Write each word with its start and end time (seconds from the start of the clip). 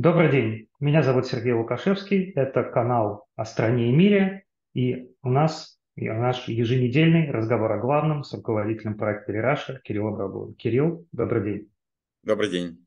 Добрый 0.00 0.30
день, 0.30 0.68
меня 0.78 1.02
зовут 1.02 1.26
Сергей 1.26 1.54
Лукашевский, 1.54 2.30
это 2.36 2.62
канал 2.62 3.26
о 3.34 3.44
стране 3.44 3.88
и 3.88 3.92
мире, 3.92 4.44
и 4.72 5.10
у 5.24 5.28
нас 5.28 5.80
наш 5.96 6.46
еженедельный 6.46 7.32
разговор 7.32 7.72
о 7.72 7.78
главном 7.78 8.22
с 8.22 8.32
руководителем 8.32 8.96
проекта 8.96 9.32
Рераша 9.32 9.80
Кириллом 9.82 10.14
Роговым. 10.14 10.54
Кирилл, 10.54 11.04
добрый 11.10 11.42
день. 11.42 11.72
Добрый 12.22 12.48
день. 12.48 12.86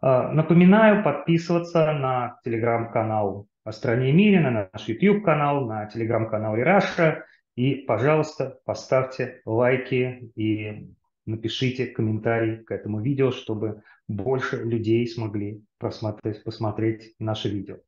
А, 0.00 0.32
напоминаю 0.32 1.04
подписываться 1.04 1.92
на 1.92 2.40
телеграм-канал 2.42 3.46
о 3.62 3.70
стране 3.70 4.10
и 4.10 4.12
мире, 4.12 4.40
на 4.40 4.68
наш 4.72 4.88
YouTube-канал, 4.88 5.66
на 5.66 5.86
телеграм-канал 5.86 6.56
Рераша, 6.56 7.26
и, 7.54 7.76
пожалуйста, 7.76 8.58
поставьте 8.64 9.40
лайки 9.44 10.32
и 10.34 10.88
напишите 11.26 11.86
комментарий 11.86 12.64
к 12.64 12.70
этому 12.70 13.00
видео, 13.00 13.30
чтобы 13.30 13.82
больше 14.08 14.62
людей 14.62 15.06
смогли 15.06 15.62
просмотреть, 15.78 16.42
посмотреть 16.44 17.14
наше 17.18 17.48
видео. 17.48 17.78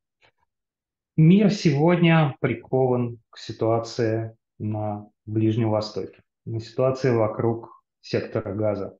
Мир 1.16 1.50
сегодня 1.50 2.36
прикован 2.40 3.18
к 3.30 3.38
ситуации 3.38 4.36
на 4.58 5.06
Ближнем 5.26 5.70
Востоке, 5.70 6.22
на 6.46 6.60
ситуации 6.60 7.10
вокруг 7.10 7.70
сектора 8.00 8.54
газа. 8.54 8.98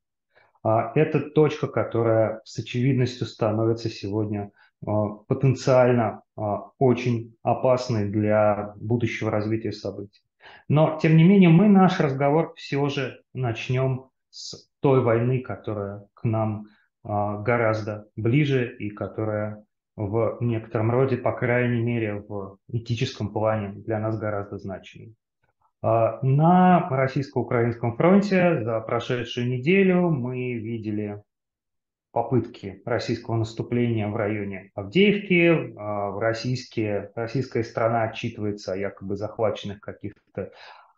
А 0.63 0.93
это 0.95 1.21
точка, 1.21 1.67
которая 1.67 2.41
с 2.45 2.59
очевидностью 2.59 3.27
становится 3.27 3.89
сегодня 3.89 4.53
а, 4.87 5.09
потенциально 5.09 6.23
а, 6.37 6.71
очень 6.79 7.35
опасной 7.43 8.09
для 8.09 8.75
будущего 8.77 9.31
развития 9.31 9.73
событий. 9.73 10.23
Но, 10.69 10.99
тем 11.01 11.17
не 11.17 11.25
менее, 11.25 11.49
мы 11.49 11.69
наш 11.69 11.99
разговор 12.01 12.55
все 12.57 12.89
же 12.89 13.23
начнем 13.33 14.11
с 14.33 14.69
той 14.81 15.03
войны, 15.03 15.41
которая 15.41 16.07
к 16.15 16.25
нам 16.25 16.67
а, 17.05 17.39
гораздо 17.39 18.07
ближе 18.17 18.75
и 18.77 18.91
которая 18.91 19.65
в 19.95 20.39
некотором 20.41 20.91
роде, 20.91 21.19
по 21.19 21.33
крайней 21.33 21.83
мере, 21.83 22.25
в 22.27 22.59
этическом 22.69 23.33
плане 23.33 23.73
для 23.73 24.01
нас 24.01 24.19
гораздо 24.19 24.57
значимее. 24.57 25.15
А, 25.83 26.19
на 26.23 26.89
российско-украинском 26.89 27.97
фронте 27.97 28.65
за 28.65 28.81
прошедшую 28.81 29.49
неделю 29.49 30.11
мы 30.11 30.55
видели 30.55 31.23
попытки 32.13 32.83
российского 32.85 33.37
наступления 33.37 34.09
в 34.09 34.17
районе 34.17 34.71
Авдеевки. 34.75 35.75
А, 35.77 36.11
в 36.11 36.19
российские, 36.19 37.11
российская 37.15 37.65
страна 37.65 38.05
отчитывается 38.05 38.73
о 38.73 38.77
якобы 38.77 39.17
захваченных 39.17 39.81
каких-то 39.81 40.53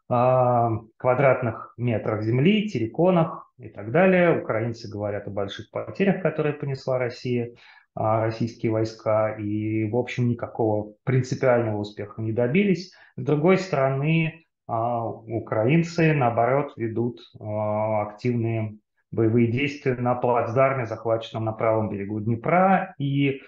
квадратных 0.08 1.74
метрах 1.76 2.22
земли, 2.22 2.68
терриконах 2.68 3.52
и 3.58 3.68
так 3.68 3.90
далее. 3.90 4.40
Украинцы 4.42 4.90
говорят 4.90 5.26
о 5.26 5.30
больших 5.30 5.70
потерях, 5.70 6.22
которые 6.22 6.54
понесла 6.54 6.98
Россия, 6.98 7.54
российские 7.94 8.72
войска, 8.72 9.36
и, 9.36 9.88
в 9.90 9.96
общем, 9.96 10.28
никакого 10.28 10.94
принципиального 11.04 11.78
успеха 11.78 12.20
не 12.22 12.32
добились. 12.32 12.92
С 13.16 13.22
другой 13.22 13.56
стороны, 13.58 14.46
украинцы, 14.66 16.12
наоборот, 16.12 16.72
ведут 16.76 17.20
активные 17.38 18.78
боевые 19.12 19.46
действия 19.46 19.94
на 19.94 20.16
плацдарме, 20.16 20.86
захваченном 20.86 21.44
на 21.44 21.52
правом 21.52 21.88
берегу 21.88 22.20
Днепра, 22.20 22.94
и 22.98 23.40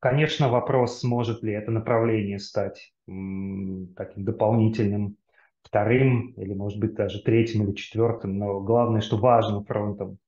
Конечно, 0.00 0.48
вопрос, 0.50 1.00
сможет 1.00 1.42
ли 1.42 1.52
это 1.52 1.70
направление 1.70 2.38
стать 2.38 2.93
таким 3.06 4.24
дополнительным 4.24 5.16
вторым 5.62 6.32
или, 6.36 6.54
может 6.54 6.78
быть, 6.78 6.94
даже 6.94 7.22
третьим 7.22 7.64
или 7.64 7.74
четвертым, 7.74 8.38
но 8.38 8.60
главное, 8.60 9.00
что 9.00 9.16
важным 9.16 9.64
фронтом 9.64 10.18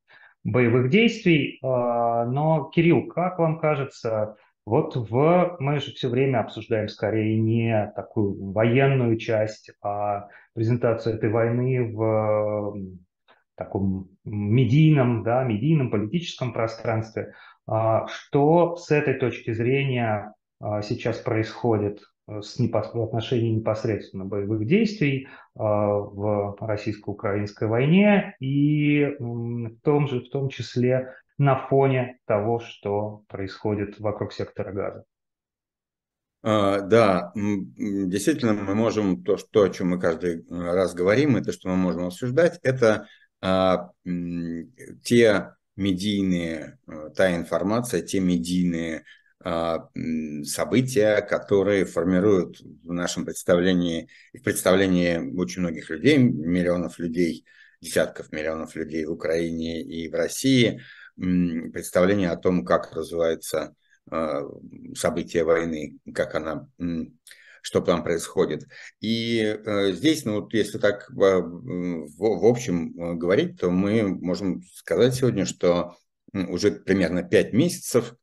боевых 0.45 0.91
действий. 0.91 1.59
А, 1.63 2.25
но, 2.25 2.71
Кирилл, 2.75 3.07
как 3.09 3.39
вам 3.39 3.59
кажется, 3.59 4.37
вот 4.65 4.97
в, 4.97 5.57
мы 5.61 5.79
же 5.81 5.93
все 5.93 6.09
время 6.09 6.41
обсуждаем 6.41 6.89
скорее 6.89 7.39
не 7.39 7.93
такую 7.95 8.53
военную 8.53 9.17
часть, 9.19 9.71
а 9.83 10.29
презентацию 10.55 11.17
этой 11.17 11.31
войны 11.31 11.93
в 11.93 12.77
таком 13.55 14.09
медийном, 14.25 15.23
да, 15.23 15.45
медийном 15.45 15.91
политическом 15.91 16.53
пространстве. 16.53 17.35
А, 17.67 18.07
что 18.07 18.77
с 18.77 18.91
этой 18.91 19.15
точки 19.15 19.53
зрения 19.53 20.33
а, 20.61 20.83
сейчас 20.83 21.19
происходит 21.19 22.01
с 22.29 22.59
непос... 22.59 22.93
в 22.93 23.03
отношении 23.03 23.51
непосредственно 23.51 24.25
боевых 24.25 24.67
действий 24.67 25.29
а, 25.55 25.89
в 25.89 26.57
российско-украинской 26.61 27.69
войне 27.69 28.37
и 28.41 29.05
в 29.19 29.79
том 29.83 30.09
же, 30.09 30.21
в 30.21 30.31
том 30.31 30.49
числе 30.49 31.15
на 31.39 31.57
фоне 31.69 32.19
того, 32.27 32.61
что 32.61 33.23
происходит 33.29 34.01
вокруг 34.01 34.33
сектора 34.33 34.73
газа? 34.73 35.05
Да, 36.43 37.33
действительно, 37.35 38.53
мы 38.55 38.77
можем, 38.77 39.25
то, 39.25 39.37
что, 39.37 39.65
о 39.65 39.69
чем 39.69 39.91
мы 39.91 39.99
каждый 39.99 40.47
раз 40.49 40.95
говорим, 40.95 41.37
и 41.37 41.43
то, 41.43 41.51
что 41.53 41.69
мы 41.69 41.77
можем 41.77 42.07
обсуждать, 42.07 42.61
это 42.63 43.09
те 45.03 45.57
медийные, 45.77 46.79
э, 46.89 47.11
та 47.15 47.37
информация, 47.37 48.03
те 48.03 48.19
медийные 48.21 48.99
а, 48.99 49.03
события, 50.45 51.21
которые 51.21 51.85
формируют 51.85 52.61
в 52.61 52.93
нашем 52.93 53.25
представлении, 53.25 54.09
в 54.35 54.43
представлении 54.43 55.19
очень 55.39 55.63
многих 55.63 55.89
людей, 55.89 56.19
миллионов 56.19 56.99
людей, 56.99 57.45
десятков 57.81 58.33
миллионов 58.33 58.75
людей 58.75 59.05
в 59.05 59.13
Украине 59.13 59.83
и 59.83 60.09
в 60.09 60.15
России, 60.15 60.81
представление 61.17 62.31
о 62.31 62.37
том, 62.37 62.65
как 62.65 62.93
развивается 62.93 63.75
а, 64.11 64.43
события 64.95 65.45
войны, 65.45 65.99
как 66.13 66.35
она 66.35 66.69
что 67.63 67.81
там 67.81 68.05
происходит. 68.05 68.69
И 69.01 69.41
э, 69.41 69.91
здесь, 69.91 70.25
ну 70.25 70.41
вот 70.41 70.55
если 70.55 70.79
так 70.79 71.11
в, 71.11 71.43
в 72.17 72.45
общем 72.45 72.97
э, 72.97 73.15
говорить, 73.15 73.59
то 73.59 73.71
мы 73.71 74.05
можем 74.05 74.63
сказать 74.73 75.17
сегодня, 75.17 75.47
что 75.47 75.97
уже 76.33 76.71
примерно 76.71 77.25
5 77.25 77.53
месяцев 77.53 78.15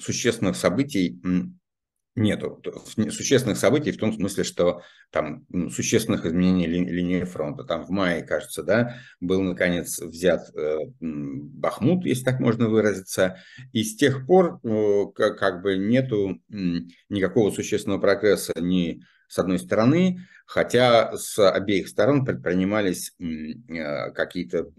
существенных 0.00 0.56
событий 0.56 1.20
нету 2.16 2.62
существенных 3.10 3.56
событий 3.56 3.92
в 3.92 3.98
том 3.98 4.12
смысле, 4.12 4.44
что 4.44 4.82
там 5.10 5.46
существенных 5.70 6.26
изменений 6.26 6.66
ли, 6.66 6.84
линии 6.84 7.24
фронта. 7.24 7.64
Там 7.64 7.84
в 7.84 7.90
мае, 7.90 8.22
кажется, 8.22 8.62
да, 8.62 8.96
был 9.20 9.42
наконец 9.42 9.98
взят 9.98 10.42
э, 10.56 10.78
Бахмут, 11.00 12.04
если 12.04 12.24
так 12.24 12.40
можно 12.40 12.68
выразиться, 12.68 13.38
и 13.72 13.84
с 13.84 13.96
тех 13.96 14.26
пор 14.26 14.60
э, 14.62 15.04
как, 15.14 15.38
как 15.38 15.62
бы 15.62 15.76
нету 15.76 16.30
э, 16.30 16.54
никакого 17.08 17.50
существенного 17.50 18.00
прогресса 18.00 18.52
ни 18.56 19.02
с 19.30 19.38
одной 19.38 19.60
стороны, 19.60 20.26
хотя 20.44 21.16
с 21.16 21.38
обеих 21.38 21.86
сторон 21.86 22.24
предпринимались 22.24 23.14
э, 23.20 24.10
какие-то 24.10 24.72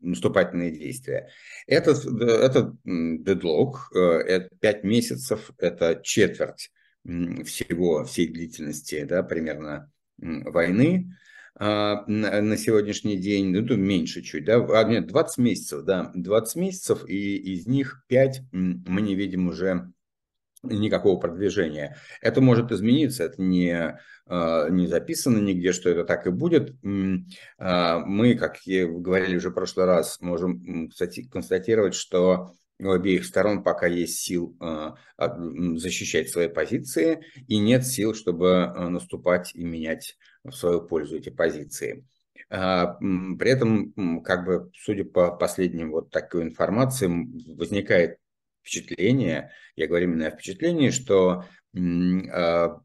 наступательные 0.00 0.70
действия. 0.70 1.28
Этот, 1.66 2.02
этот 2.06 2.76
дедлог, 2.84 3.90
э, 3.94 3.98
это 3.98 4.48
5 4.58 4.84
месяцев, 4.84 5.50
это 5.58 6.00
четверть 6.02 6.70
всего, 7.04 8.04
всей 8.04 8.28
длительности, 8.28 9.04
да, 9.04 9.22
примерно 9.22 9.92
войны 10.16 11.14
а, 11.56 12.04
на 12.06 12.56
сегодняшний 12.56 13.16
день, 13.16 13.50
ну, 13.50 13.76
меньше 13.76 14.22
чуть, 14.22 14.46
да, 14.46 14.56
а, 14.56 14.84
нет, 14.84 15.06
20 15.06 15.38
месяцев, 15.38 15.84
да, 15.84 16.10
20 16.14 16.56
месяцев, 16.56 17.04
и 17.06 17.36
из 17.36 17.66
них 17.66 18.02
5 18.08 18.42
мы 18.52 19.02
не 19.02 19.14
видим 19.14 19.48
уже 19.48 19.92
никакого 20.64 21.18
продвижения. 21.18 21.96
Это 22.20 22.40
может 22.40 22.72
измениться, 22.72 23.24
это 23.24 23.40
не, 23.40 23.98
а, 24.26 24.68
не 24.68 24.86
записано 24.86 25.38
нигде, 25.38 25.72
что 25.72 25.90
это 25.90 26.04
так 26.04 26.26
и 26.26 26.30
будет. 26.30 26.74
А, 27.58 27.98
мы, 28.00 28.34
как 28.34 28.58
я 28.66 28.86
говорили 28.86 29.36
уже 29.36 29.50
в 29.50 29.54
прошлый 29.54 29.86
раз, 29.86 30.20
можем 30.20 30.90
констатировать, 31.30 31.94
что 31.94 32.54
у 32.80 32.90
обеих 32.90 33.24
сторон 33.24 33.62
пока 33.62 33.86
есть 33.86 34.18
сил 34.18 34.56
а, 34.60 34.96
защищать 35.76 36.28
свои 36.30 36.48
позиции 36.48 37.24
и 37.46 37.58
нет 37.58 37.86
сил, 37.86 38.14
чтобы 38.14 38.72
наступать 38.88 39.54
и 39.54 39.64
менять 39.64 40.16
в 40.42 40.52
свою 40.52 40.82
пользу 40.82 41.16
эти 41.16 41.30
позиции. 41.30 42.04
При 42.48 43.48
этом, 43.48 44.22
как 44.22 44.44
бы, 44.44 44.70
судя 44.74 45.04
по 45.04 45.30
последним 45.34 45.92
вот 45.92 46.10
такой 46.10 46.42
информации, 46.42 47.08
возникает 47.54 48.18
впечатление, 48.64 49.52
я 49.76 49.86
говорю 49.86 50.08
именно 50.08 50.28
о 50.28 50.30
впечатлении, 50.30 50.90
что 50.90 51.44
а, 51.76 52.80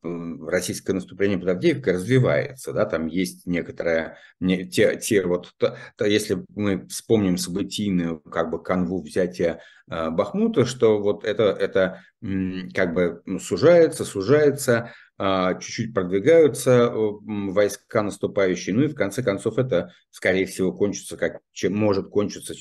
российское 0.48 0.94
наступление 0.94 1.38
под 1.38 1.50
Авдеевкой 1.50 1.94
развивается, 1.94 2.74
да, 2.74 2.86
там 2.86 3.06
есть 3.06 3.46
некоторая, 3.46 4.18
не, 4.40 4.68
те, 4.68 4.96
те 4.98 5.24
вот, 5.24 5.54
то, 5.58 5.78
то, 5.96 6.06
если 6.06 6.44
мы 6.56 6.88
вспомним 6.88 7.38
событийную 7.38 8.20
как 8.20 8.50
бы 8.50 8.64
канву 8.64 9.04
взятия 9.04 9.62
э, 9.92 10.10
Бахмута, 10.10 10.66
что 10.66 11.00
вот 11.00 11.24
это, 11.24 11.44
это 11.44 12.02
как 12.74 12.96
бы 12.96 13.22
сужается, 13.40 14.06
сужается, 14.06 14.92
э, 15.20 15.60
чуть-чуть 15.62 15.94
продвигаются 15.94 16.92
войска 16.92 18.02
наступающие, 18.02 18.74
ну 18.74 18.82
и 18.84 18.88
в 18.88 18.96
конце 18.96 19.22
концов 19.22 19.60
это, 19.60 19.94
скорее 20.10 20.48
всего, 20.48 20.74
кончится, 20.74 21.16
как, 21.16 21.42
чем 21.54 21.76
может 21.76 22.10
кончиться 22.10 22.56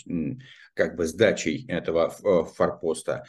как 0.78 0.94
бы 0.94 1.06
сдачей 1.06 1.66
этого 1.66 2.08
форпоста. 2.08 3.24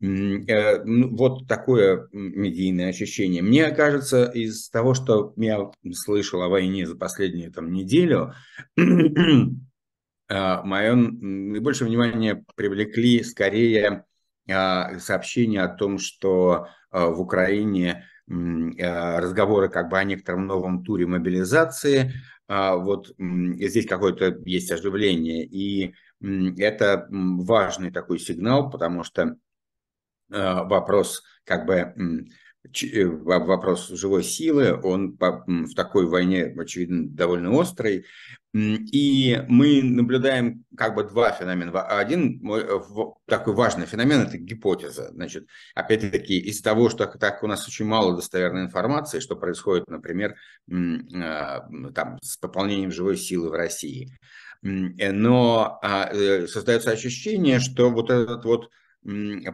Ну, 0.00 1.16
вот 1.16 1.48
такое 1.48 2.08
медийное 2.12 2.90
ощущение. 2.90 3.40
Мне 3.40 3.70
кажется, 3.70 4.26
из 4.26 4.68
того, 4.68 4.92
что 4.92 5.32
я 5.38 5.70
слышал 5.94 6.42
о 6.42 6.50
войне 6.50 6.86
за 6.86 6.96
последнюю 6.96 7.50
там, 7.52 7.72
неделю, 7.72 8.34
мое 8.76 10.94
наибольшее 10.94 11.88
внимание 11.88 12.44
привлекли 12.54 13.24
скорее 13.24 14.04
сообщения 14.46 15.62
о 15.62 15.74
том, 15.74 15.98
что 15.98 16.68
в 16.92 17.18
Украине 17.18 18.04
разговоры 18.28 19.70
как 19.70 19.88
бы 19.88 19.98
о 19.98 20.04
некотором 20.04 20.46
новом 20.46 20.84
туре 20.84 21.06
мобилизации, 21.06 22.12
вот 22.46 23.14
здесь 23.16 23.86
какое-то 23.86 24.38
есть 24.44 24.70
оживление, 24.70 25.46
и 25.46 25.94
это 26.22 27.06
важный 27.10 27.90
такой 27.90 28.18
сигнал, 28.18 28.70
потому 28.70 29.04
что 29.04 29.36
вопрос 30.28 31.22
как 31.44 31.66
бы 31.66 31.94
Э, 32.92 33.06
вопрос 33.06 33.88
живой 33.88 34.22
силы, 34.22 34.78
он 34.82 35.16
в 35.18 35.74
такой 35.74 36.06
войне, 36.06 36.54
очевидно, 36.58 37.08
довольно 37.08 37.52
острый. 37.52 38.04
И 38.52 39.44
мы 39.48 39.80
наблюдаем 39.82 40.64
как 40.76 40.94
бы 40.94 41.04
два 41.04 41.30
феномена. 41.32 41.82
Один 41.82 42.46
э, 42.52 42.80
такой 43.26 43.54
важный 43.54 43.86
феномен– 43.86 44.20
это 44.26 44.36
гипотеза. 44.36 45.08
Значит, 45.12 45.46
опять-таки, 45.74 46.38
из 46.38 46.60
того, 46.60 46.90
что 46.90 47.06
так 47.06 47.42
у 47.42 47.46
нас 47.46 47.66
очень 47.66 47.86
мало 47.86 48.14
достоверной 48.14 48.64
информации, 48.64 49.20
что 49.20 49.36
происходит, 49.36 49.88
например, 49.88 50.34
а, 50.70 51.66
там, 51.94 52.18
с 52.22 52.36
пополнением 52.36 52.90
живой 52.90 53.16
силы 53.16 53.48
в 53.48 53.52
России. 53.52 54.18
Э, 54.62 55.12
но 55.12 55.78
а, 55.82 56.10
создается 56.46 56.90
ощущение, 56.90 57.60
что 57.60 57.90
вот 57.90 58.10
этот 58.10 58.44
вот 58.44 58.70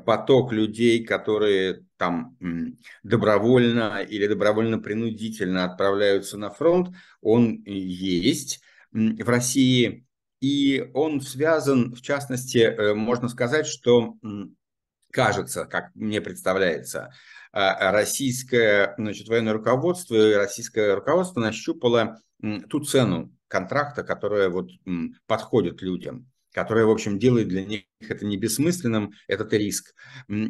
поток 0.04 0.52
людей, 0.52 1.04
которые 1.04 1.84
там 1.98 2.36
добровольно 3.04 4.02
или 4.02 4.26
добровольно-принудительно 4.26 5.64
отправляются 5.64 6.36
на 6.36 6.50
фронт, 6.50 6.96
он 7.20 7.62
есть 7.64 8.60
в 8.90 9.28
России. 9.28 10.04
И 10.40 10.90
он 10.94 11.20
связан, 11.20 11.94
в 11.94 12.02
частности, 12.02 12.58
э, 12.58 12.94
можно 12.94 13.28
сказать, 13.28 13.66
что 13.66 14.16
кажется, 15.12 15.64
как 15.64 15.94
мне 15.94 16.20
представляется, 16.20 17.12
а, 17.52 17.90
российское 17.90 18.94
значит, 18.98 19.28
военное 19.28 19.54
руководство 19.54 20.16
российское 20.34 20.94
руководство 20.94 21.40
нащупало 21.40 22.20
ту 22.68 22.80
цену 22.80 23.35
контракта, 23.48 24.02
которая 24.02 24.48
вот 24.48 24.70
подходит 25.26 25.82
людям 25.82 26.30
которая, 26.56 26.86
в 26.86 26.90
общем, 26.90 27.18
делает 27.18 27.48
для 27.48 27.66
них 27.66 27.82
это 28.00 28.24
не 28.24 28.38
бессмысленным, 28.38 29.12
этот 29.28 29.52
риск. 29.52 29.94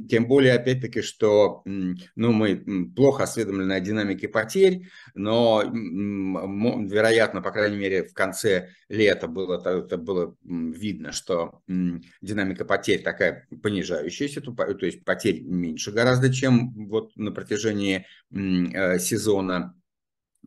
Тем 0.09 0.29
более, 0.29 0.53
опять-таки, 0.53 1.03
что 1.03 1.63
ну, 1.65 2.33
мы 2.33 2.93
плохо 2.95 3.25
осведомлены 3.25 3.73
о 3.73 3.81
динамике 3.81 4.29
потерь, 4.29 4.89
но, 5.17 5.65
вероятно, 5.65 7.43
по 7.43 7.51
крайней 7.51 7.79
мере, 7.79 8.05
в 8.05 8.15
конце 8.15 8.69
лета 8.89 9.27
было, 9.27 9.57
это 9.57 9.99
было 9.99 10.37
видно, 10.45 11.11
что 11.11 11.61
динамика 11.67 12.65
потерь 12.65 13.03
такая 13.03 13.49
понижающаяся, 13.61 14.41
то 14.41 14.87
есть 14.87 15.05
потерь 15.05 15.43
меньше 15.43 15.91
гораздо, 15.91 16.33
чем 16.33 16.87
вот 16.87 17.17
на 17.17 17.33
протяжении 17.33 18.07
э, 18.31 19.01
сезона 19.01 19.75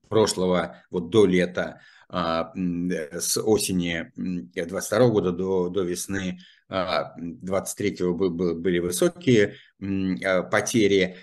прошлого, 0.08 0.78
вот 0.90 1.10
до 1.10 1.26
лета. 1.26 1.82
А, 2.12 2.52
с 2.56 3.40
осени 3.40 4.12
22 4.16 5.10
года 5.10 5.32
до, 5.32 5.70
до 5.70 5.84
весны 5.84 6.40
23 6.68 7.98
а, 8.00 8.14
были 8.14 8.80
высокие 8.80 9.56
а, 9.80 10.42
потери, 10.44 11.18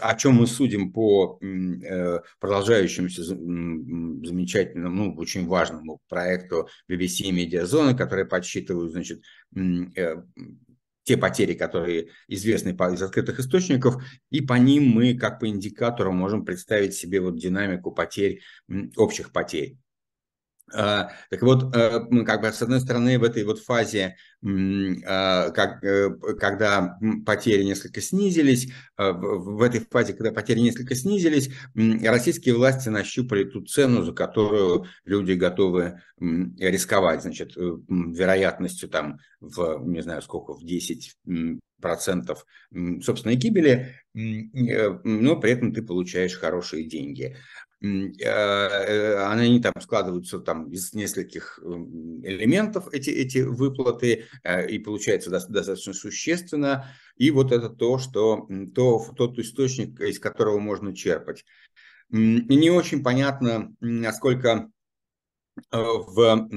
о 0.00 0.14
чем 0.14 0.36
мы 0.36 0.46
судим 0.46 0.90
по 0.90 1.38
э, 1.42 2.20
продолжающемуся 2.40 3.22
замечательному, 3.24 4.94
ну, 4.94 5.14
очень 5.16 5.46
важному 5.46 6.00
проекту 6.08 6.68
BBC 6.90 7.30
Медиазона, 7.30 7.94
который 7.94 8.24
подсчитывают, 8.24 8.92
значит, 8.92 9.22
э, 9.54 10.22
те 11.02 11.18
потери, 11.18 11.52
которые 11.52 12.08
известны 12.26 12.70
из 12.70 13.02
открытых 13.02 13.38
источников, 13.38 14.02
и 14.30 14.40
по 14.40 14.54
ним 14.54 14.88
мы, 14.88 15.14
как 15.14 15.40
по 15.40 15.48
индикатору, 15.48 16.10
можем 16.12 16.46
представить 16.46 16.94
себе 16.94 17.20
вот 17.20 17.38
динамику 17.38 17.92
потерь, 17.92 18.40
общих 18.96 19.30
потерь. 19.30 19.76
А, 20.72 21.10
так 21.30 21.42
вот, 21.42 21.74
э, 21.76 22.24
как 22.24 22.40
бы 22.40 22.50
с 22.50 22.62
одной 22.62 22.80
стороны, 22.80 23.18
в 23.18 23.24
этой 23.24 23.44
вот 23.44 23.60
фазе, 23.60 24.16
а, 24.42 25.50
как, 25.50 25.84
э, 25.84 26.10
когда 26.40 26.98
потери 27.26 27.64
несколько 27.64 28.00
снизились, 28.00 28.72
а, 28.96 29.12
в 29.12 29.60
этой 29.60 29.80
фазе, 29.80 30.14
когда 30.14 30.32
потери 30.32 30.60
несколько 30.60 30.94
снизились, 30.94 31.50
российские 31.74 32.54
власти 32.54 32.88
нащупали 32.88 33.44
ту 33.44 33.62
цену, 33.62 34.02
за 34.02 34.12
которую 34.12 34.86
люди 35.04 35.32
готовы 35.32 36.00
рисковать, 36.18 37.22
значит, 37.22 37.56
э, 37.56 37.76
вероятностью 37.88 38.88
там 38.88 39.18
в, 39.40 39.82
не 39.84 40.02
знаю 40.02 40.22
сколько, 40.22 40.54
в 40.54 40.64
10 40.64 41.14
процентов 41.80 42.46
собственной 43.02 43.36
гибели, 43.36 43.94
но 44.14 45.36
при 45.36 45.50
этом 45.50 45.74
ты 45.74 45.82
получаешь 45.82 46.38
хорошие 46.38 46.88
деньги. 46.88 47.36
А, 48.24 49.30
они 49.32 49.60
там 49.60 49.72
складываются 49.80 50.38
там 50.38 50.70
из 50.70 50.94
нескольких 50.94 51.58
элементов, 51.62 52.88
эти, 52.92 53.10
эти 53.10 53.38
выплаты, 53.38 54.24
э, 54.42 54.68
и 54.68 54.78
получается 54.78 55.30
достаточно 55.30 55.92
существенно. 55.92 56.86
И 57.16 57.30
вот 57.30 57.52
это 57.52 57.68
то, 57.68 57.98
что 57.98 58.48
то, 58.74 59.04
тот 59.16 59.38
источник, 59.38 60.00
из 60.00 60.18
которого 60.18 60.58
можно 60.58 60.94
черпать. 60.94 61.44
Не 62.10 62.70
очень 62.70 63.02
понятно, 63.02 63.74
насколько 63.80 64.70
э, 65.70 65.76
в 65.76 66.48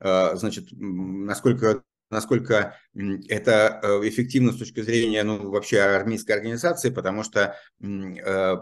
э, 0.00 0.36
значит, 0.36 0.66
насколько 0.72 1.82
насколько 2.12 2.76
это 2.94 3.80
э, 3.82 4.08
эффективно 4.08 4.52
с 4.52 4.58
точки 4.58 4.82
зрения 4.82 5.24
ну, 5.24 5.50
вообще 5.50 5.80
армейской 5.80 6.36
организации, 6.36 6.90
потому 6.90 7.24
что 7.24 7.56
э, 7.80 8.56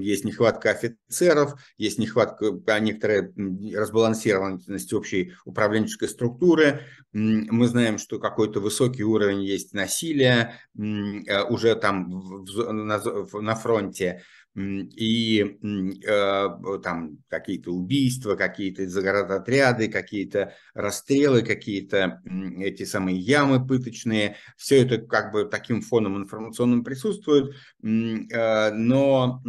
есть 0.00 0.24
нехватка 0.24 0.70
офицеров, 0.70 1.60
есть 1.76 1.98
нехватка, 1.98 2.58
а 2.66 2.78
некоторая 2.80 3.32
разбалансированность 3.74 4.92
общей 4.94 5.34
управленческой 5.44 6.08
структуры. 6.08 6.80
Мы 7.12 7.68
знаем, 7.68 7.98
что 7.98 8.18
какой-то 8.18 8.60
высокий 8.60 9.04
уровень 9.04 9.44
есть 9.44 9.74
насилия 9.74 10.54
э, 10.76 11.42
уже 11.44 11.74
там 11.76 12.44
на, 12.46 12.98
на 12.98 13.54
фронте 13.54 14.22
и 14.56 15.58
э, 16.06 16.48
там 16.82 17.18
какие-то 17.28 17.70
убийства, 17.70 18.34
какие-то 18.34 18.88
заградотряды, 18.88 19.88
какие-то 19.88 20.54
расстрелы, 20.74 21.42
какие-то 21.42 22.20
эти 22.58 22.84
самые 22.84 23.16
ямы 23.16 23.64
пыточные, 23.64 24.36
все 24.56 24.82
это 24.84 24.98
как 24.98 25.32
бы 25.32 25.44
таким 25.44 25.82
фоном 25.82 26.16
информационным 26.18 26.82
присутствует, 26.82 27.54
э, 27.82 28.70
но 28.72 29.42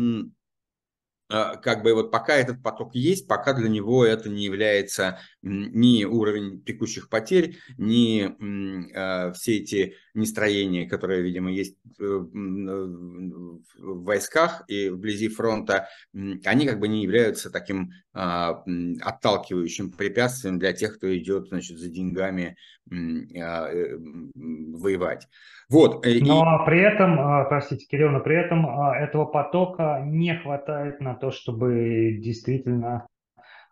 а, 1.31 1.55
как 1.55 1.81
бы 1.81 1.93
вот 1.93 2.12
пока 2.12 2.36
этот 2.36 2.62
поток 2.62 2.93
есть, 2.93 3.25
пока 3.25 3.53
для 3.53 3.70
него 3.70 4.05
это 4.05 4.27
не 4.27 4.43
является 4.43 5.20
ни 5.41 6.03
уровень 6.03 6.62
текущих 6.63 7.08
потерь, 7.08 7.58
ни 7.77 8.27
э, 8.27 9.31
все 9.31 9.58
эти 9.58 9.96
нестроения, 10.13 10.88
которые, 10.88 11.22
видимо, 11.22 11.51
есть 11.51 11.77
э, 12.00 12.03
в 12.03 13.60
войсках 13.77 14.63
и 14.68 14.89
вблизи 14.89 15.30
фронта, 15.30 15.88
они 16.13 16.68
как 16.68 16.80
бы 16.80 16.88
не 16.88 17.03
являются 17.03 17.51
таким 17.51 17.91
э, 18.13 18.20
отталкивающим 18.20 19.91
препятствием 19.91 20.60
для 20.60 20.74
тех, 20.74 20.98
кто 20.98 21.15
идет, 21.18 21.48
значит, 21.48 21.77
за 21.77 21.89
деньгами 21.89 22.56
э, 22.89 23.98
воевать. 24.36 25.27
Вот. 25.70 26.06
Э, 26.06 26.20
но 26.20 26.62
и... 26.62 26.65
при 26.65 26.82
этом, 26.82 27.20
а, 27.20 27.46
простите, 27.46 27.86
Кирилл, 27.88 28.10
но 28.10 28.20
при 28.20 28.36
этом 28.36 28.68
а, 28.68 28.96
этого 28.98 29.25
потока 29.25 30.01
не 30.06 30.36
хватает 30.38 31.00
на 31.00 31.15
то, 31.15 31.32
чтобы 31.32 32.18
действительно 32.20 33.08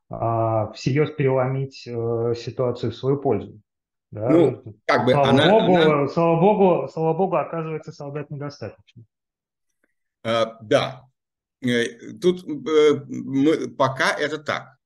а, 0.10 0.72
всерьез 0.72 1.12
переломить 1.12 1.86
э, 1.86 2.34
ситуацию 2.36 2.91
в 2.91 2.96
свою 2.96 3.17
пользу. 3.17 3.60
Да? 4.12 4.30
Ну, 4.30 4.75
как 4.86 5.06
бы 5.06 5.12
слава, 5.12 5.30
она, 5.30 5.50
богу, 5.50 5.75
она... 5.75 6.08
слава 6.08 6.39
богу, 6.39 6.89
слава 6.92 7.13
богу, 7.13 7.36
оказывается, 7.36 7.92
солдат 7.92 8.30
недостаточно. 8.32 9.04
Uh, 10.25 10.56
да, 10.62 11.04
э, 11.62 12.13
тут 12.20 12.44
uh, 12.44 13.06
мы, 13.08 13.70
пока 13.70 14.12
это 14.12 14.38
так. 14.39 14.80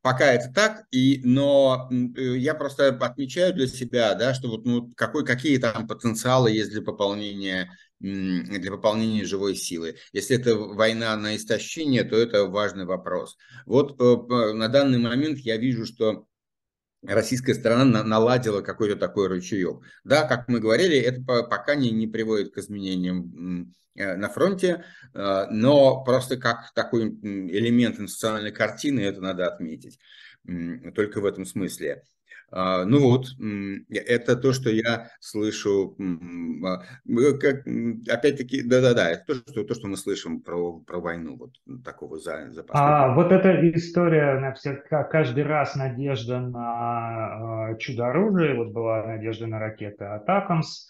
Пока 0.00 0.32
это 0.32 0.52
так, 0.52 0.84
и, 0.90 1.20
но 1.22 1.88
э, 1.90 2.36
я 2.36 2.56
просто 2.56 2.88
отмечаю 2.88 3.54
для 3.54 3.68
себя, 3.68 4.14
да, 4.14 4.34
что 4.34 4.48
вот 4.48 4.64
ну, 4.64 4.90
какой, 4.96 5.24
какие 5.24 5.58
там 5.58 5.86
потенциалы 5.86 6.50
есть 6.50 6.70
для 6.72 6.82
пополнения, 6.82 7.70
для 8.00 8.72
пополнения 8.72 9.24
живой 9.24 9.54
силы. 9.54 9.94
Если 10.12 10.36
это 10.36 10.56
война 10.56 11.16
на 11.16 11.36
истощение, 11.36 12.02
то 12.02 12.16
это 12.16 12.46
важный 12.46 12.84
вопрос. 12.84 13.36
Вот 13.64 14.00
э, 14.00 14.52
на 14.54 14.66
данный 14.66 14.98
момент 14.98 15.38
я 15.38 15.56
вижу, 15.56 15.86
что 15.86 16.26
российская 17.02 17.54
сторона 17.54 18.04
наладила 18.04 18.60
какой-то 18.60 18.96
такой 18.96 19.28
рычаек. 19.28 19.80
Да, 20.04 20.26
как 20.26 20.48
мы 20.48 20.60
говорили, 20.60 20.96
это 20.98 21.20
пока 21.42 21.74
не, 21.74 21.90
не 21.90 22.06
приводит 22.06 22.54
к 22.54 22.58
изменениям 22.58 23.74
на 23.94 24.28
фронте, 24.28 24.84
но 25.14 26.02
просто 26.04 26.36
как 26.36 26.72
такой 26.74 27.08
элемент 27.08 28.00
институциональной 28.00 28.52
картины 28.52 29.00
это 29.00 29.20
надо 29.20 29.46
отметить. 29.46 29.98
Только 30.94 31.20
в 31.20 31.26
этом 31.26 31.44
смысле. 31.44 32.02
А, 32.52 32.84
ну 32.84 33.00
вот, 33.00 33.28
это 33.90 34.36
то, 34.36 34.52
что 34.52 34.68
я 34.68 35.08
слышу, 35.20 35.96
а, 36.64 36.82
как, 37.40 37.66
опять-таки, 38.08 38.62
да-да-да, 38.62 39.10
это 39.10 39.24
то 39.26 39.34
что, 39.34 39.64
то, 39.64 39.74
что 39.74 39.88
мы 39.88 39.96
слышим 39.96 40.42
про, 40.42 40.78
про 40.80 41.00
войну, 41.00 41.36
вот 41.36 41.52
такого 41.82 42.18
за, 42.18 42.50
за 42.52 42.64
А 42.68 43.14
вот 43.14 43.32
эта 43.32 43.70
история, 43.74 44.38
на 44.38 44.52
все, 44.52 44.74
каждый 45.10 45.44
раз 45.44 45.76
надежда 45.76 46.40
на 46.40 47.70
а, 47.70 47.74
чудо-оружие, 47.76 48.54
вот 48.54 48.72
была 48.72 49.02
надежда 49.06 49.46
на 49.46 49.58
ракеты 49.58 50.04
Атакамс, 50.04 50.88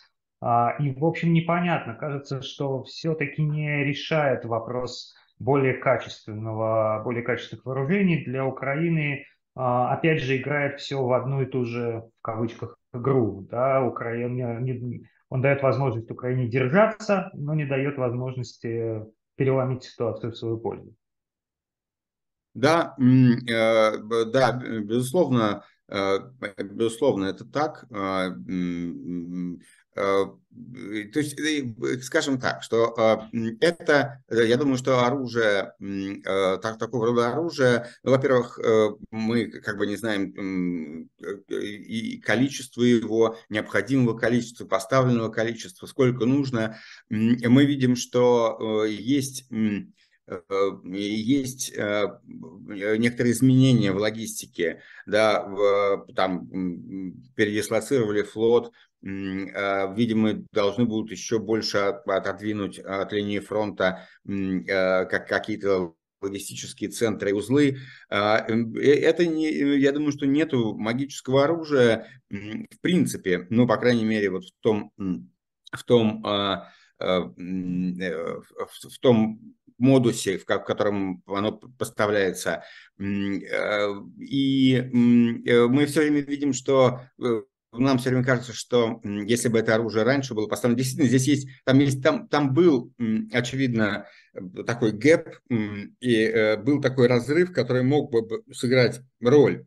и, 0.81 0.91
в 0.91 1.05
общем, 1.05 1.33
непонятно, 1.33 1.95
кажется, 1.95 2.43
что 2.43 2.83
все-таки 2.83 3.41
не 3.45 3.85
решает 3.85 4.45
вопрос 4.45 5.15
более 5.39 5.75
качественного, 5.75 7.01
более 7.05 7.23
качественных 7.23 7.65
вооружений 7.65 8.25
для 8.25 8.45
Украины, 8.45 9.25
опять 9.55 10.23
же, 10.23 10.37
играет 10.37 10.81
все 10.81 11.03
в 11.03 11.13
одну 11.13 11.43
и 11.43 11.47
ту 11.47 11.65
же, 11.65 12.05
в 12.21 12.23
кавычках, 12.23 12.79
игру. 12.93 13.47
Да? 13.51 13.83
Украина, 13.85 14.61
не, 14.61 15.07
он 15.29 15.43
дает 15.43 15.63
возможность 15.63 16.11
Украине 16.11 16.49
держаться, 16.49 17.31
но 17.35 17.55
не 17.55 17.65
дает 17.65 17.97
возможности 17.97 19.03
переломить 19.37 19.85
ситуацию 19.85 20.33
в 20.33 20.37
свою 20.37 20.59
пользу. 20.59 20.95
Да, 22.55 22.95
э, 22.99 23.97
да, 24.27 24.53
безусловно, 24.53 25.65
э, 25.89 26.19
безусловно, 26.63 27.25
это 27.25 27.45
так. 27.47 27.87
Э, 27.91 28.31
то 29.95 30.39
есть, 31.21 31.37
скажем 32.05 32.41
так, 32.41 32.63
что 32.63 32.95
э, 33.33 33.57
это, 33.61 34.23
я 34.31 34.57
думаю, 34.57 34.79
что 34.79 35.05
оружие, 35.05 35.75
э, 35.81 36.59
так, 36.63 36.79
такого 36.79 37.07
рода 37.07 37.31
оружие, 37.31 37.87
ну, 38.03 38.13
во-первых, 38.13 38.59
мы 39.11 39.47
как 39.47 39.77
бы 39.77 39.87
не 39.87 39.97
знаем 39.97 41.11
и 41.49 42.19
количество 42.21 42.83
его, 42.83 43.37
необходимого 43.49 44.17
количества, 44.17 44.67
поставленного 44.67 45.31
количества, 45.31 45.87
сколько 45.87 46.25
нужно. 46.25 46.79
Мы 47.11 47.65
видим, 47.65 47.97
что 47.97 48.85
есть 48.87 49.47
есть 50.85 51.77
некоторые 51.77 53.33
изменения 53.33 53.93
в 53.93 53.99
логистике, 53.99 54.81
да, 55.05 55.47
там 56.15 56.49
передислоцировали 57.35 58.23
флот, 58.23 58.69
а, 58.69 58.73
видимо, 59.03 60.35
должны 60.53 60.85
будут 60.85 61.11
еще 61.11 61.41
больше 61.41 61.79
отодвинуть 61.79 62.79
от 62.79 63.13
линии 63.13 63.41
фронта 63.41 64.07
а, 64.29 65.05
как 65.07 65.29
какие-то 65.29 65.97
логистические 66.23 66.91
центры 66.91 67.31
и 67.31 67.33
узлы. 67.33 67.79
А, 68.09 68.47
э, 68.49 68.81
это 68.81 69.27
не, 69.27 69.79
я 69.79 69.93
думаю, 69.93 70.13
что 70.13 70.27
нету 70.27 70.75
магического 70.75 71.45
оружия 71.45 72.07
в 72.31 72.81
принципе, 72.81 73.47
ну, 73.51 73.67
по 73.67 73.77
крайней 73.77 74.05
мере, 74.05 74.31
вот 74.31 74.45
в 74.45 74.53
том, 74.61 74.93
в 74.97 75.85
том, 75.85 76.25
э, 76.25 76.63
в 76.99 78.99
том 79.01 79.41
модусе, 79.79 80.39
в 80.39 80.47
котором 80.47 81.23
оно 81.27 81.53
поставляется. 81.53 82.63
И 82.99 84.91
мы 84.93 85.87
все 85.87 86.01
время 86.01 86.21
видим, 86.21 86.53
что 86.53 87.01
э, 87.21 87.43
нам 87.73 87.99
все 87.99 88.11
время 88.11 88.25
кажется, 88.25 88.53
что 88.53 89.01
если 89.03 89.49
бы 89.49 89.59
это 89.59 89.75
оружие 89.75 90.05
раньше 90.05 90.35
было 90.35 90.47
поставлено, 90.47 90.79
действительно, 90.79 91.09
здесь 91.09 91.27
есть, 91.27 91.49
там, 91.65 91.79
есть, 91.79 92.03
там, 92.03 92.29
там 92.29 92.53
был, 92.53 92.93
очевидно, 93.33 94.07
такой 94.67 94.93
гэп, 94.93 95.39
и 95.49 96.15
э, 96.15 96.57
был 96.57 96.81
такой 96.81 97.07
разрыв, 97.07 97.53
который 97.53 97.83
мог 97.83 98.11
бы 98.11 98.43
сыграть 98.53 99.01
роль. 99.21 99.65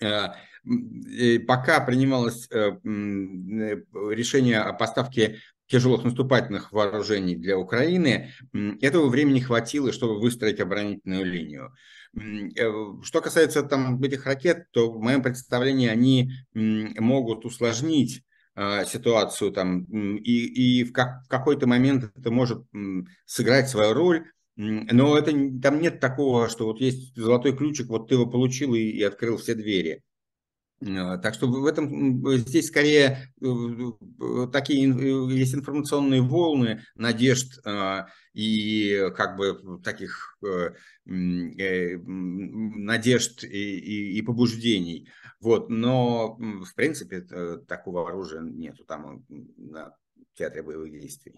Э, 0.00 0.28
и 0.64 1.38
пока 1.38 1.80
принималось 1.80 2.48
э, 2.50 2.78
решение 2.84 4.60
о 4.60 4.72
поставке 4.72 5.38
тяжелых 5.68 6.04
наступательных 6.04 6.72
вооружений 6.72 7.36
для 7.36 7.58
Украины, 7.58 8.30
этого 8.80 9.08
времени 9.08 9.40
хватило, 9.40 9.92
чтобы 9.92 10.18
выстроить 10.18 10.60
оборонительную 10.60 11.24
линию. 11.24 11.74
Э, 12.16 12.70
что 13.02 13.20
касается 13.20 13.62
там 13.62 14.02
этих 14.02 14.26
ракет, 14.26 14.66
то 14.72 14.90
в 14.90 15.00
моем 15.00 15.22
представлении 15.22 15.88
они 15.88 16.32
могут 16.54 17.44
усложнить 17.44 18.24
а, 18.60 18.84
ситуацию 18.84 19.52
там 19.52 19.84
и, 19.84 20.80
и 20.80 20.82
в, 20.82 20.92
как, 20.92 21.22
в 21.24 21.28
какой-то 21.28 21.68
момент 21.68 22.10
это 22.16 22.32
может 22.32 22.64
сыграть 23.24 23.68
свою 23.68 23.92
роль, 23.92 24.24
но 24.56 25.16
это, 25.16 25.30
там 25.62 25.80
нет 25.80 26.00
такого, 26.00 26.48
что 26.48 26.64
вот 26.64 26.80
есть 26.80 27.14
золотой 27.14 27.56
ключик, 27.56 27.86
вот 27.86 28.08
ты 28.08 28.16
его 28.16 28.26
получил 28.26 28.74
и, 28.74 28.80
и 28.80 29.02
открыл 29.04 29.36
все 29.36 29.54
двери. 29.54 30.02
А, 30.86 31.18
так 31.18 31.34
что 31.34 31.48
в 31.48 31.66
этом 31.66 32.24
здесь 32.38 32.68
скорее 32.68 33.32
э, 33.40 33.46
э, 33.46 34.46
такие 34.52 34.88
есть 35.36 35.54
информационные 35.54 36.22
волны 36.22 36.82
надежд 36.94 37.60
а, 37.66 38.06
и 38.32 39.10
как 39.16 39.36
бы 39.36 39.80
таких 39.82 40.38
э, 40.46 40.70
надежд 42.06 43.42
и, 43.44 43.78
и, 43.78 44.18
и 44.18 44.22
побуждений. 44.22 45.08
Вот, 45.40 45.68
но 45.70 46.36
в 46.36 46.74
принципе 46.74 47.22
такого 47.66 48.08
оружия 48.08 48.40
нету 48.42 48.84
там 48.84 49.24
на 49.56 49.94
театре 50.34 50.62
боевых 50.62 50.90
действий. 50.92 51.34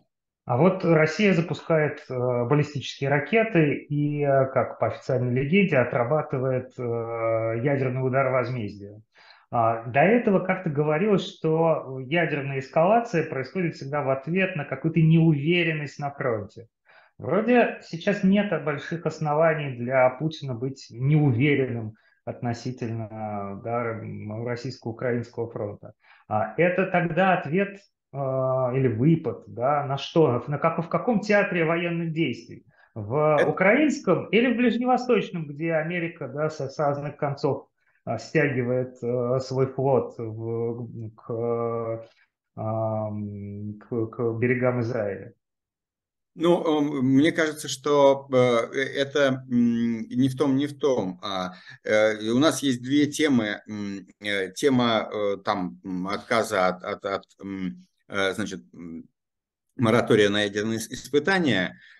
А 0.47 0.57
вот 0.57 0.85
Россия 0.85 1.35
запускает 1.35 2.03
баллистические 2.09 3.11
ракеты 3.11 3.75
и, 3.89 4.25
как 4.25 4.79
по 4.81 4.87
официальной 4.89 5.35
легенде, 5.35 5.77
отрабатывает 5.77 6.73
ядерный 6.79 8.07
удар 8.07 8.33
возмездия. 8.33 9.03
А, 9.53 9.85
до 9.85 10.01
этого 10.01 10.41
как-то 10.41 10.71
говорилось, 10.71 11.27
что 11.27 11.99
ядерная 12.01 12.61
эскалация 12.61 13.29
происходит 13.29 13.75
всегда 13.75 14.03
в 14.03 14.11
ответ 14.11 14.55
на 14.55 14.65
какую-то 14.65 15.01
неуверенность 15.01 15.99
на 15.99 16.11
фронте. 16.11 16.69
Вроде 17.19 17.81
сейчас 17.83 18.23
нет 18.23 18.65
больших 18.65 19.07
оснований 19.07 19.77
для 19.77 20.09
Путина 20.11 20.55
быть 20.55 20.87
неуверенным 20.91 21.95
относительно 22.25 23.61
да, 23.65 24.01
российско-украинского 24.45 25.51
фронта. 25.51 25.95
А 26.29 26.55
это 26.57 26.87
тогда 26.87 27.35
ответ 27.35 27.81
э, 28.13 28.17
или 28.17 28.89
выпад 28.89 29.45
да, 29.49 29.85
на 29.85 29.99
что? 29.99 30.45
На 30.47 30.59
как, 30.59 30.79
в 30.79 30.89
каком 30.89 31.21
театре 31.21 31.65
военных 31.65 32.13
действий? 32.13 32.65
В 32.95 33.39
украинском 33.47 34.27
или 34.27 34.53
в 34.53 34.57
ближневосточном, 34.57 35.47
где 35.47 35.75
Америка 35.75 36.29
да, 36.29 36.51
с, 36.51 36.61
с 36.61 36.79
разных 36.79 37.17
концов 37.17 37.67
а, 37.67 37.70
стягивает 38.19 38.97
э, 39.03 39.41
свой 39.41 39.67
флот 39.67 40.15
в, 40.19 41.11
к, 41.17 42.09
к, 42.55 44.07
к 44.07 44.39
берегам 44.39 44.81
Израиля? 44.81 45.35
Ну, 46.37 46.81
мне 47.03 47.33
кажется, 47.33 47.69
что 47.69 48.29
э, 48.33 48.37
это 48.79 49.45
не 49.49 50.29
в 50.29 50.37
том, 50.37 50.57
не 50.57 50.67
в 50.67 50.79
том. 50.79 51.19
А 51.23 51.55
э, 51.85 52.31
у 52.31 52.39
нас 52.39 52.63
есть 52.63 52.83
две 52.83 53.07
темы. 53.07 53.63
Тема 54.55 55.11
там 55.45 55.81
отказа 56.09 56.69
от, 56.69 56.85
от, 56.85 57.05
от 57.05 57.25
значит, 58.35 58.61
моратория 59.77 60.29
на 60.29 60.43
ядерные 60.43 60.79
испытания– 60.79 61.79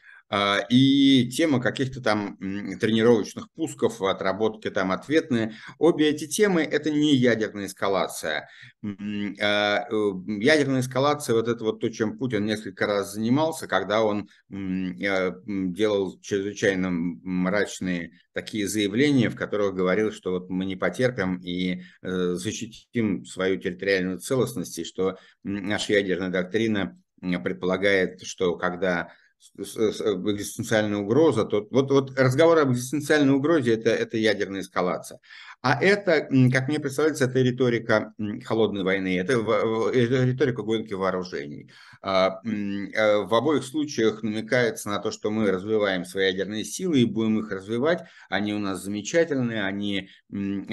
и 0.71 1.29
тема 1.31 1.61
каких-то 1.61 2.01
там 2.01 2.37
тренировочных 2.37 3.51
пусков, 3.53 4.01
отработки 4.01 4.71
там 4.71 4.93
ответные. 4.93 5.55
Обе 5.79 6.09
эти 6.09 6.29
темы– 6.29 6.63
это 6.71 6.91
не 6.91 7.17
ядерная 7.17 7.67
эскалация. 7.67 8.49
А, 8.83 9.87
э, 9.91 10.13
ядерная 10.27 10.81
эскалация– 10.81 11.35
вот 11.37 11.49
это 11.49 11.65
вот 11.65 11.81
то, 11.81 11.89
чем 11.89 12.17
Путин 12.17 12.45
несколько 12.45 12.87
раз 12.87 13.13
занимался, 13.15 13.67
когда 13.67 14.03
он 14.03 14.29
э, 14.51 15.33
делал 15.45 16.21
чрезвычайно 16.21 16.91
мрачные 16.91 18.13
такие 18.33 18.69
заявления, 18.69 19.31
в 19.31 19.37
которых 19.37 19.75
говорил, 19.75 20.13
что 20.13 20.31
вот 20.31 20.49
мы 20.49 20.65
не 20.65 20.77
потерпим 20.77 21.39
и 21.39 21.83
э, 22.03 22.35
защитим 22.35 23.25
свою 23.25 23.59
территориальную 23.59 24.19
целостность, 24.19 24.79
и 24.79 24.85
что 24.85 25.19
наша 25.43 25.95
ядерная 25.95 26.31
доктрина 26.31 26.97
предполагает, 27.21 28.23
что 28.23 28.57
когда 28.57 29.13
экзистенциальная 29.57 30.99
угроза, 30.99 31.45
то 31.45 31.67
вот, 31.71 31.91
вот 31.91 32.19
разговор 32.19 32.59
об 32.59 32.73
экзистенциальной 32.73 33.33
угрозе 33.33 33.75
это, 33.75 33.91
это 33.91 34.17
ядерная 34.17 34.61
эскалация. 34.61 35.21
А 35.63 35.79
это, 35.83 36.29
как 36.53 36.69
мне 36.69 36.81
представляется, 36.81 37.27
это 37.27 37.41
риторика 37.41 38.15
холодной 38.45 38.83
войны, 38.83 39.19
это, 39.19 39.35
это 39.35 40.25
риторика 40.25 40.63
гонки 40.63 40.95
вооружений. 40.95 41.71
А, 42.01 42.41
э, 42.45 43.19
в 43.25 43.35
обоих 43.35 43.65
случаях 43.65 44.23
намекается 44.23 44.89
на 44.89 45.01
то, 45.01 45.11
что 45.11 45.31
мы 45.31 45.51
развиваем 45.51 46.07
свои 46.07 46.27
ядерные 46.27 46.65
силы 46.65 47.01
и 47.01 47.05
будем 47.05 47.41
их 47.41 47.51
развивать. 47.51 48.05
Они 48.31 48.55
у 48.55 48.59
нас 48.59 48.83
замечательные, 48.83 49.65
они 49.65 50.09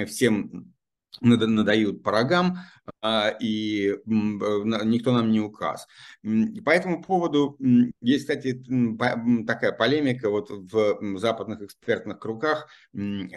всем 0.06 0.74
надают 1.22 2.04
по 2.04 2.12
рогам, 2.12 2.60
а, 3.02 3.30
и 3.40 3.96
никто 4.06 5.12
нам 5.12 5.32
не 5.32 5.40
указ. 5.40 5.88
По 6.24 6.70
этому 6.70 7.02
поводу 7.02 7.58
есть, 8.02 8.28
кстати, 8.28 8.64
такая 9.46 9.72
полемика 9.72 10.30
вот 10.30 10.50
в 10.50 11.18
западных 11.18 11.62
экспертных 11.62 12.20
кругах, 12.20 12.68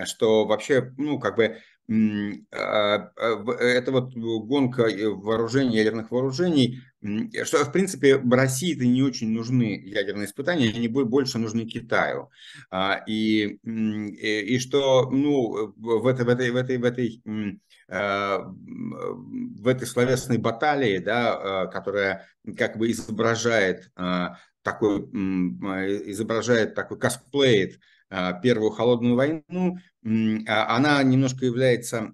что 0.05 0.47
вообще, 0.47 0.93
ну, 0.97 1.19
как 1.19 1.37
бы 1.37 1.59
а, 2.53 3.11
а, 3.17 3.53
это 3.59 3.91
вот 3.91 4.15
гонка 4.15 4.89
вооружений, 5.17 5.77
ядерных 5.77 6.11
вооружений, 6.13 6.81
что, 7.45 7.65
в 7.65 7.73
принципе, 7.73 8.17
России-то 8.17 8.85
не 8.85 9.03
очень 9.03 9.31
нужны 9.31 9.81
ядерные 9.85 10.27
испытания, 10.27 10.71
они 10.71 10.89
больше 10.89 11.39
нужны 11.39 11.65
Китаю. 11.65 12.31
И, 13.07 13.59
и 13.65 14.59
что, 14.59 15.11
ну, 15.11 15.73
в 15.77 16.07
этой, 16.07 16.25
в 16.25 16.29
этой, 16.29 16.51
в 16.51 16.57
этой, 16.57 16.77
в 16.77 16.85
этой 16.85 17.23
Э, 17.93 18.39
в 18.45 19.67
этой 19.67 19.85
словесной 19.85 20.39
баталии, 20.39 20.99
да, 20.99 21.65
э, 21.67 21.73
которая 21.73 22.25
как 22.57 22.79
бы 22.79 22.89
изображает 22.93 23.91
э, 23.97 24.29
такой, 24.63 25.01
изображает 26.11 26.75
такой 26.75 26.99
косплеит 26.99 27.81
Первую 28.43 28.73
холодную 28.73 29.15
войну, 29.15 29.79
а 30.49 30.77
она 30.77 31.01
немножко 31.05 31.45
является 31.47 32.13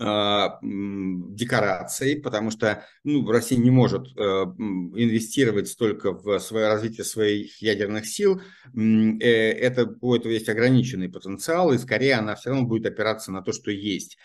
а, 0.00 0.60
декорацией, 0.62 2.20
потому 2.20 2.52
что 2.52 2.84
ну, 3.02 3.28
Россия 3.28 3.58
не 3.58 3.72
может 3.72 4.06
э, 4.16 4.20
инвестировать 4.20 5.66
столько 5.66 6.12
в 6.12 6.38
свое 6.38 6.68
развитие 6.68 7.04
своих 7.04 7.60
ядерных 7.60 8.06
сил. 8.06 8.40
Э, 8.76 9.18
это, 9.20 9.96
у 10.00 10.14
этого 10.14 10.30
есть 10.30 10.48
ограниченный 10.48 11.08
потенциал, 11.08 11.72
и 11.72 11.78
скорее 11.78 12.14
она 12.14 12.36
все 12.36 12.50
равно 12.50 12.64
будет 12.64 12.86
опираться 12.86 13.32
на 13.32 13.42
то, 13.42 13.52
что 13.52 13.72
есть. 13.72 14.18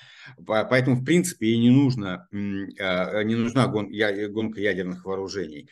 Поэтому, 0.46 0.98
в 0.98 1.04
принципе, 1.04 1.48
ей 1.48 1.58
не, 1.58 1.72
нужно, 1.72 2.28
а, 2.80 3.24
не 3.24 3.34
нужна 3.34 3.66
гонка 3.68 4.62
ядерных 4.62 5.06
вооружений. 5.06 5.70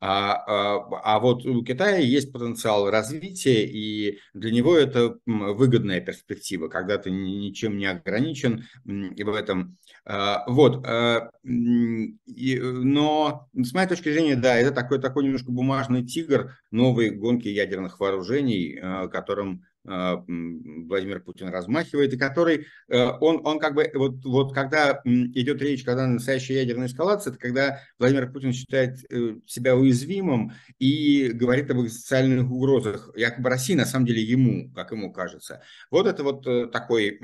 А, 0.00 0.34
а, 0.46 1.00
а 1.02 1.18
вот 1.18 1.46
у 1.46 1.64
Китая 1.64 1.96
есть 1.96 2.32
потенциал 2.32 2.90
развития, 2.90 3.64
и 3.64 4.18
для 4.34 4.50
него 4.50 4.76
это 4.76 5.16
выгодная 5.24 6.00
перспектива, 6.00 6.68
когда 6.68 6.98
ты 6.98 7.10
ничем 7.10 7.78
не 7.78 7.86
ограничен 7.86 8.64
в 8.84 9.34
этом. 9.34 9.78
А, 10.04 10.44
вот. 10.46 10.84
А, 10.86 11.30
но 11.42 13.48
с 13.54 13.72
моей 13.72 13.88
точки 13.88 14.12
зрения, 14.12 14.36
да, 14.36 14.56
это 14.56 14.72
такой, 14.72 15.00
такой 15.00 15.24
немножко 15.24 15.50
бумажный 15.50 16.04
тигр 16.04 16.52
новой 16.70 17.10
гонки 17.10 17.48
ядерных 17.48 18.00
вооружений, 18.00 18.78
которым 19.10 19.64
Владимир 19.84 21.20
Путин 21.20 21.48
размахивает, 21.48 22.14
и 22.14 22.16
который, 22.16 22.66
э, 22.88 23.06
он, 23.20 23.46
он 23.46 23.58
как 23.58 23.74
бы, 23.74 23.90
вот, 23.94 24.24
вот 24.24 24.54
когда 24.54 25.02
идет 25.04 25.60
речь, 25.60 25.84
когда 25.84 26.06
настоящая 26.06 26.62
ядерная 26.62 26.86
эскалация, 26.86 27.32
это 27.32 27.38
когда 27.38 27.80
Владимир 27.98 28.32
Путин 28.32 28.54
считает 28.54 29.04
э, 29.10 29.36
себя 29.46 29.76
уязвимым 29.76 30.52
и 30.78 31.30
говорит 31.34 31.70
об 31.70 31.86
социальных 31.88 32.50
угрозах, 32.50 33.10
якобы 33.14 33.50
России, 33.50 33.74
на 33.74 33.84
самом 33.84 34.06
деле 34.06 34.22
ему, 34.22 34.72
как 34.72 34.90
ему 34.92 35.12
кажется. 35.12 35.62
Вот 35.90 36.06
это 36.06 36.22
вот 36.22 36.46
э, 36.46 36.66
такой 36.68 37.18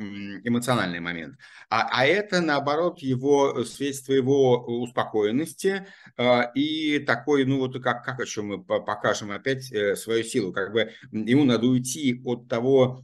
эмоциональный 0.44 1.00
момент. 1.00 1.36
А, 1.70 1.88
а 1.90 2.04
это, 2.04 2.42
наоборот, 2.42 2.98
его 2.98 3.64
свидетельство 3.64 4.12
его 4.12 4.58
успокоенности 4.82 5.86
и 6.54 6.98
такой, 7.06 7.44
ну 7.44 7.58
вот 7.58 7.82
как, 7.82 8.04
как 8.04 8.20
еще 8.20 8.42
мы 8.42 8.62
покажем 8.62 9.30
опять 9.30 9.72
свою 9.98 10.24
силу, 10.24 10.52
как 10.52 10.72
бы 10.72 10.90
ему 11.10 11.44
надо 11.44 11.66
уйти 11.66 12.20
от 12.24 12.49
того 12.50 13.02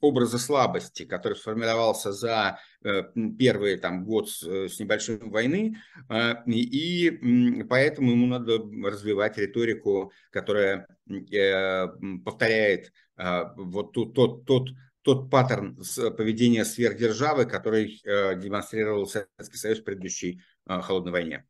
образа 0.00 0.38
слабости, 0.38 1.04
который 1.04 1.34
сформировался 1.34 2.12
за 2.12 2.60
э, 2.84 3.02
первый 3.38 3.78
там, 3.78 4.04
год 4.04 4.28
с, 4.30 4.42
э, 4.46 4.68
с 4.68 4.78
небольшим 4.78 5.30
войны, 5.30 5.76
а, 6.08 6.42
и 6.46 7.64
поэтому 7.68 8.12
ему 8.12 8.26
надо 8.26 8.58
развивать 8.88 9.38
риторику, 9.38 10.12
которая 10.30 10.86
э, 11.08 11.88
повторяет 12.24 12.92
а, 13.16 13.52
вот 13.56 13.92
тот, 13.92 14.14
тот, 14.14 14.44
тот 14.44 14.68
тот 15.04 15.30
паттерн 15.30 15.76
поведения 16.16 16.64
сверхдержавы, 16.64 17.44
который 17.44 18.00
демонстрировал 18.04 19.04
Советский 19.08 19.56
Союз 19.56 19.80
в 19.80 19.84
предыдущей 19.84 20.40
холодной 20.64 21.10
войне. 21.10 21.44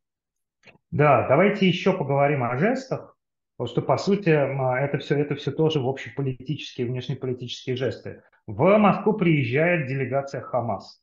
Да, 0.90 1.29
давайте 1.29 1.69
еще 1.69 1.93
поговорим 1.93 2.45
о 2.45 2.57
жестах. 2.57 3.12
Потому 3.57 3.69
что, 3.69 3.83
по 3.83 3.97
сути, 3.97 4.31
это 4.31 4.99
все, 4.99 5.19
это 5.19 5.35
все 5.35 5.53
тоже 5.53 5.81
в 5.81 5.88
общеполитические, 5.88 6.87
внешнеполитические 6.87 7.77
жесты. 7.77 8.23
В 8.47 8.79
Москву 8.79 9.12
приезжает 9.12 9.87
делегация 9.87 10.41
Хамас. 10.41 11.03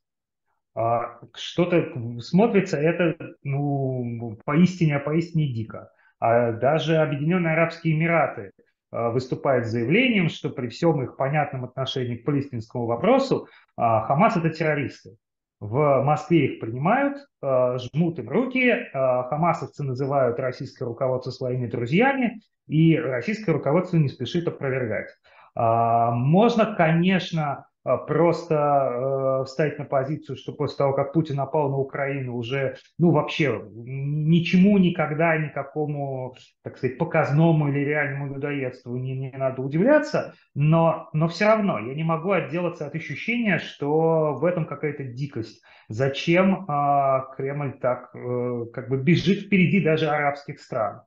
А, 0.75 1.19
что-то 1.35 2.19
смотрится 2.21 2.77
это 2.77 3.35
ну, 3.43 4.37
поистине, 4.45 4.99
поистине 4.99 5.53
дико. 5.53 5.91
А 6.19 6.51
даже 6.51 6.97
Объединенные 6.97 7.53
Арабские 7.53 7.95
Эмираты 7.95 8.51
а, 8.91 9.09
выступают 9.09 9.65
с 9.65 9.71
заявлением, 9.71 10.29
что 10.29 10.49
при 10.49 10.67
всем 10.67 11.01
их 11.01 11.17
понятном 11.17 11.65
отношении 11.65 12.17
к 12.17 12.25
палестинскому 12.25 12.85
вопросу 12.85 13.47
а, 13.77 14.05
Хамас 14.05 14.37
это 14.37 14.49
террористы. 14.49 15.17
В 15.59 16.03
Москве 16.03 16.53
их 16.53 16.59
принимают, 16.61 17.17
э, 17.41 17.77
жмут 17.79 18.17
им 18.19 18.29
руки, 18.29 18.69
э, 18.69 18.89
хамасовцы 18.93 19.83
называют 19.83 20.39
российское 20.39 20.85
руководство 20.85 21.31
своими 21.31 21.67
друзьями, 21.67 22.41
и 22.67 22.95
российское 22.97 23.51
руководство 23.51 23.97
не 23.97 24.07
спешит 24.07 24.47
опровергать. 24.47 25.09
А, 25.55 26.11
можно, 26.11 26.75
конечно, 26.75 27.43
а, 27.43 27.68
просто 27.83 28.55
э, 28.55 29.45
встать 29.45 29.79
на 29.79 29.85
позицию, 29.85 30.35
что 30.35 30.53
после 30.53 30.77
того, 30.77 30.93
как 30.93 31.13
Путин 31.13 31.37
напал 31.37 31.69
на 31.69 31.77
Украину, 31.77 32.35
уже, 32.35 32.75
ну, 32.97 33.11
вообще 33.11 33.61
ничему 33.73 34.77
никогда, 34.77 35.37
никакому, 35.37 36.35
так 36.63 36.77
сказать, 36.77 36.97
показному 36.97 37.69
или 37.69 37.79
реальному 37.79 38.33
людоедству 38.33 38.97
не, 38.97 39.15
не 39.15 39.31
надо 39.31 39.61
удивляться, 39.61 40.33
но, 40.53 41.09
но 41.13 41.27
все 41.29 41.45
равно 41.45 41.79
я 41.79 41.95
не 41.95 42.03
могу 42.03 42.31
отделаться 42.31 42.85
от 42.85 42.95
ощущения, 42.95 43.59
что 43.59 44.33
в 44.33 44.43
этом 44.43 44.65
какая-то 44.65 45.05
дикость. 45.05 45.61
Зачем 45.87 46.65
э, 46.65 47.21
Кремль 47.37 47.79
так 47.79 48.13
э, 48.13 48.65
как 48.73 48.89
бы 48.89 48.97
бежит 48.97 49.45
впереди 49.45 49.81
даже 49.81 50.07
арабских 50.09 50.59
стран? 50.59 51.01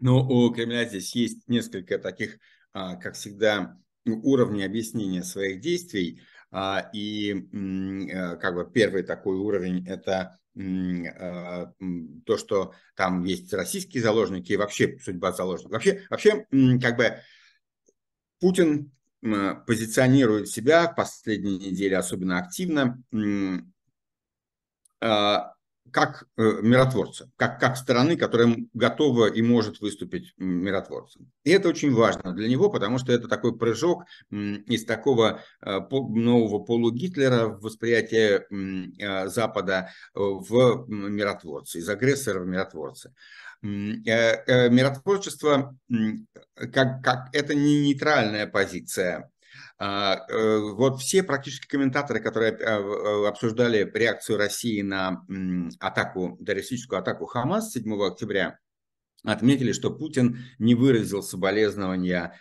Ну, 0.00 0.18
у 0.18 0.52
Кремля 0.52 0.84
здесь 0.84 1.14
есть 1.14 1.48
несколько 1.48 1.98
таких, 1.98 2.38
а, 2.72 2.96
как 2.96 3.14
всегда, 3.14 3.76
уровни 4.04 4.62
объяснения 4.62 5.22
своих 5.22 5.60
действий. 5.60 6.20
А, 6.50 6.90
и 6.92 7.32
э, 7.32 8.36
как 8.36 8.54
бы 8.54 8.70
первый 8.70 9.02
такой 9.02 9.36
уровень– 9.36 9.86
это 9.88 10.38
а, 10.54 11.72
то, 12.26 12.36
что 12.36 12.74
там 12.94 13.24
есть 13.24 13.52
российские 13.54 14.02
заложники 14.02 14.52
и 14.52 14.56
вообще 14.56 14.98
судьба 14.98 15.32
заложников. 15.32 15.72
Вообще, 15.72 16.02
вообще 16.10 16.46
как 16.80 16.96
бы 16.96 17.16
Путин 18.38 18.92
позиционирует 19.66 20.48
себя 20.48 20.88
в 20.88 20.96
последние 20.96 21.56
недели 21.58 21.94
особенно 21.94 22.38
активно 22.38 23.00
как 25.90 26.26
э, 26.36 26.60
миротворца, 26.62 27.28
как, 27.36 27.58
как 27.58 27.76
стороны, 27.76 28.16
которая 28.16 28.56
готова 28.72 29.26
и 29.26 29.42
может 29.42 29.80
выступить 29.80 30.32
миротворцем. 30.38 31.28
И 31.44 31.50
это 31.50 31.68
очень 31.68 31.92
важно 31.92 32.32
для 32.32 32.48
него, 32.48 32.70
потому 32.70 32.98
что 32.98 33.12
это 33.12 33.26
такой 33.28 33.56
прыжок 33.56 34.04
из 34.30 34.84
такого 34.84 35.40
э, 35.60 35.80
нового 35.90 36.60
полугитлера 36.60 37.48
в 37.48 37.60
восприятие 37.60 38.46
э, 38.50 39.28
Запада 39.28 39.90
в 40.14 40.86
миротворца, 40.88 41.78
из 41.78 41.88
агрессора 41.88 42.40
в 42.40 42.46
миротворца. 42.46 43.12
Миротворчество 43.62 45.76
как, 46.54 47.02
как 47.04 47.28
это 47.32 47.54
не 47.54 47.82
нейтральная 47.82 48.48
позиция 48.48 49.30
вот 49.84 51.00
все 51.00 51.24
практически 51.24 51.66
комментаторы, 51.66 52.20
которые 52.20 52.52
э, 52.52 52.56
э, 52.56 53.26
обсуждали 53.26 53.90
реакцию 53.92 54.38
России 54.38 54.80
на 54.80 55.24
атаку, 55.80 56.38
террористическую 56.44 57.00
атаку 57.00 57.26
Хамас 57.26 57.72
7 57.72 57.92
октября, 58.00 58.58
отметили, 59.24 59.72
что 59.72 59.90
Путин 59.90 60.38
не 60.60 60.76
выразил 60.76 61.22
соболезнования, 61.22 62.38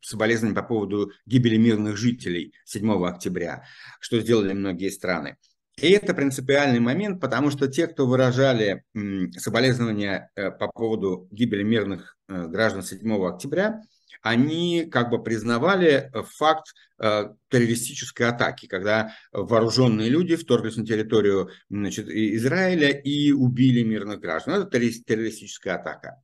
соболезнования 0.00 0.54
по 0.54 0.62
поводу 0.66 1.12
гибели 1.26 1.58
мирных 1.58 1.96
жителей 1.96 2.52
7 2.64 3.06
октября, 3.06 3.64
что 4.00 4.20
сделали 4.20 4.52
многие 4.52 4.90
страны. 4.90 5.36
И 5.80 5.90
это 5.90 6.12
принципиальный 6.12 6.80
момент, 6.80 7.20
потому 7.20 7.50
что 7.50 7.68
те, 7.68 7.86
кто 7.86 8.06
выражали 8.06 8.84
соболезнования 9.36 10.30
по 10.34 10.68
поводу 10.68 11.28
гибели 11.30 11.62
мирных 11.62 12.16
граждан 12.28 12.82
7 12.82 13.26
октября, 13.26 13.80
они 14.22 14.86
как 14.90 15.10
бы 15.10 15.22
признавали 15.22 16.10
э, 16.12 16.22
факт 16.36 16.74
э, 16.98 17.30
террористической 17.48 18.28
атаки, 18.28 18.66
когда 18.66 19.14
вооруженные 19.32 20.08
люди 20.08 20.36
вторглись 20.36 20.76
на 20.76 20.86
территорию 20.86 21.50
значит, 21.68 22.08
Израиля 22.08 22.90
и 22.90 23.32
убили 23.32 23.82
мирных 23.82 24.20
граждан. 24.20 24.62
Это 24.62 24.70
террористическая 24.70 25.74
атака. 25.74 26.22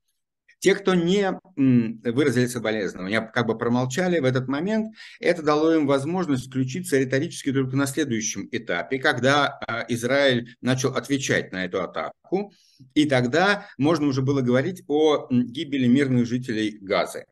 Те, 0.61 0.75
кто 0.75 0.95
не 0.95 1.39
выразили 1.57 2.47
соболезнования, 2.47 3.21
как 3.21 3.47
бы 3.47 3.57
промолчали 3.57 4.19
в 4.19 4.25
этот 4.25 4.49
момент, 4.49 4.93
это 5.21 5.43
дало 5.43 5.73
им 5.75 5.87
возможность 5.87 6.49
включиться 6.49 6.99
риторически 6.99 7.53
только 7.53 7.77
на 7.77 7.87
следующем 7.87 8.49
этапе, 8.51 8.99
когда 8.99 9.59
а, 9.69 9.85
Израиль 9.89 10.57
начал 10.61 10.95
отвечать 10.95 11.53
на 11.53 11.65
эту 11.65 11.81
атаку, 11.81 12.53
и 12.95 13.07
тогда 13.07 13.69
можно 13.79 14.09
уже 14.09 14.23
было 14.23 14.41
говорить 14.41 14.83
о 14.89 15.29
гибели 15.31 15.87
мирных 15.87 16.27
жителей 16.27 16.79
Газы. 16.81 17.25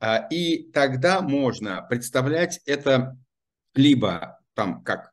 А, 0.00 0.26
и 0.30 0.70
тогда 0.72 1.20
можно 1.20 1.82
представлять 1.82 2.60
это 2.66 3.16
либо 3.74 4.38
там, 4.58 4.82
как 4.82 5.12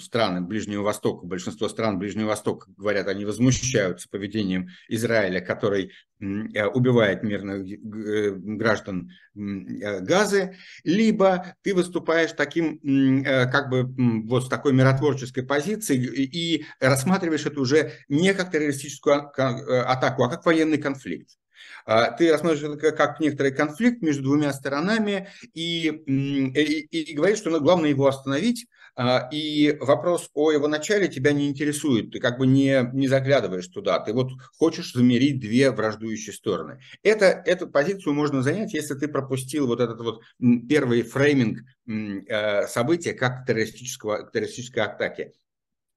страны 0.00 0.42
Ближнего 0.42 0.84
Востока, 0.84 1.26
большинство 1.26 1.68
стран 1.68 1.98
Ближнего 1.98 2.28
Востока 2.28 2.70
говорят, 2.76 3.08
они 3.08 3.24
возмущаются 3.24 4.08
поведением 4.08 4.68
Израиля, 4.88 5.40
который 5.40 5.90
э, 6.20 6.66
убивает 6.66 7.24
мирных 7.24 7.66
э, 7.68 8.30
граждан 8.30 9.10
э, 9.34 9.98
Газы, 10.02 10.56
либо 10.84 11.56
ты 11.62 11.74
выступаешь 11.74 12.30
таким, 12.30 12.78
как 13.24 13.70
бы, 13.70 13.92
вот 14.28 14.44
с 14.44 14.48
такой 14.48 14.72
миротворческой 14.72 15.42
позицией 15.42 16.04
и 16.06 16.64
рассматриваешь 16.78 17.46
это 17.46 17.60
уже 17.60 17.94
не 18.08 18.32
как 18.34 18.52
террористическую 18.52 19.32
а, 19.36 19.82
атаку, 19.92 20.22
а 20.22 20.30
как 20.30 20.46
военный 20.46 20.78
конфликт. 20.78 21.39
А, 21.86 22.10
ты 22.10 22.30
рассматриваешь 22.30 22.78
это 22.78 22.92
как 22.92 23.20
некоторый 23.20 23.52
конфликт 23.52 24.02
между 24.02 24.24
двумя 24.24 24.52
сторонами 24.52 25.28
и, 25.54 25.88
и, 25.88 26.80
и 26.90 27.14
говоришь, 27.14 27.38
что 27.38 27.50
ну, 27.50 27.60
главное 27.60 27.90
его 27.90 28.06
остановить, 28.06 28.66
а, 28.96 29.28
и 29.32 29.76
вопрос 29.80 30.30
о 30.34 30.52
его 30.52 30.68
начале 30.68 31.08
тебя 31.08 31.32
не 31.32 31.48
интересует, 31.48 32.10
ты 32.10 32.20
как 32.20 32.38
бы 32.38 32.46
не, 32.46 32.90
не 32.92 33.08
заглядываешь 33.08 33.68
туда, 33.68 33.98
ты 34.00 34.12
вот 34.12 34.30
хочешь 34.58 34.92
замерить 34.92 35.40
две 35.40 35.70
враждующие 35.70 36.34
стороны. 36.34 36.80
Это, 37.02 37.24
эту 37.24 37.68
позицию 37.68 38.14
можно 38.14 38.42
занять, 38.42 38.74
если 38.74 38.94
ты 38.94 39.08
пропустил 39.08 39.66
вот 39.66 39.80
этот 39.80 40.00
вот 40.00 40.22
первый 40.68 41.02
фрейминг 41.02 41.60
э, 41.86 42.66
события 42.66 43.14
как 43.14 43.46
террористического, 43.46 44.30
террористической 44.30 44.82
атаки. 44.82 45.32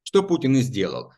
Что 0.03 0.21
Путин 0.21 0.55
и 0.57 0.61
сделал. 0.61 1.13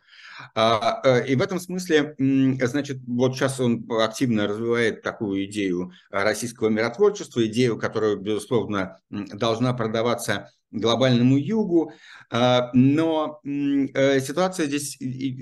А, 0.54 1.02
э, 1.04 1.28
и 1.28 1.36
в 1.36 1.42
этом 1.42 1.60
смысле, 1.60 2.16
значит, 2.18 3.00
вот 3.08 3.36
сейчас 3.36 3.60
он 3.60 3.86
активно 4.02 4.48
развивает 4.48 5.02
такую 5.02 5.46
идею 5.46 5.92
российского 6.10 6.70
миротворчества, 6.70 7.46
идею, 7.48 7.78
которая, 7.78 8.16
безусловно, 8.16 9.00
должна 9.10 9.74
продаваться 9.74 10.50
глобальному 10.72 11.38
югу, 11.38 11.94
а, 12.30 12.70
но 12.74 13.40
э, 13.44 14.20
ситуация 14.20 14.66
здесь 14.68 14.98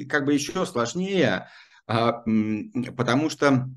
как 0.09 0.25
бы 0.25 0.33
еще 0.33 0.65
сложнее, 0.65 1.47
а, 1.87 2.23
потому 2.95 3.29
что, 3.29 3.69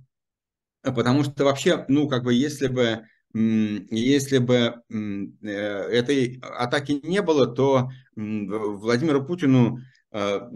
потому 0.83 1.25
что 1.25 1.45
вообще, 1.45 1.85
ну, 1.89 2.09
как 2.09 2.25
бы, 2.25 2.35
если 2.35 2.69
бы 2.69 3.07
если 3.39 4.39
бы 4.39 4.83
э, 4.89 5.47
этой 5.47 6.41
атаки 6.41 7.01
не 7.03 7.21
было, 7.21 7.47
то 7.47 7.91
Владимиру 8.15 9.27
Путину 9.27 9.81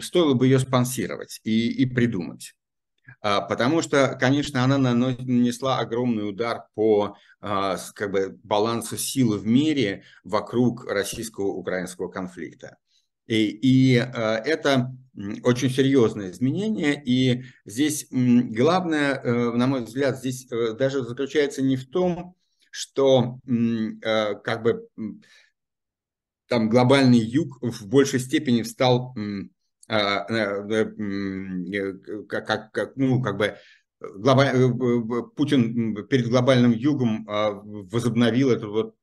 стоило 0.00 0.34
бы 0.34 0.46
ее 0.46 0.58
спонсировать 0.58 1.40
и, 1.44 1.70
и 1.82 1.86
придумать. 1.86 2.54
А, 3.20 3.40
потому 3.40 3.82
что, 3.82 4.16
конечно, 4.18 4.64
она 4.64 4.78
нанесла 4.78 5.78
огромный 5.78 6.28
удар 6.28 6.64
по 6.74 7.16
а, 7.40 7.76
как 7.94 8.12
бы, 8.12 8.38
балансу 8.42 8.96
силы 8.96 9.38
в 9.38 9.46
мире 9.46 10.04
вокруг 10.24 10.84
российско-украинского 10.84 12.08
конфликта. 12.08 12.76
И, 13.26 13.46
и 13.46 13.96
э, 13.96 14.10
это 14.10 14.92
очень 15.44 15.70
серьезное 15.70 16.32
изменение. 16.32 17.00
И 17.04 17.44
здесь 17.64 18.08
главное, 18.10 19.20
э, 19.22 19.52
на 19.52 19.68
мой 19.68 19.84
взгляд, 19.84 20.18
здесь 20.18 20.48
даже 20.48 21.04
заключается 21.04 21.62
не 21.62 21.76
в 21.76 21.88
том, 21.88 22.34
что 22.72 23.38
как 23.44 24.62
бы 24.62 24.88
там 26.50 26.68
глобальный 26.68 27.20
юг 27.20 27.58
в 27.62 27.86
большей 27.86 28.18
степени 28.18 28.62
стал 28.62 29.14
а, 29.88 30.26
э, 30.28 30.94
э, 30.98 31.92
как, 32.28 32.72
как, 32.72 32.96
ну, 32.96 33.22
как 33.22 33.38
бы 33.38 33.56
глобаль... 34.00 34.48
Э, 34.48 34.68
Путин 35.36 35.94
перед 36.08 36.28
глобальным 36.28 36.72
югом 36.72 37.24
а, 37.28 37.52
возобновил 37.52 38.50
эту 38.50 38.70
вот 38.70 38.96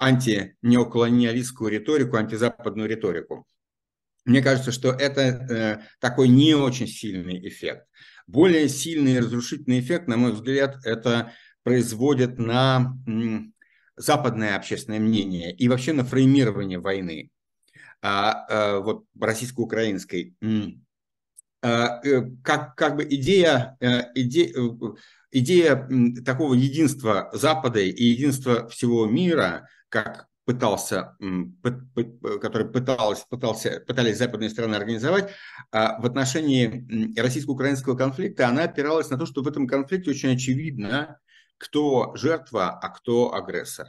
антинеоколониалистскую 0.00 1.70
риторику, 1.70 2.16
антизападную 2.16 2.88
риторику. 2.88 3.46
Мне 4.24 4.42
кажется, 4.42 4.72
что 4.72 4.90
это 4.90 5.84
такой 6.00 6.28
не 6.28 6.54
очень 6.54 6.86
сильный 6.86 7.48
эффект. 7.48 7.86
Более 8.26 8.68
сильный 8.68 9.18
разрушительный 9.18 9.80
эффект, 9.80 10.06
на 10.06 10.16
мой 10.16 10.32
взгляд, 10.32 10.78
это 10.84 11.32
производит 11.64 12.38
на 12.38 12.96
западное 13.96 14.56
общественное 14.56 15.00
мнение 15.00 15.54
и 15.54 15.68
вообще 15.68 15.92
на 15.92 16.04
фреймирование 16.04 16.78
войны, 16.78 17.30
а, 18.00 18.46
а, 18.48 18.80
вот 18.80 19.04
российско-украинской. 19.18 20.34
А, 21.64 22.00
э, 22.04 22.22
как, 22.42 22.74
как 22.74 22.96
бы 22.96 23.04
идея, 23.04 23.76
э, 23.78 24.10
идея, 24.16 24.52
э, 24.52 24.94
идея 25.30 25.88
такого 26.24 26.54
единства 26.54 27.30
Запада 27.32 27.78
и 27.78 28.04
единства 28.04 28.68
всего 28.68 29.06
мира, 29.06 29.68
как 29.88 30.26
пытался, 30.44 31.16
который 32.40 32.68
пыталась, 32.68 33.24
пытался, 33.28 33.80
пытались 33.86 34.18
западные 34.18 34.50
страны 34.50 34.74
организовать, 34.74 35.30
а, 35.70 36.00
в 36.00 36.06
отношении 36.06 37.16
российско-украинского 37.16 37.96
конфликта, 37.96 38.48
она 38.48 38.64
опиралась 38.64 39.08
на 39.10 39.16
то, 39.16 39.24
что 39.24 39.42
в 39.42 39.46
этом 39.46 39.68
конфликте 39.68 40.10
очень 40.10 40.34
очевидно, 40.34 41.20
кто 41.62 42.12
жертва, 42.16 42.70
а 42.70 42.88
кто 42.88 43.32
агрессор. 43.34 43.86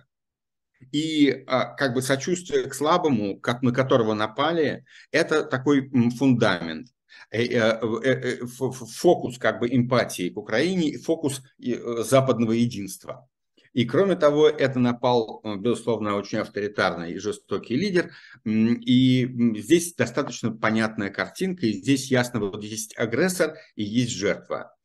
И 0.92 1.44
а, 1.48 1.74
как 1.74 1.96
бы 1.96 2.04
сочувствие 2.04 2.66
к 2.66 2.76
слабому, 2.76 3.40
как 3.40 3.64
на 3.64 3.74
которого 3.74 4.14
напали, 4.14 4.86
это 5.12 5.44
такой 5.44 5.90
фундамент 6.18 6.90
э, 7.32 7.46
э, 7.46 7.80
э, 8.04 8.46
фокус 8.46 9.40
как 9.40 9.60
бы 9.60 9.68
эмпатии 9.70 10.30
к 10.30 10.38
Украине, 10.38 11.00
фокус 11.00 11.42
западного 11.58 12.52
единства. 12.52 13.28
И 13.72 13.86
кроме 13.86 14.16
того, 14.16 14.48
это 14.48 14.78
напал, 14.78 15.42
безусловно, 15.58 16.16
очень 16.16 16.38
авторитарный 16.38 17.14
и 17.14 17.18
жестокий 17.18 17.76
лидер. 17.76 18.12
И 18.46 19.26
здесь 19.60 19.96
достаточно 19.96 20.52
понятная 20.52 21.10
картинка, 21.10 21.66
и 21.66 21.74
здесь 21.74 22.12
ясно, 22.12 22.40
вот 22.40 22.64
есть 22.64 22.96
агрессор 23.00 23.56
и 23.76 23.84
есть 23.84 24.12
жертва. 24.12 24.76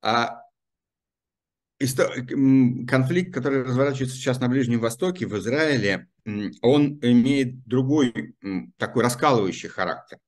А 0.00 0.45
конфликт, 1.78 3.34
который 3.34 3.62
разворачивается 3.62 4.16
сейчас 4.16 4.40
на 4.40 4.48
Ближнем 4.48 4.80
Востоке, 4.80 5.26
в 5.26 5.36
Израиле, 5.38 6.08
он 6.62 6.98
имеет 7.02 7.64
другой 7.64 8.34
такой 8.78 9.02
раскалывающий 9.02 9.68
характер, 9.68 10.18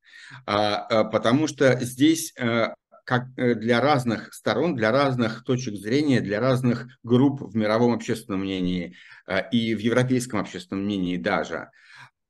а, 0.47 0.77
а, 0.77 1.05
потому 1.05 1.47
что 1.47 1.79
здесь 1.81 2.35
э, 2.37 2.69
как 3.05 3.29
э, 3.39 3.55
для 3.55 3.81
разных 3.81 4.35
сторон, 4.35 4.75
для 4.77 4.93
разных 4.93 5.43
точек 5.43 5.77
зрения, 5.77 6.21
для 6.21 6.41
разных 6.41 6.87
групп 7.03 7.41
в 7.41 7.57
мировом 7.57 7.95
общественном 7.95 8.41
мнении 8.41 8.95
э, 9.27 9.49
и 9.51 9.75
в 9.75 9.79
европейском 9.79 10.41
общественном 10.41 10.85
мнении 10.85 11.17
даже, 11.17 11.71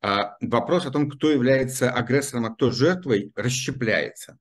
а, 0.01 0.37
вопрос 0.41 0.87
о 0.87 0.93
том, 0.93 1.11
кто 1.11 1.31
является 1.31 1.91
агрессором, 1.91 2.47
а 2.47 2.55
кто 2.55 2.71
жертвой, 2.71 3.33
расщепляется. 3.35 4.39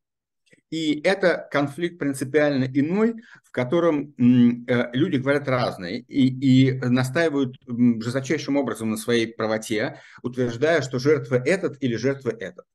И 0.69 0.99
это 1.01 1.47
конфликт 1.49 1.97
принципиально 1.97 2.65
иной, 2.65 3.15
в 3.43 3.51
котором 3.51 4.13
э, 4.17 4.89
люди 4.93 5.17
говорят 5.17 5.47
разные 5.47 5.99
и, 5.99 6.27
и 6.27 6.73
настаивают 6.79 7.55
жесточайшим 7.67 8.57
образом 8.57 8.89
на 8.89 8.97
своей 8.97 9.27
правоте, 9.27 10.01
утверждая, 10.23 10.81
что 10.81 10.99
жертва 10.99 11.35
этот 11.35 11.81
или 11.81 11.95
жертва 11.95 12.31
этот. 12.31 12.65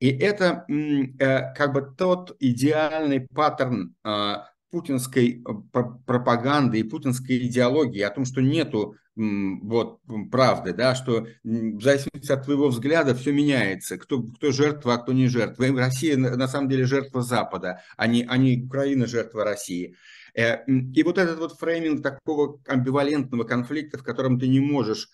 И 0.00 0.08
это 0.08 0.64
э, 0.68 1.54
как 1.54 1.72
бы 1.72 1.94
тот 1.96 2.36
идеальный 2.40 3.20
паттерн 3.20 3.94
а, 4.04 4.48
путинской 4.70 5.42
э, 5.42 5.80
пропаганды 6.06 6.80
и 6.80 6.82
путинской 6.82 7.46
идеологии 7.46 8.00
о 8.00 8.10
том, 8.10 8.24
что 8.24 8.40
нету 8.40 8.96
вот 9.18 9.98
правды, 10.30 10.72
да, 10.72 10.94
что 10.94 11.26
в 11.42 11.82
зависимости 11.82 12.30
от 12.30 12.44
твоего 12.44 12.68
взгляда 12.68 13.16
все 13.16 13.32
меняется, 13.32 13.98
кто, 13.98 14.22
кто 14.22 14.52
жертва, 14.52 14.94
а 14.94 14.98
кто 14.98 15.12
не 15.12 15.26
жертва. 15.26 15.66
Россия 15.76 16.16
на 16.16 16.46
самом 16.46 16.68
деле 16.68 16.84
жертва 16.84 17.22
Запада, 17.22 17.82
а 17.96 18.06
не, 18.06 18.24
а 18.24 18.36
не 18.36 18.62
Украина 18.62 19.06
жертва 19.06 19.42
России. 19.42 19.96
Э, 20.34 20.64
и 20.66 21.02
вот 21.02 21.18
этот 21.18 21.40
вот 21.40 21.58
фрейминг 21.58 22.00
такого 22.00 22.60
амбивалентного 22.68 23.42
конфликта, 23.42 23.98
в 23.98 24.04
котором 24.04 24.38
ты 24.38 24.46
не 24.46 24.60
можешь 24.60 25.08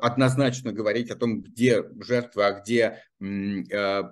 однозначно 0.00 0.72
говорить 0.72 1.10
о 1.10 1.16
том, 1.16 1.42
где 1.42 1.82
жертва, 2.00 2.46
а 2.46 2.60
где 2.60 3.02
э, 3.20 4.02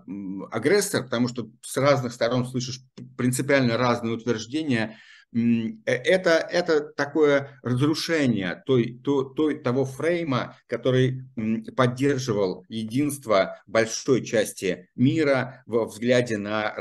агрессор, 0.51 1.05
потому 1.05 1.29
что 1.29 1.51
с 1.63 1.77
разных 1.77 2.13
сторон 2.13 2.47
слышишь 2.47 2.81
принципиально 3.17 3.77
разные 3.77 4.15
утверждения, 4.15 4.99
это, 5.85 6.31
это 6.31 6.81
такое 6.81 7.59
разрушение 7.63 8.63
той, 8.67 9.01
той, 9.03 9.35
той, 9.35 9.59
того 9.59 9.85
фрейма, 9.85 10.57
который 10.69 11.23
поддерживал 11.77 12.65
единство 12.69 13.61
большой 13.67 14.25
части 14.25 14.89
мира 14.95 15.65
во 15.67 15.87
взгляде 15.87 16.39
на 16.39 16.73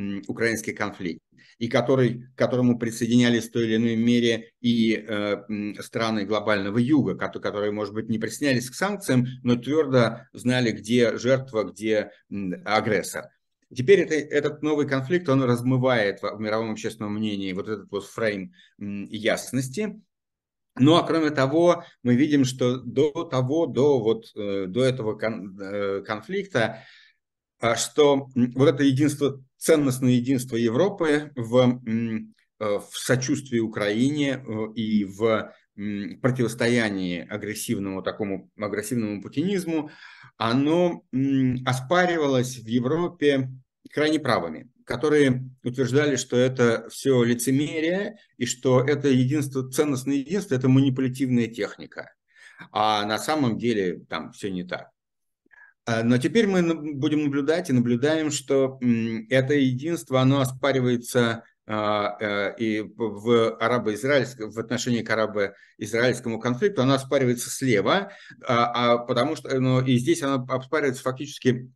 российско-украинский 0.00 0.72
конфликт. 0.72 1.20
и 1.58 1.68
который, 1.68 2.22
к 2.34 2.38
которому 2.38 2.78
присоединялись 2.78 3.48
в 3.48 3.52
той 3.52 3.66
или 3.66 3.76
иной 3.76 3.96
мере 3.96 4.50
и 4.62 4.94
э, 4.94 5.74
страны 5.80 6.24
глобального 6.24 6.78
юга, 6.78 7.16
которые, 7.16 7.70
может 7.70 7.92
быть, 7.92 8.08
не 8.08 8.18
присоединялись 8.18 8.70
к 8.70 8.74
санкциям, 8.74 9.26
но 9.42 9.56
твердо 9.56 10.22
знали, 10.32 10.70
где 10.70 11.18
жертва, 11.18 11.64
где 11.64 12.12
агрессор. 12.64 13.26
Теперь 13.74 14.00
это, 14.00 14.14
этот 14.14 14.62
новый 14.62 14.88
конфликт, 14.88 15.28
он 15.28 15.42
размывает 15.42 16.22
в 16.22 16.40
мировом 16.40 16.72
общественном 16.72 17.14
мнении 17.14 17.52
вот 17.52 17.68
этот 17.68 17.90
вот 17.90 18.06
фрейм 18.06 18.54
ясности. 18.78 20.00
Ну 20.78 20.96
а 20.96 21.06
кроме 21.06 21.30
того, 21.30 21.84
мы 22.02 22.14
видим, 22.14 22.46
что 22.46 22.78
до 22.78 23.24
того, 23.24 23.66
до, 23.66 24.00
вот, 24.00 24.32
э, 24.34 24.64
до 24.66 24.82
этого 24.82 25.18
э, 25.20 26.02
конфликта, 26.02 26.84
а, 27.60 27.76
что 27.76 28.28
вот 28.34 28.68
это 28.68 28.82
единство, 28.82 29.42
ценностное 29.60 30.12
единство 30.12 30.56
Европы 30.56 31.32
в, 31.36 31.80
э, 31.86 32.20
в 32.58 32.90
сочувствии 32.92 33.58
Украине 33.58 34.42
и 34.74 35.04
в 35.04 35.52
противостоянии 36.20 37.26
агрессивному 37.26 38.02
такому 38.02 38.50
агрессивному 38.58 39.22
путинизму, 39.22 39.90
оно 40.36 41.04
оспаривалось 41.64 42.58
в 42.58 42.66
Европе 42.66 43.50
крайне 43.90 44.20
правыми, 44.20 44.70
которые 44.84 45.48
утверждали, 45.64 46.16
что 46.16 46.36
это 46.36 46.88
все 46.90 47.22
лицемерие 47.22 48.18
и 48.36 48.46
что 48.46 48.82
это 48.82 49.08
единство, 49.08 49.70
ценностное 49.70 50.16
единство, 50.16 50.54
это 50.54 50.68
манипулятивная 50.68 51.46
техника. 51.46 52.12
А 52.72 53.06
на 53.06 53.18
самом 53.18 53.56
деле 53.56 54.00
там 54.08 54.32
все 54.32 54.50
не 54.50 54.64
так. 54.64 54.90
А, 55.90 56.04
но 56.04 56.18
теперь 56.18 56.46
мы 56.46 56.94
будем 56.94 57.24
наблюдать 57.24 57.68
и 57.68 57.72
наблюдаем, 57.72 58.30
что 58.30 58.78
это 59.28 59.54
единство, 59.54 60.20
оно 60.20 60.40
оспаривается 60.40 61.42
а, 61.66 62.16
э, 62.20 62.54
и 62.58 62.80
в 62.96 63.56
арабо-израильском, 63.56 64.52
в 64.52 64.58
отношении 64.58 65.02
к 65.02 65.10
арабо-израильскому 65.10 66.38
конфликту, 66.38 66.82
оно 66.82 66.94
оспаривается 66.94 67.50
слева, 67.50 68.12
а, 68.46 68.94
а 68.94 68.98
потому 68.98 69.34
что, 69.34 69.58
ну, 69.58 69.80
и 69.84 69.96
здесь 69.98 70.22
оно 70.22 70.44
оспаривается 70.48 71.02
фактически 71.02 71.68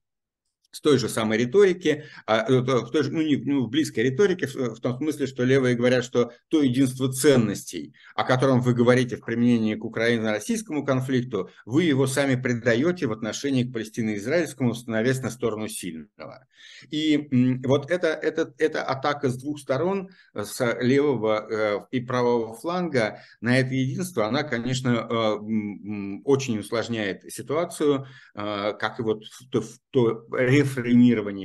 с 0.75 0.81
той 0.81 0.99
же 0.99 1.09
самой 1.09 1.39
риторики, 1.39 2.05
а, 2.27 2.51
э, 2.51 2.61
в 2.61 2.91
той 2.91 3.05
же, 3.05 3.13
ну, 3.13 3.23
не, 3.23 3.37
ну, 3.37 3.67
в 3.67 3.71
близкой 3.71 4.01
риторике, 4.05 4.49
в, 4.49 4.75
в 4.75 4.81
том 4.81 4.99
смысле, 4.99 5.29
что 5.29 5.45
левые 5.45 5.77
говорят, 5.77 6.05
что 6.05 6.33
то 6.49 6.63
единство 6.63 7.13
ценностей, 7.13 7.95
о 8.17 8.25
котором 8.25 8.61
вы 8.61 8.75
говорите 8.75 9.17
в 9.17 9.25
применении 9.25 9.77
к 9.77 9.85
украино-российскому 9.85 10.85
конфликту, 10.85 11.49
вы 11.65 11.85
его 11.85 12.09
сами 12.09 12.35
предаете 12.35 13.07
в 13.07 13.13
отношении 13.13 13.63
к 13.63 13.73
палестино-израильскому, 13.73 14.75
становясь 14.75 15.23
на 15.23 15.31
сторону 15.31 15.69
сильного. 15.69 16.47
И 16.91 17.29
вот 17.65 17.91
это, 17.91 18.09
это, 18.09 18.53
это 18.59 18.83
атака 18.83 19.29
с 19.29 19.37
двух 19.37 19.61
сторон, 19.61 20.11
с 20.35 20.77
левого 20.81 21.47
э, 21.49 21.81
и 21.93 22.01
правого 22.01 22.55
фланга 22.55 23.21
на 23.41 23.59
это 23.59 23.75
единство, 23.75 24.27
она, 24.27 24.43
конечно, 24.43 24.91
э, 24.91 26.21
очень 26.25 26.59
усложняет 26.59 27.33
ситуацию, 27.33 28.07
как 28.35 28.99
и 28.99 29.03
вот 29.03 29.23
то, 29.51 29.63
то 29.91 30.27
рефреймирования 30.33 30.64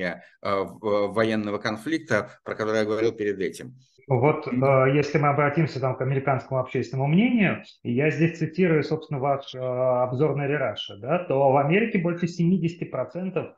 э, 0.01 0.15
военного 0.41 1.57
конфликта, 1.57 2.29
про 2.43 2.55
который 2.55 2.79
я 2.79 2.85
говорил 2.85 3.11
перед 3.11 3.39
этим. 3.39 3.75
Вот 4.07 4.47
э, 4.47 4.51
если 4.93 5.19
мы 5.19 5.29
обратимся 5.29 5.79
там, 5.79 5.95
к 5.95 6.01
американскому 6.01 6.59
общественному 6.59 7.07
мнению, 7.07 7.63
я 7.83 8.09
здесь 8.09 8.39
цитирую, 8.39 8.83
собственно, 8.83 9.19
ваш 9.19 9.53
э, 9.53 9.59
обзор 9.59 10.35
на 10.35 10.47
Рераша, 10.47 10.97
да, 10.97 11.19
то 11.25 11.51
в 11.51 11.57
Америке 11.57 11.99
больше 11.99 12.25
70% 12.25 13.53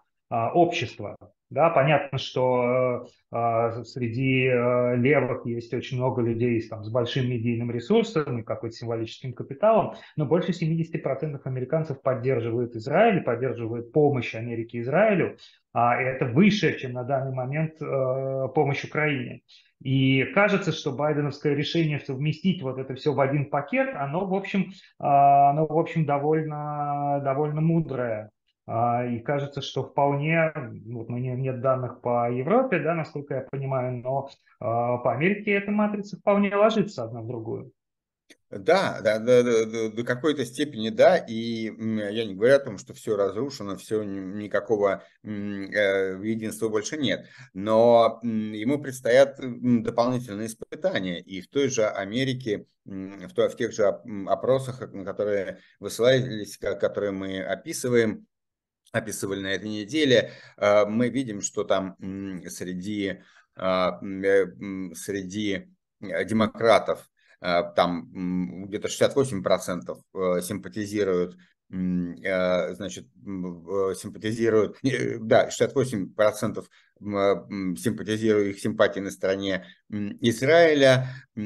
общества 0.54 1.18
да, 1.52 1.70
понятно, 1.70 2.18
что 2.18 3.06
э, 3.32 3.36
э, 3.36 3.84
среди 3.84 4.46
э, 4.46 4.96
левых 4.96 5.46
есть 5.46 5.74
очень 5.74 5.98
много 5.98 6.22
людей 6.22 6.62
там, 6.68 6.86
с 6.86 6.90
большим 6.90 7.30
медийным 7.30 7.70
ресурсом 7.72 8.40
и 8.40 8.44
какой-то 8.44 8.78
символическим 8.78 9.34
капиталом, 9.34 9.96
но 10.16 10.26
больше 10.26 10.54
70% 10.54 11.42
американцев 11.44 12.02
поддерживают 12.02 12.78
Израиль, 12.78 13.22
поддерживают 13.22 13.92
помощь 13.92 14.34
Америки 14.34 14.80
Израилю, 14.80 15.38
а 15.74 16.02
это 16.02 16.26
выше, 16.26 16.80
чем 16.80 16.94
на 16.94 17.04
данный 17.04 17.34
момент 17.34 17.82
э, 17.82 18.48
помощь 18.56 18.86
Украине. 18.86 19.42
И 19.84 20.24
кажется, 20.34 20.72
что 20.72 20.94
байденовское 20.94 21.54
решение 21.54 22.00
совместить 22.00 22.62
вот 22.62 22.78
это 22.78 22.96
все 22.96 23.14
в 23.14 23.20
один 23.20 23.50
пакет, 23.50 23.90
оно, 23.94 24.26
в 24.26 24.34
общем, 24.34 24.72
э, 24.72 24.72
оно, 25.00 25.68
в 25.68 25.78
общем 25.78 26.06
довольно, 26.06 27.20
довольно 27.26 27.60
мудрое. 27.60 28.32
А, 28.74 29.06
и 29.06 29.20
кажется, 29.20 29.62
что 29.62 29.84
вполне, 29.84 30.54
вот 30.86 31.10
у 31.10 31.12
меня 31.12 31.36
нет 31.36 31.60
данных 31.60 32.00
по 32.00 32.32
Европе, 32.32 32.80
да, 32.80 32.94
насколько 32.94 33.34
я 33.34 33.42
понимаю, 33.42 33.98
но 33.98 34.30
а, 34.62 34.98
по 35.00 35.12
Америке 35.12 35.52
эта 35.52 35.72
матрица 35.72 36.16
вполне 36.16 36.56
ложится 36.56 37.04
одна 37.04 37.22
в 37.22 37.28
другую. 37.28 37.74
Да, 38.50 39.02
да, 39.02 39.20
да, 39.20 39.44
да, 39.44 39.90
до 39.90 40.04
какой-то 40.06 40.46
степени 40.46 40.90
да, 40.90 41.18
и 41.18 41.66
я 41.66 42.26
не 42.26 42.34
говорю 42.34 42.56
о 42.56 42.60
том, 42.60 42.78
что 42.78 42.94
все 42.94 43.18
разрушено, 43.18 43.76
все 43.76 44.04
никакого 44.04 45.04
э, 45.24 45.28
единства 45.28 46.70
больше 46.70 46.96
нет, 46.96 47.28
но 47.54 48.22
ему 48.24 48.82
предстоят 48.82 49.38
дополнительные 49.38 50.48
испытания, 50.48 51.20
и 51.20 51.42
в 51.42 51.50
той 51.50 51.68
же 51.68 51.86
Америке, 51.86 52.68
в, 52.86 53.34
той, 53.34 53.50
в 53.50 53.58
тех 53.58 53.74
же 53.74 53.86
опросах, 54.28 54.80
которые 54.80 55.60
высылались, 55.80 56.58
которые 56.58 57.12
мы 57.12 57.42
описываем, 57.42 58.28
описывали 58.92 59.42
на 59.42 59.54
этой 59.54 59.70
неделе, 59.70 60.32
а, 60.58 60.86
мы 60.86 61.10
видим, 61.10 61.42
что 61.42 61.64
там 61.64 61.96
среди, 62.50 63.22
а, 63.56 64.00
э, 64.04 64.46
среди 64.96 65.68
э, 66.02 66.26
демократов 66.26 67.08
там 67.76 68.68
где-то 68.68 68.88
68% 68.88 69.98
э, 70.14 70.42
симпатизируют 70.44 71.36
значит, 71.74 73.08
симпатизируют, 73.16 74.78
да, 75.22 75.48
68% 75.48 76.66
симпатизируют 77.00 78.48
их 78.50 78.60
симпатии 78.60 79.00
на 79.00 79.10
стороне 79.10 79.66
Израиля, 79.90 81.08
и, 81.34 81.40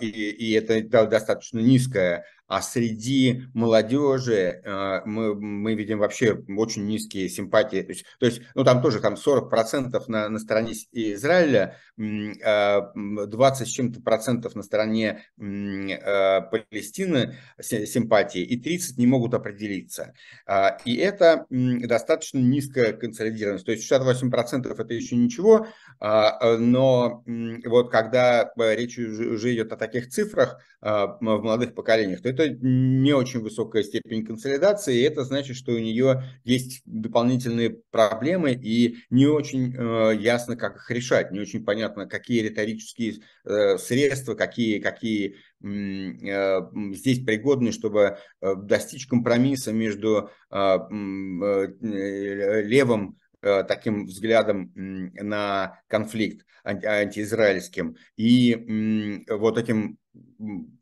и 0.00 0.52
это 0.52 1.06
достаточно 1.06 1.58
низкая 1.58 2.24
а 2.48 2.62
среди 2.62 3.44
молодежи 3.52 4.62
э, 4.64 5.00
мы, 5.04 5.34
мы 5.34 5.74
видим 5.74 5.98
вообще 5.98 6.42
очень 6.48 6.86
низкие 6.86 7.28
симпатии. 7.28 7.82
То 7.82 7.92
есть, 7.92 8.04
то 8.18 8.26
есть 8.26 8.40
ну, 8.54 8.64
там 8.64 8.80
тоже 8.80 9.00
там 9.00 9.14
40% 9.14 10.02
на, 10.08 10.28
на 10.30 10.38
стороне 10.38 10.72
Израиля, 10.92 11.76
20 11.98 13.60
э, 13.60 13.64
с 13.64 13.68
чем-то 13.68 14.00
процентов 14.00 14.54
на 14.54 14.62
стороне 14.62 15.24
э, 15.36 16.40
Палестины 16.40 17.36
симпатии, 17.60 18.40
и 18.40 18.58
30 18.58 18.96
не 18.96 19.06
могут 19.06 19.34
определиться. 19.34 20.14
А, 20.46 20.78
и 20.86 20.96
это 20.96 21.46
достаточно 21.50 22.38
низкая 22.38 22.94
консолидированность. 22.94 23.66
То 23.66 23.72
есть 23.72 23.90
68% 23.90 24.74
это 24.80 24.94
еще 24.94 25.16
ничего, 25.16 25.66
а, 26.00 26.56
но 26.56 27.22
вот 27.66 27.90
когда 27.90 28.50
речь 28.56 28.98
уже 28.98 29.54
идет 29.54 29.72
о 29.72 29.76
таких 29.76 30.08
цифрах 30.08 30.58
в 30.80 31.18
молодых 31.20 31.74
поколениях, 31.74 32.22
то 32.22 32.28
это 32.28 32.37
это 32.38 32.56
не 32.60 33.12
очень 33.12 33.40
высокая 33.40 33.82
степень 33.82 34.24
консолидации, 34.24 34.98
и 34.98 35.02
это 35.02 35.24
значит, 35.24 35.56
что 35.56 35.72
у 35.72 35.78
нее 35.78 36.22
есть 36.44 36.82
дополнительные 36.84 37.78
проблемы, 37.90 38.52
и 38.52 38.98
не 39.10 39.26
очень 39.26 39.74
э, 39.74 40.16
ясно, 40.16 40.56
как 40.56 40.76
их 40.76 40.90
решать, 40.90 41.30
не 41.32 41.40
очень 41.40 41.64
понятно, 41.64 42.06
какие 42.06 42.42
риторические 42.42 43.16
э, 43.44 43.78
средства, 43.78 44.34
какие, 44.34 44.78
какие 44.78 45.36
э, 45.62 46.60
здесь 46.94 47.24
пригодны, 47.24 47.72
чтобы 47.72 48.18
э, 48.40 48.54
достичь 48.56 49.06
компромисса 49.06 49.72
между 49.72 50.30
э, 50.50 50.78
левым 51.80 53.18
таким 53.40 54.06
взглядом 54.06 54.72
на 54.74 55.80
конфликт 55.86 56.44
антиизраильским 56.64 57.94
и 58.16 59.24
вот 59.30 59.58
этим 59.58 59.98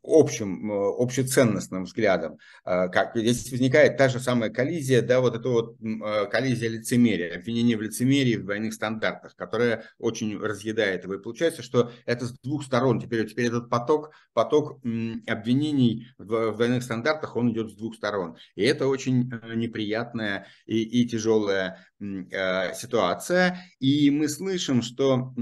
общим, 0.03 0.71
э, 0.71 0.93
общеценностным 0.99 1.83
взглядом. 1.83 2.37
А, 2.63 2.87
как 2.87 3.15
здесь 3.15 3.51
возникает 3.51 3.97
та 3.97 4.09
же 4.09 4.19
самая 4.19 4.49
коллизия, 4.49 5.01
да, 5.01 5.19
вот 5.19 5.35
эта 5.35 5.49
вот 5.49 5.77
э, 5.81 6.25
коллизия 6.27 6.69
лицемерия, 6.69 7.37
обвинение 7.37 7.77
в 7.77 7.81
лицемерии, 7.81 8.35
в 8.35 8.43
двойных 8.43 8.73
стандартах, 8.73 9.35
которая 9.35 9.83
очень 9.99 10.37
разъедает 10.37 11.03
его. 11.03 11.15
И 11.15 11.21
получается, 11.21 11.61
что 11.61 11.91
это 12.05 12.25
с 12.25 12.33
двух 12.39 12.63
сторон. 12.63 12.99
Теперь, 12.99 13.27
теперь 13.27 13.47
этот 13.47 13.69
поток, 13.69 14.11
поток 14.33 14.79
обвинений 15.27 16.07
в, 16.17 16.51
в 16.51 16.55
двойных 16.55 16.83
стандартах, 16.83 17.35
он 17.35 17.51
идет 17.51 17.71
с 17.71 17.75
двух 17.75 17.95
сторон. 17.95 18.37
И 18.55 18.63
это 18.63 18.87
очень 18.87 19.29
э, 19.31 19.55
неприятная 19.55 20.47
и, 20.65 20.83
и 20.83 21.07
тяжелая 21.07 21.85
э, 21.99 22.73
ситуация. 22.73 23.59
И 23.79 24.09
мы 24.11 24.29
слышим, 24.29 24.81
что 24.81 25.33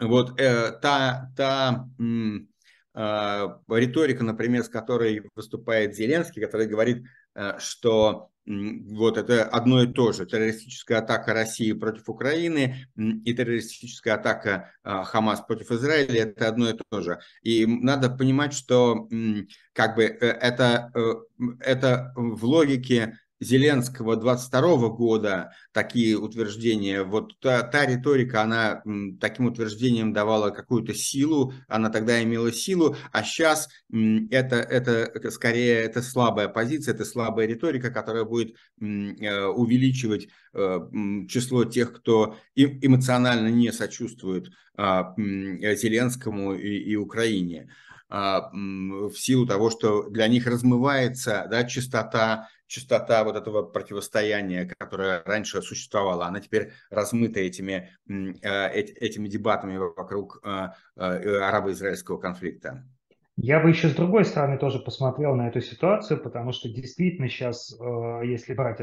вот 0.00 0.40
э, 0.40 0.72
та, 0.80 1.32
та 1.36 1.88
риторика, 2.98 4.24
например, 4.24 4.64
с 4.64 4.68
которой 4.68 5.22
выступает 5.34 5.94
Зеленский, 5.94 6.42
который 6.42 6.66
говорит, 6.66 7.04
что 7.58 8.30
вот 8.48 9.18
это 9.18 9.44
одно 9.44 9.82
и 9.82 9.86
то 9.86 10.12
же. 10.12 10.24
Террористическая 10.24 10.98
атака 10.98 11.34
России 11.34 11.72
против 11.72 12.08
Украины 12.08 12.76
и 12.96 13.34
террористическая 13.34 14.14
атака 14.14 14.72
Хамас 14.82 15.42
против 15.42 15.70
Израиля– 15.70 16.22
это 16.22 16.48
одно 16.48 16.70
и 16.70 16.78
то 16.90 17.02
же. 17.02 17.20
И 17.42 17.66
надо 17.66 18.08
понимать, 18.08 18.54
что 18.54 19.06
как 19.74 19.96
бы 19.96 20.04
э, 20.04 20.16
это, 20.18 20.90
э, 20.94 21.14
это 21.60 22.12
в 22.16 22.44
логике 22.44 23.18
Зеленского 23.40 24.16
22 24.16 24.88
года 24.88 25.52
такие 25.72 26.16
утверждения, 26.16 27.04
вот 27.04 27.38
та, 27.40 27.62
та 27.62 27.86
риторика, 27.86 28.42
она 28.42 28.82
таким 29.20 29.46
утверждением 29.46 30.12
давала 30.12 30.50
какую-то 30.50 30.94
силу, 30.94 31.52
она 31.68 31.90
тогда 31.90 32.22
имела 32.22 32.52
силу, 32.52 32.96
а 33.12 33.22
сейчас 33.22 33.68
это, 33.90 34.56
это 34.56 35.30
скорее 35.30 35.76
это 35.76 36.02
слабая 36.02 36.48
позиция, 36.48 36.94
это 36.94 37.04
слабая 37.04 37.46
риторика, 37.46 37.90
которая 37.90 38.24
будет 38.24 38.56
э, 38.80 39.44
увеличивать 39.46 40.28
э, 40.54 40.80
число 41.28 41.64
тех, 41.64 41.92
кто 41.92 42.36
эмоционально 42.56 43.48
не 43.48 43.72
сочувствует 43.72 44.50
а, 44.76 45.14
Зеленскому 45.16 46.54
и, 46.54 46.78
и 46.78 46.96
Украине. 46.96 47.68
А, 48.10 48.50
в 48.52 49.12
силу 49.16 49.46
того, 49.46 49.70
что 49.70 50.08
для 50.08 50.28
них 50.28 50.46
размывается 50.46 51.46
да, 51.50 51.64
частота 51.64 52.48
частота 52.68 53.24
вот 53.24 53.34
этого 53.34 53.62
противостояния, 53.62 54.70
которое 54.78 55.22
раньше 55.24 55.60
существовало, 55.62 56.26
она 56.26 56.40
теперь 56.40 56.70
размыта 56.90 57.40
этими, 57.40 57.90
э, 58.08 58.70
этими 58.70 59.26
дебатами 59.26 59.76
вокруг 59.76 60.40
э, 60.44 60.68
э, 60.96 61.38
арабо-израильского 61.40 62.18
конфликта. 62.18 62.84
Я 63.36 63.60
бы 63.60 63.70
еще 63.70 63.88
с 63.88 63.94
другой 63.94 64.24
стороны 64.24 64.58
тоже 64.58 64.80
посмотрел 64.80 65.34
на 65.34 65.48
эту 65.48 65.60
ситуацию, 65.60 66.20
потому 66.20 66.52
что 66.52 66.68
действительно 66.68 67.28
сейчас, 67.28 67.72
если 68.24 68.52
брать 68.52 68.78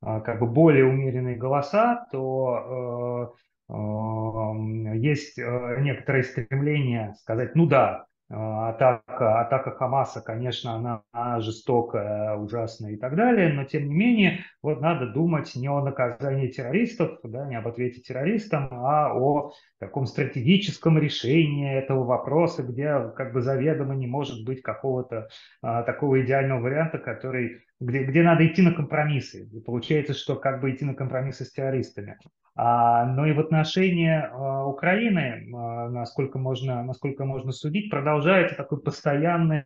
как 0.00 0.40
бы 0.40 0.46
более 0.48 0.84
умеренные 0.84 1.36
голоса, 1.36 2.04
то 2.10 3.36
есть 3.68 5.38
некоторые 5.38 6.24
стремления 6.24 7.14
сказать, 7.20 7.54
ну 7.54 7.66
да, 7.66 8.06
атака, 8.28 9.40
атака 9.40 9.70
Хамаса, 9.72 10.20
конечно, 10.22 10.74
она 10.74 11.40
жестокая, 11.40 12.36
ужасная 12.36 12.92
и 12.92 12.96
так 12.96 13.16
далее, 13.16 13.52
но 13.52 13.64
тем 13.64 13.88
не 13.88 13.94
менее, 13.94 14.40
вот 14.62 14.80
надо 14.80 15.12
думать 15.12 15.54
не 15.56 15.68
о 15.68 15.82
наказании 15.82 16.48
террористов, 16.48 17.18
да, 17.22 17.46
не 17.46 17.56
об 17.56 17.68
ответе 17.68 18.00
террористам, 18.00 18.68
а 18.72 19.14
о 19.14 19.52
таком 19.78 20.06
стратегическом 20.06 20.98
решении 20.98 21.74
этого 21.74 22.04
вопроса, 22.04 22.62
где 22.62 23.12
как 23.16 23.32
бы 23.32 23.42
заведомо 23.42 23.94
не 23.94 24.06
может 24.06 24.44
быть 24.44 24.62
какого-то 24.62 25.28
а, 25.62 25.82
такого 25.82 26.24
идеального 26.24 26.60
варианта, 26.60 26.98
который 26.98 27.64
где, 27.84 28.04
где 28.04 28.22
надо 28.22 28.46
идти 28.46 28.62
на 28.62 28.72
компромиссы. 28.72 29.48
И 29.52 29.60
получается, 29.60 30.14
что 30.14 30.36
как 30.36 30.60
бы 30.60 30.70
идти 30.70 30.84
на 30.84 30.94
компромиссы 30.94 31.44
с 31.44 31.52
террористами. 31.52 32.18
А, 32.56 33.04
но 33.04 33.26
и 33.26 33.32
в 33.32 33.40
отношении 33.40 34.10
а, 34.10 34.66
Украины, 34.66 35.48
а, 35.54 35.88
насколько, 35.90 36.38
можно, 36.38 36.82
насколько 36.82 37.24
можно 37.24 37.52
судить, 37.52 37.90
продолжается 37.90 38.56
такой 38.56 38.80
постоянный 38.80 39.64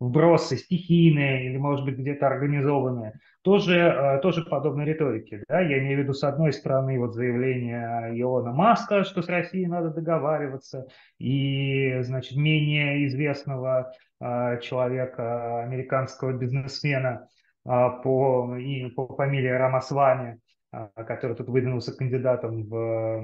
вбросы 0.00 0.56
стихийные 0.56 1.46
или, 1.46 1.56
может 1.56 1.84
быть, 1.84 1.98
где-то 1.98 2.28
организованные, 2.28 3.14
тоже, 3.42 4.20
тоже 4.22 4.44
подобной 4.44 4.84
риторики. 4.84 5.42
Да? 5.48 5.60
Я 5.60 5.80
имею 5.80 5.98
в 5.98 6.02
виду, 6.04 6.12
с 6.12 6.22
одной 6.22 6.52
стороны, 6.52 7.00
вот 7.00 7.14
заявление 7.14 8.12
Илона 8.14 8.52
Маска, 8.52 9.02
что 9.02 9.22
с 9.22 9.28
Россией 9.28 9.66
надо 9.66 9.90
договариваться, 9.90 10.86
и, 11.18 11.98
значит, 12.02 12.38
менее 12.38 13.08
известного 13.08 13.92
человека, 14.20 15.62
американского 15.64 16.32
бизнесмена, 16.32 17.10
а, 17.10 17.26
по, 17.64 18.56
и, 18.56 18.86
по 18.90 19.06
фамилии 19.14 19.48
Рамасвами, 19.48 20.40
а, 20.70 20.88
который 21.04 21.34
тут 21.34 21.48
выдвинулся 21.48 21.96
кандидатом 21.96 22.64
в, 22.64 22.76
э, 22.76 23.20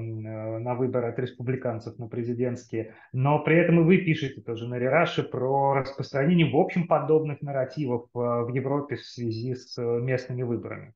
на 0.59 0.73
выборы 0.73 1.09
от 1.09 1.19
республиканцев 1.19 1.99
на 1.99 2.07
президентские. 2.07 2.95
Но 3.13 3.43
при 3.43 3.57
этом 3.57 3.81
и 3.81 3.83
вы 3.83 3.99
пишете 3.99 4.41
тоже 4.41 4.67
на 4.67 4.79
Рераше 4.79 5.21
про 5.21 5.75
распространение 5.75 6.51
в 6.51 6.55
общем 6.57 6.87
подобных 6.87 7.43
нарративов 7.43 8.05
э, 8.15 8.17
в 8.17 8.49
Европе 8.51 8.95
в 8.95 9.03
связи 9.03 9.53
с 9.53 9.77
местными 9.77 10.41
выборами. 10.41 10.93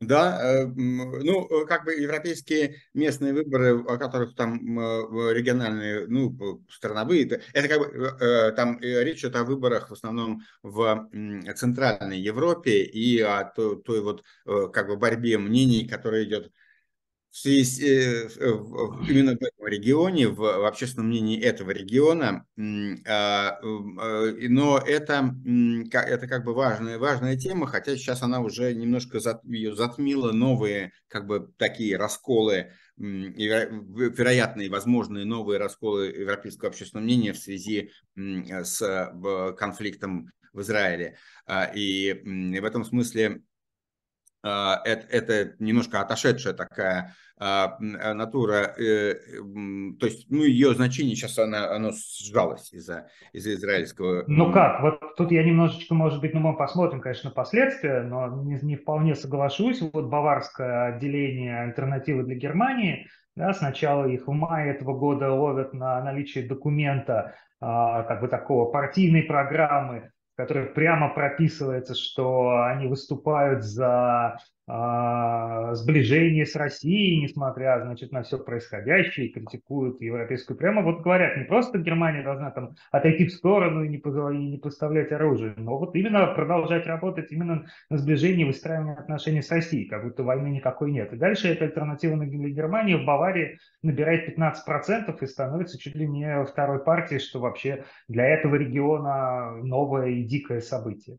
Да, 0.00 0.40
э, 0.42 0.64
ну, 0.66 1.46
э, 1.46 1.66
как 1.66 1.84
бы 1.84 1.92
европейские 1.92 2.76
местные 2.94 3.34
выборы, 3.34 3.84
о 3.84 3.98
которых 3.98 4.34
там 4.34 4.78
э, 4.78 5.34
региональные, 5.34 6.06
ну, 6.06 6.64
страновые, 6.70 7.26
это 7.52 7.68
как 7.68 7.78
бы, 7.78 8.52
там 8.56 8.78
речь 8.80 9.18
идет 9.18 9.36
о 9.36 9.44
выборах 9.44 9.90
в 9.90 9.92
основном 9.92 10.40
в 10.62 11.06
Центральной 11.54 12.18
Европе 12.18 12.82
и 12.82 13.20
о 13.20 13.44
той, 13.44 13.82
той 13.82 14.00
вот 14.00 14.24
как 14.72 14.86
бы 14.86 14.96
борьбе 14.96 15.36
мнений, 15.36 15.86
которая 15.86 16.24
идет 16.24 16.50
в 17.30 17.36
связи, 17.36 17.86
э, 17.86 18.28
именно 19.08 19.32
в 19.32 19.42
этом 19.42 19.66
регионе, 19.66 20.28
в, 20.28 20.38
в 20.38 20.66
общественном 20.66 21.08
мнении 21.08 21.40
этого 21.40 21.70
региона, 21.70 22.44
а, 23.06 23.58
э, 23.62 24.48
но 24.48 24.78
это, 24.78 25.34
это 25.92 26.26
как 26.26 26.44
бы 26.44 26.54
важная, 26.54 26.98
важная 26.98 27.36
тема, 27.36 27.66
хотя 27.66 27.96
сейчас 27.96 28.22
она 28.22 28.40
уже 28.40 28.74
немножко 28.74 29.20
зат, 29.20 29.44
ее 29.44 29.76
затмила 29.76 30.32
новые 30.32 30.92
как 31.06 31.26
бы 31.26 31.52
такие 31.56 31.96
расколы, 31.96 32.72
вероятные, 32.96 34.68
возможные 34.68 35.24
новые 35.24 35.58
расколы 35.58 36.06
европейского 36.06 36.68
общественного 36.68 37.04
мнения 37.04 37.32
в 37.32 37.38
связи 37.38 37.92
с 38.14 39.54
конфликтом 39.56 40.30
в 40.52 40.60
Израиле. 40.62 41.16
А, 41.46 41.64
и 41.64 42.12
в 42.60 42.64
этом 42.64 42.84
смысле 42.84 43.26
а, 43.28 43.49
это, 44.42 45.06
это 45.10 45.54
немножко 45.58 46.00
отошедшая 46.00 46.54
такая 46.54 47.14
а, 47.42 47.78
а, 47.80 48.12
натура, 48.12 48.74
э, 48.76 49.14
то 49.98 50.04
есть, 50.04 50.26
ну, 50.28 50.42
ее 50.42 50.74
значение 50.74 51.16
сейчас 51.16 51.38
она, 51.38 51.70
оно 51.70 51.90
сжалось 51.90 52.70
из-за 52.70 53.08
из 53.32 53.46
израильского. 53.46 54.24
Ну 54.26 54.52
как, 54.52 54.82
вот 54.82 55.16
тут 55.16 55.32
я 55.32 55.42
немножечко, 55.42 55.94
может 55.94 56.20
быть, 56.20 56.34
ну 56.34 56.40
мы 56.40 56.54
посмотрим, 56.54 57.00
конечно, 57.00 57.30
последствия, 57.30 58.02
но 58.02 58.42
не, 58.44 58.58
не 58.60 58.76
вполне 58.76 59.14
соглашусь. 59.14 59.80
Вот 59.80 60.10
баварское 60.10 60.94
отделение 60.94 61.62
альтернативы 61.62 62.24
для 62.24 62.34
Германии, 62.34 63.06
да, 63.36 63.54
сначала 63.54 64.04
их 64.04 64.26
в 64.26 64.32
мае 64.32 64.74
этого 64.74 64.98
года 64.98 65.32
ловят 65.32 65.72
на 65.72 66.04
наличие 66.04 66.46
документа, 66.46 67.36
как 67.58 68.20
бы 68.20 68.28
такого 68.28 68.70
партийной 68.70 69.22
программы, 69.22 70.10
которых 70.40 70.74
прямо 70.74 71.12
прописывается, 71.12 71.94
что 71.94 72.64
они 72.64 72.86
выступают 72.86 73.62
за 73.62 74.38
сближение 75.74 76.46
с 76.46 76.54
Россией, 76.54 77.22
несмотря, 77.22 77.80
значит, 77.82 78.12
на 78.12 78.22
все 78.22 78.38
происходящее, 78.38 79.28
критикуют 79.28 80.00
европейскую. 80.00 80.56
Прямо 80.56 80.82
вот 80.82 81.00
говорят, 81.00 81.36
не 81.36 81.44
просто 81.44 81.78
Германия 81.78 82.22
должна 82.22 82.50
там 82.50 82.74
отойти 82.90 83.26
в 83.26 83.32
сторону 83.32 83.82
и 83.82 83.88
не, 83.88 83.96
и 83.96 84.50
не 84.50 84.58
поставлять 84.58 85.12
оружие, 85.12 85.54
но 85.56 85.78
вот 85.78 85.94
именно 85.94 86.26
продолжать 86.28 86.86
работать 86.86 87.32
именно 87.32 87.66
на 87.88 87.98
сближении 87.98 88.42
и 88.42 88.46
выстраивании 88.46 88.94
отношений 88.94 89.42
с 89.42 89.50
Россией, 89.50 89.88
как 89.88 90.04
будто 90.04 90.22
войны 90.22 90.48
никакой 90.48 90.92
нет. 90.92 91.12
И 91.12 91.16
дальше 91.16 91.48
эта 91.48 91.64
альтернатива 91.64 92.16
для 92.16 92.48
Германии 92.50 92.94
в 92.94 93.04
Баварии 93.04 93.58
набирает 93.82 94.38
15% 94.38 95.16
и 95.20 95.26
становится 95.26 95.78
чуть 95.78 95.94
ли 95.94 96.06
не 96.06 96.44
второй 96.44 96.84
партией, 96.84 97.20
что 97.20 97.40
вообще 97.40 97.84
для 98.08 98.26
этого 98.26 98.54
региона 98.56 99.56
новое 99.62 100.10
и 100.10 100.24
дикое 100.24 100.60
событие. 100.60 101.18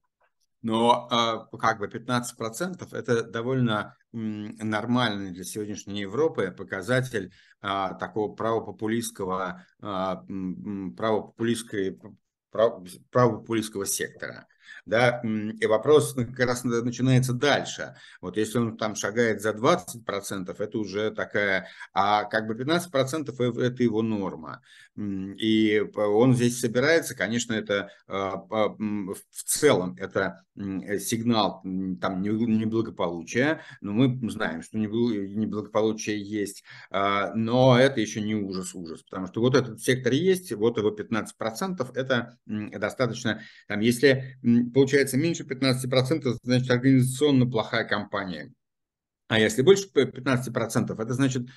Но 0.62 1.08
а, 1.10 1.46
как 1.58 1.80
бы 1.80 1.88
15% 1.88 2.96
это 2.96 3.24
довольно 3.24 3.96
нормальный 4.12 5.32
для 5.32 5.44
сегодняшней 5.44 6.02
Европы 6.02 6.54
показатель 6.56 7.34
а, 7.62 7.94
такого 7.96 8.34
правопопулистского, 8.34 9.66
а, 9.82 10.24
правопопулистской, 10.98 12.00
правопопулистского 12.52 13.86
сектора. 13.86 14.48
Да? 14.86 15.22
И 15.24 15.66
вопрос 15.66 16.14
как 16.14 16.40
раз 16.40 16.64
начинается 16.64 17.34
дальше. 17.34 17.96
Вот 18.20 18.38
если 18.38 18.58
он 18.58 18.78
там 18.78 18.96
шагает 18.96 19.42
за 19.42 19.52
20%, 19.52 20.56
это 20.58 20.78
уже 20.78 21.12
такая, 21.12 21.68
а 21.94 22.26
как 22.26 22.48
бы 22.48 22.56
15% 22.56 23.62
это 23.62 23.84
его 23.84 24.02
норма. 24.02 24.62
И 24.98 25.82
он 25.96 26.36
здесь 26.36 26.60
собирается, 26.60 27.16
конечно, 27.16 27.54
это 27.54 27.90
а, 28.08 28.38
в 28.38 29.16
целом 29.46 29.96
это 29.98 30.44
сигнал 31.00 31.62
там 32.02 32.22
неблагополучия, 32.22 33.62
но 33.80 33.94
мы 33.94 34.30
знаем, 34.30 34.62
что 34.62 34.78
неблагополучие 34.78 36.22
есть, 36.22 36.64
а, 36.90 37.34
но 37.36 37.80
это 37.80 38.02
еще 38.02 38.22
не 38.22 38.36
ужас-ужас, 38.36 39.04
потому 39.04 39.28
что 39.28 39.40
вот 39.40 39.56
этот 39.56 39.82
сектор 39.82 40.12
есть, 40.12 40.52
вот 40.52 40.78
его 40.78 40.92
15%, 40.92 41.92
это 41.96 42.38
достаточно, 42.46 43.42
там, 43.68 43.80
если 43.80 44.38
получается 44.74 45.18
меньше 45.18 45.44
15%, 45.44 46.38
значит 46.44 46.70
организационно 46.70 47.50
плохая 47.50 47.86
компания 47.86 48.54
А 49.32 49.40
если 49.40 49.62
больше 49.62 49.88
15%, 49.96 51.02
это 51.02 51.14
значит 51.14 51.48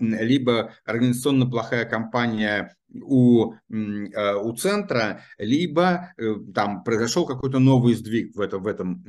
либо 0.00 0.74
организационно 0.84 1.46
плохая 1.48 1.86
компания 1.86 2.76
у, 2.92 3.54
у 3.70 4.52
центра, 4.52 5.22
либо 5.38 6.12
там 6.54 6.84
произошел 6.84 7.24
какой-то 7.24 7.58
новый 7.58 7.94
сдвиг 7.94 8.36
в 8.36 8.40
этом, 8.40 8.62
в 8.62 8.66
этом 8.66 9.02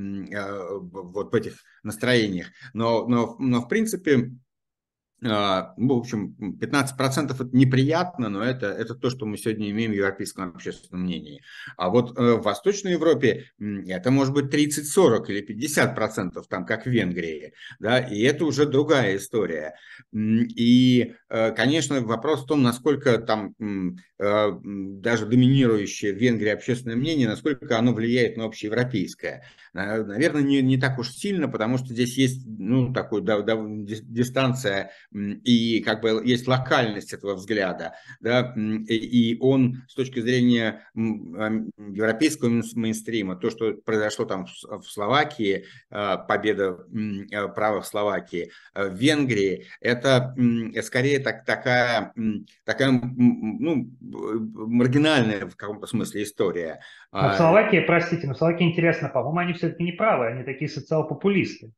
вот 0.90 1.34
в 1.34 1.36
этих 1.36 1.56
настроениях. 1.84 2.48
Но, 2.74 3.06
но, 3.08 3.36
но 3.40 3.60
в 3.60 3.68
принципе 3.68 4.16
а, 4.16 4.47
ну, 5.20 5.96
в 5.96 6.00
общем, 6.00 6.36
15% 6.40 7.34
это 7.34 7.50
неприятно, 7.52 8.30
но 8.30 8.44
это, 8.44 8.68
это 8.68 8.94
то, 8.94 9.10
что 9.10 9.26
мы 9.26 9.38
сегодня 9.38 9.72
имеем 9.72 9.92
в 9.92 9.96
европейском 9.96 10.50
общественном 10.50 11.06
мнении. 11.06 11.42
А 11.76 11.90
вот 11.90 12.18
э, 12.18 12.34
в 12.34 12.44
Восточной 12.44 12.92
Европе 12.92 13.46
это 13.60 14.12
может 14.12 14.34
быть 14.34 14.52
30, 14.52 14.88
40 14.88 15.30
или 15.32 15.44
50%, 15.44 16.44
там, 16.48 16.66
как 16.66 16.86
в 16.86 16.90
Венгрии. 16.90 17.54
Да, 17.80 18.00
и 18.00 18.22
это 18.22 18.46
уже 18.46 18.68
другая 18.68 19.18
история. 19.18 19.76
И, 20.14 21.16
э, 21.30 21.52
конечно, 21.52 22.02
вопрос 22.02 22.44
в 22.44 22.48
том, 22.48 22.62
насколько 22.62 23.18
там 23.18 23.56
э, 23.60 24.52
даже 24.62 25.26
доминирующее 25.26 26.14
в 26.14 26.18
Венгрии 26.18 26.50
общественное 26.50 26.96
мнение, 26.96 27.28
насколько 27.28 27.78
оно 27.78 27.94
влияет 27.94 28.38
на 28.38 28.46
общеевропейское. 28.46 29.44
Наверное, 29.74 30.42
не, 30.42 30.62
не 30.62 30.78
так 30.78 30.98
уж 30.98 31.12
сильно, 31.12 31.48
потому 31.48 31.78
что 31.78 31.88
здесь 31.88 32.18
есть 32.18 32.44
ну, 32.48 32.94
такой, 32.94 33.22
да, 33.22 33.42
да, 33.42 33.56
дистанция 33.64 34.92
и 35.14 35.82
как 35.82 36.02
бы 36.02 36.22
есть 36.24 36.48
локальность 36.48 37.14
этого 37.14 37.36
взгляда, 37.36 37.96
да, 38.20 38.54
и 38.56 39.38
он 39.40 39.84
с 39.88 39.96
точки 39.96 40.20
зрения 40.20 40.88
европейского 40.94 42.50
мейнстрима, 42.76 43.36
то, 43.36 43.50
что 43.50 43.74
произошло 43.74 44.26
там 44.26 44.46
в 44.46 44.84
Словакии, 44.84 45.66
а, 45.90 46.18
победа 46.18 46.78
а, 47.34 47.48
правых 47.48 47.86
Словакии, 47.86 48.52
а, 48.74 48.90
в 48.90 48.96
Венгрии, 48.96 49.66
это 49.82 50.36
скорее 50.84 51.20
так, 51.20 51.46
такая, 51.46 52.14
такая 52.66 52.92
ну, 52.92 53.90
маргинальная 54.02 55.48
в 55.48 55.56
каком-то 55.56 55.88
смысле 55.88 56.24
история. 56.24 56.82
Но 57.12 57.30
в 57.30 57.36
Словакии, 57.36 57.80
простите, 57.86 58.28
но 58.28 58.34
в 58.34 58.38
Словакии 58.38 58.66
интересно, 58.66 59.10
по-моему, 59.10 59.40
они 59.40 59.54
все-таки 59.54 59.84
не 59.84 59.94
правы, 59.94 60.28
они 60.28 60.44
такие 60.44 60.70
социал-популисты. 60.70 61.72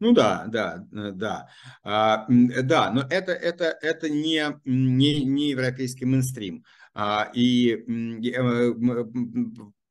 Ну 0.00 0.12
да, 0.12 0.46
да, 0.48 0.86
э, 0.92 1.12
да, 1.12 1.48
а, 1.82 2.26
да, 2.28 2.90
но 2.90 3.02
это, 3.08 3.32
это, 3.32 3.76
это 3.80 4.08
не, 4.08 4.44
не, 4.64 5.24
не 5.24 5.50
европейский 5.50 6.04
мейнстрим. 6.04 6.64
А, 6.94 7.30
и 7.34 7.72
э, 7.72 8.72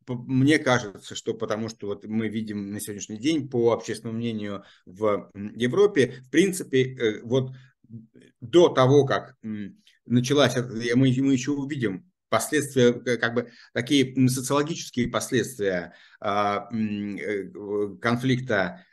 мне 0.07 0.59
кажется, 0.59 1.15
что 1.15 1.33
потому 1.33 1.69
что 1.69 1.87
вот 1.87 2.05
мы 2.05 2.27
видим 2.27 2.71
на 2.71 2.79
сегодняшний 2.79 3.17
день 3.17 3.49
по 3.49 3.71
общественному 3.71 4.19
мнению 4.19 4.63
в 4.85 5.31
Европе, 5.55 6.21
в 6.27 6.29
принципе, 6.29 6.95
э, 6.95 7.21
вот 7.23 7.53
до 8.39 8.69
того, 8.69 9.05
как 9.05 9.35
началась, 10.05 10.55
мы, 10.55 10.95
мы 10.95 11.07
еще 11.07 11.51
увидим 11.51 12.11
последствия, 12.29 12.93
как 12.93 13.33
бы 13.33 13.51
такие 13.73 14.29
социологические 14.29 15.09
последствия 15.09 15.93
а, 16.21 16.69
конфликта 17.99 18.79
э, 18.79 18.90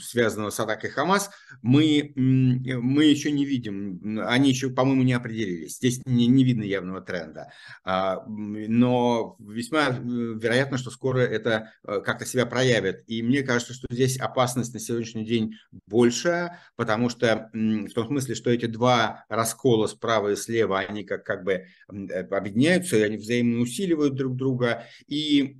связанного 0.00 0.50
с 0.50 0.60
атакой 0.60 0.90
Хамас, 0.90 1.30
мы, 1.60 2.12
мы 2.14 3.04
еще 3.04 3.32
не 3.32 3.44
видим, 3.44 4.20
они 4.26 4.50
еще, 4.50 4.70
по-моему, 4.70 5.02
не 5.02 5.12
определились. 5.12 5.76
Здесь 5.78 6.00
не, 6.06 6.28
не 6.28 6.44
видно 6.44 6.62
явного 6.62 7.00
тренда. 7.00 7.50
А, 7.84 8.22
но 8.28 9.36
весьма 9.40 9.88
э, 9.88 9.92
вероятно, 10.00 10.78
что 10.78 10.90
скоро 10.90 11.18
это 11.18 11.72
э, 11.84 12.00
как-то 12.04 12.24
себя 12.26 12.46
проявит. 12.46 13.02
И 13.08 13.22
мне 13.22 13.42
кажется, 13.42 13.74
что 13.74 13.88
здесь 13.90 14.18
опасность 14.18 14.72
на 14.72 14.78
сегодняшний 14.78 15.24
день 15.24 15.56
больше, 15.88 16.52
потому 16.76 17.08
что 17.08 17.50
в 17.52 17.92
том 17.92 18.06
смысле, 18.06 18.36
что 18.36 18.50
эти 18.50 18.66
два 18.66 19.24
раскола 19.28 19.88
справа 19.88 20.28
и 20.28 20.36
слева, 20.36 20.78
они 20.78 21.02
как, 21.02 21.24
как 21.24 21.42
бы 21.42 21.64
объединяются, 21.88 22.96
и 22.96 23.02
они 23.02 23.16
взаимно 23.16 23.60
усиливают 23.60 24.14
друг 24.14 24.36
друга. 24.36 24.84
И 25.08 25.56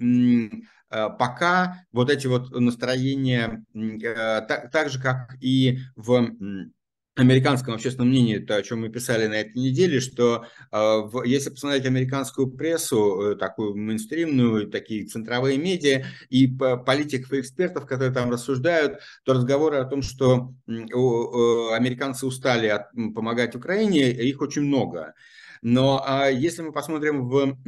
Э, 0.60 0.79
пока 0.90 1.84
вот 1.92 2.10
эти 2.10 2.26
вот 2.26 2.50
настроения, 2.50 3.64
э, 3.74 4.42
так, 4.46 4.70
так 4.70 4.90
же, 4.90 5.00
как 5.00 5.36
и 5.40 5.78
в 5.94 6.28
американском 7.16 7.74
общественном 7.74 8.08
мнении, 8.08 8.38
то, 8.38 8.56
о 8.56 8.62
чем 8.62 8.80
мы 8.80 8.88
писали 8.88 9.26
на 9.26 9.34
этой 9.34 9.58
неделе, 9.58 10.00
что 10.00 10.46
э, 10.72 11.00
если 11.24 11.50
посмотреть 11.50 11.86
американскую 11.86 12.50
прессу, 12.50 13.36
такую 13.38 13.76
мейнстримную, 13.76 14.68
такие 14.68 15.06
центровые 15.06 15.58
медиа 15.58 16.04
и 16.28 16.46
политиков 16.48 17.32
и 17.32 17.40
экспертов, 17.40 17.86
которые 17.86 18.12
там 18.12 18.30
рассуждают, 18.30 19.00
то 19.24 19.34
разговоры 19.34 19.76
о 19.76 19.84
том, 19.84 20.02
что 20.02 20.54
американцы 20.66 22.26
устали 22.26 22.66
от, 22.66 22.90
помогать 23.14 23.54
Украине, 23.54 24.10
их 24.10 24.40
очень 24.40 24.62
много. 24.62 25.14
Но 25.62 26.02
а 26.06 26.28
если 26.28 26.62
мы 26.62 26.72
посмотрим 26.72 27.28
в 27.28 27.58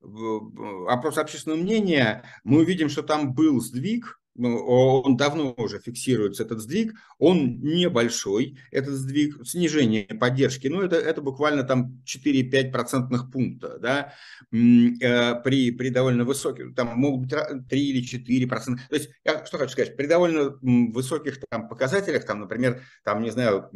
опрос 0.00 1.18
общественного 1.18 1.60
мнения, 1.60 2.24
мы 2.44 2.60
увидим, 2.60 2.88
что 2.88 3.02
там 3.02 3.34
был 3.34 3.60
сдвиг, 3.60 4.18
ну, 4.38 4.56
он 4.66 5.16
давно 5.16 5.52
уже 5.56 5.80
фиксируется, 5.80 6.44
этот 6.44 6.60
сдвиг, 6.60 6.94
он 7.18 7.60
небольшой, 7.60 8.56
этот 8.70 8.94
сдвиг, 8.94 9.44
снижение 9.44 10.04
поддержки, 10.04 10.68
ну, 10.68 10.80
это, 10.82 10.94
это 10.94 11.20
буквально 11.20 11.64
там 11.64 12.00
4-5 12.06 12.70
процентных 12.70 13.32
пункта, 13.32 13.78
да, 13.80 14.14
э, 14.52 15.34
при, 15.42 15.72
при 15.72 15.88
довольно 15.90 16.24
высоких, 16.24 16.74
там 16.76 16.96
могут 16.96 17.28
быть 17.28 17.68
3 17.68 17.80
или 17.80 18.00
4 18.00 18.46
процента, 18.46 18.82
то 18.88 18.94
есть, 18.94 19.10
я 19.24 19.44
что 19.44 19.58
хочу 19.58 19.72
сказать, 19.72 19.96
при 19.96 20.06
довольно 20.06 20.56
высоких 20.62 21.40
там 21.50 21.68
показателях, 21.68 22.24
там, 22.24 22.40
например, 22.40 22.82
там, 23.02 23.22
не 23.22 23.30
знаю, 23.30 23.70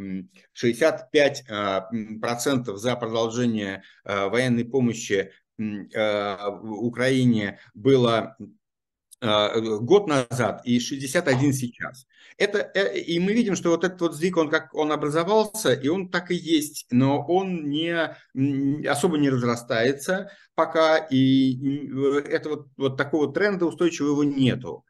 65 0.53 1.45
а, 1.49 1.89
процентов 2.21 2.79
за 2.79 2.95
продолжение 2.95 3.83
а, 4.05 4.29
военной 4.29 4.65
помощи 4.65 5.33
Э, 5.33 5.42
Украине 6.63 7.59
было 7.75 8.37
э, 9.21 9.79
год 9.81 10.09
назад 10.09 10.63
и 10.65 10.81
61 10.81 11.53
сейчас. 11.53 12.07
Это, 12.37 12.71
э, 12.75 12.99
и 12.99 13.19
мы 13.19 13.33
видим, 13.33 13.57
что 13.57 13.71
вот 13.71 13.85
этот 13.85 14.01
вот 14.01 14.15
сдвиг, 14.15 14.37
он 14.37 14.51
как 14.51 14.75
он 14.75 14.93
образовался, 14.93 15.73
и 15.73 15.89
он 15.89 16.09
так 16.11 16.31
и 16.31 16.35
есть, 16.35 16.87
но 16.91 17.25
он 17.27 17.69
не, 17.69 18.17
особо 18.87 19.19
не 19.19 19.31
разрастается 19.31 20.31
пока, 20.55 20.97
и 20.99 21.89
это 22.29 22.49
вот, 22.49 22.67
вот 22.77 22.97
такого 22.97 23.33
тренда 23.33 23.67
устойчивого 23.67 24.23
нету. 24.23 24.85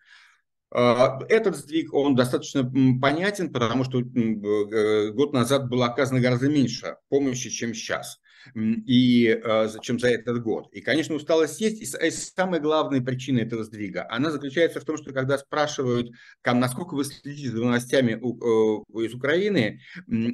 Этот 0.70 1.56
сдвиг, 1.56 1.92
он 1.92 2.14
достаточно 2.14 2.64
понятен, 2.98 3.52
потому 3.52 3.84
что 3.84 4.00
год 4.00 5.34
назад 5.34 5.68
было 5.68 5.86
оказано 5.86 6.20
гораздо 6.20 6.48
меньше 6.48 6.96
помощи, 7.10 7.50
чем 7.50 7.74
сейчас 7.74 8.21
и, 8.54 9.40
э, 9.42 9.68
чем 9.80 9.98
за 9.98 10.08
этот 10.08 10.42
год. 10.42 10.68
И, 10.72 10.80
конечно, 10.80 11.14
усталость 11.14 11.60
есть. 11.60 11.82
И 11.82 12.10
самая 12.10 12.60
главная 12.60 13.00
причина 13.00 13.40
этого 13.40 13.64
сдвига, 13.64 14.06
она 14.10 14.30
заключается 14.30 14.80
в 14.80 14.84
том, 14.84 14.96
что 14.96 15.12
когда 15.12 15.38
спрашивают, 15.38 16.10
насколько 16.44 16.94
вы 16.94 17.04
следите 17.04 17.50
за 17.50 17.62
новостями 17.62 18.12
из 18.12 19.14
Украины, 19.14 19.80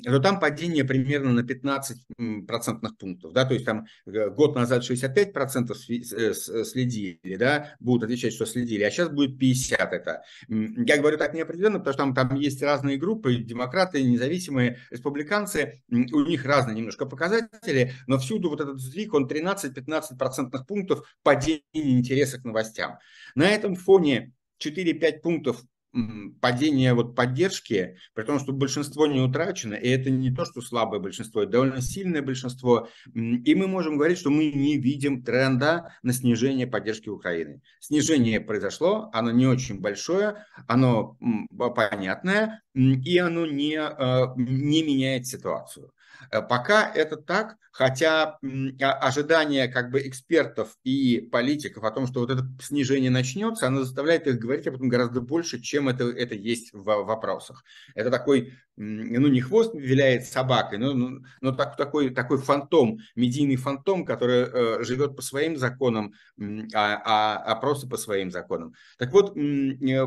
то 0.04 0.20
там 0.20 0.40
падение 0.40 0.84
примерно 0.84 1.32
на 1.32 1.42
15 1.42 2.46
процентных 2.46 2.96
пунктов. 2.96 3.32
Да? 3.32 3.44
То 3.44 3.54
есть 3.54 3.66
там 3.66 3.86
э, 4.06 4.30
год 4.30 4.54
назад 4.54 4.84
65 4.84 5.32
процентов 5.32 5.78
э, 5.88 6.34
следили, 6.34 7.36
да, 7.36 7.74
будут 7.80 8.04
отвечать, 8.04 8.32
что 8.32 8.46
следили, 8.46 8.82
а 8.82 8.90
сейчас 8.90 9.08
будет 9.08 9.38
50 9.38 9.92
это. 9.92 10.22
Я 10.48 10.98
говорю 10.98 11.18
так 11.18 11.34
неопределенно, 11.34 11.78
потому 11.78 11.92
что 11.92 12.02
там, 12.02 12.14
там 12.14 12.34
есть 12.36 12.62
разные 12.62 12.96
группы, 12.96 13.36
демократы, 13.36 14.02
независимые, 14.02 14.78
республиканцы, 14.90 15.82
у 15.90 16.22
них 16.22 16.44
разные 16.44 16.76
немножко 16.76 17.06
показатели, 17.06 17.92
но 18.06 18.18
всюду 18.18 18.50
вот 18.50 18.60
этот 18.60 18.80
сдвиг, 18.80 19.14
он 19.14 19.26
13-15 19.26 20.16
процентных 20.18 20.66
пунктов 20.66 21.06
падения 21.22 21.62
интереса 21.72 22.40
к 22.40 22.44
новостям. 22.44 22.98
На 23.34 23.48
этом 23.48 23.74
фоне 23.74 24.32
4-5 24.62 25.20
пунктов 25.20 25.62
падения 26.40 26.94
вот 26.94 27.14
поддержки, 27.14 27.96
при 28.14 28.22
том, 28.22 28.38
что 28.38 28.52
большинство 28.52 29.06
не 29.06 29.20
утрачено, 29.20 29.74
и 29.74 29.88
это 29.88 30.10
не 30.10 30.30
то, 30.30 30.44
что 30.44 30.60
слабое 30.60 31.00
большинство, 31.00 31.42
это 31.42 31.52
довольно 31.52 31.80
сильное 31.80 32.22
большинство, 32.22 32.88
и 33.14 33.54
мы 33.54 33.66
можем 33.66 33.96
говорить, 33.96 34.18
что 34.18 34.30
мы 34.30 34.52
не 34.52 34.76
видим 34.76 35.22
тренда 35.22 35.94
на 36.02 36.12
снижение 36.12 36.66
поддержки 36.66 37.08
Украины. 37.08 37.62
Снижение 37.80 38.40
произошло, 38.40 39.10
оно 39.12 39.30
не 39.30 39.46
очень 39.46 39.80
большое, 39.80 40.44
оно 40.66 41.16
понятное, 41.74 42.62
и 42.74 43.18
оно 43.18 43.46
не, 43.46 43.76
э, 43.76 44.26
не 44.36 44.82
меняет 44.82 45.26
ситуацию. 45.26 45.90
Э, 46.30 46.42
пока 46.42 46.90
это 46.90 47.16
так, 47.16 47.56
хотя 47.72 48.38
ожидания 48.80 49.68
как 49.68 49.90
бы 49.90 50.06
экспертов 50.06 50.76
и 50.84 51.20
политиков 51.20 51.84
о 51.84 51.90
том, 51.90 52.06
что 52.06 52.20
вот 52.20 52.30
это 52.30 52.46
снижение 52.60 53.10
начнется, 53.10 53.66
оно 53.66 53.84
заставляет 53.84 54.26
их 54.26 54.38
говорить 54.38 54.66
об 54.66 54.76
этом 54.76 54.88
гораздо 54.88 55.20
больше, 55.20 55.60
чем 55.60 55.88
это, 55.88 56.04
это 56.04 56.34
есть 56.34 56.72
в 56.72 56.82
вопросах. 56.82 57.64
Это 57.94 58.10
такой 58.10 58.54
ну, 58.78 59.26
не 59.26 59.40
хвост 59.40 59.74
виляет 59.74 60.26
собакой, 60.26 60.78
но, 60.78 61.20
но, 61.40 61.52
так, 61.52 61.76
такой, 61.76 62.10
такой 62.10 62.38
фантом, 62.38 62.98
медийный 63.16 63.56
фантом, 63.56 64.04
который 64.04 64.44
э, 64.44 64.84
живет 64.84 65.16
по 65.16 65.22
своим 65.22 65.56
законам, 65.56 66.14
а, 66.74 67.02
а, 67.04 67.36
а 67.44 67.56
просто 67.56 67.88
по 67.88 67.96
своим 67.96 68.30
законам. 68.30 68.74
Так 68.96 69.12
вот, 69.12 69.36
э, 69.36 70.06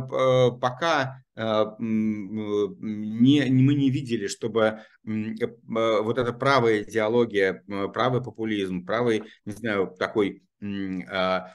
пока 0.61 1.21
э, 1.30 1.30
не, 1.79 3.45
мы 3.45 3.73
не 3.73 3.89
видели, 3.89 4.27
чтобы 4.27 4.81
э, 5.05 5.45
вот 5.67 6.17
эта 6.17 6.33
правая 6.33 6.83
идеология, 6.83 7.63
правый 7.93 8.21
популизм, 8.23 8.85
правый, 8.85 9.23
не 9.45 9.53
знаю, 9.53 9.95
такой, 9.97 10.43
а, 10.61 11.53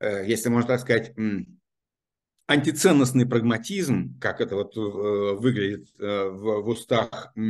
если 0.00 0.48
можно 0.48 0.68
так 0.68 0.80
сказать, 0.80 1.12
антиценностный 2.48 3.26
прагматизм, 3.26 4.18
как 4.20 4.40
это 4.40 4.56
вот 4.56 4.76
э, 4.76 4.80
выглядит 4.80 5.88
э, 5.98 6.28
в, 6.30 6.68
устах 6.68 7.32
а, 7.36 7.40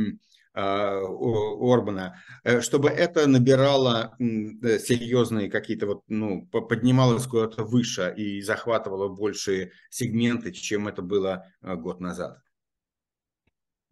Орбана, 0.59 2.21
э, 2.43 2.61
чтобы 2.61 2.89
это 2.89 3.27
набирало 3.27 4.15
серьезные 4.19 5.49
какие-то 5.49 5.87
вот, 5.87 6.03
ну, 6.07 6.45
поднималось 6.47 7.25
куда-то 7.27 7.63
выше 7.63 8.13
и 8.15 8.41
захватывало 8.41 9.09
большие 9.09 9.71
сегменты, 9.89 10.51
чем 10.51 10.87
это 10.87 11.01
было 11.01 11.45
год 11.61 11.99
назад. 11.99 12.39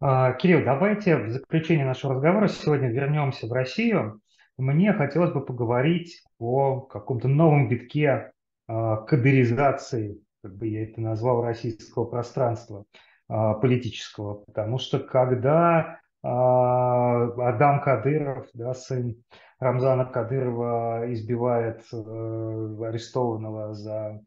А, 0.00 0.32
Кирилл, 0.32 0.64
давайте 0.64 1.16
в 1.16 1.30
заключение 1.30 1.84
нашего 1.84 2.14
разговора 2.14 2.48
сегодня 2.48 2.90
вернемся 2.90 3.46
в 3.46 3.52
Россию. 3.52 4.20
Мне 4.56 4.92
хотелось 4.92 5.32
бы 5.32 5.44
поговорить 5.44 6.22
о 6.38 6.80
каком-то 6.80 7.28
новом 7.28 7.68
витке 7.68 8.32
а, 8.66 8.96
кадеризации 8.98 10.22
как 10.42 10.56
бы 10.56 10.66
я 10.68 10.84
это 10.84 11.00
назвал, 11.00 11.42
российского 11.42 12.04
пространства 12.04 12.84
а, 13.28 13.54
политического. 13.54 14.44
Потому 14.46 14.78
что 14.78 14.98
когда 15.00 15.78
а, 15.78 15.98
Адам 16.28 17.80
Кадыров, 17.80 18.46
да, 18.54 18.74
сын 18.74 19.16
Рамзана 19.60 20.04
Кадырова, 20.04 21.12
избивает 21.12 21.82
э, 21.92 21.96
арестованного 21.96 23.74
за 23.74 24.20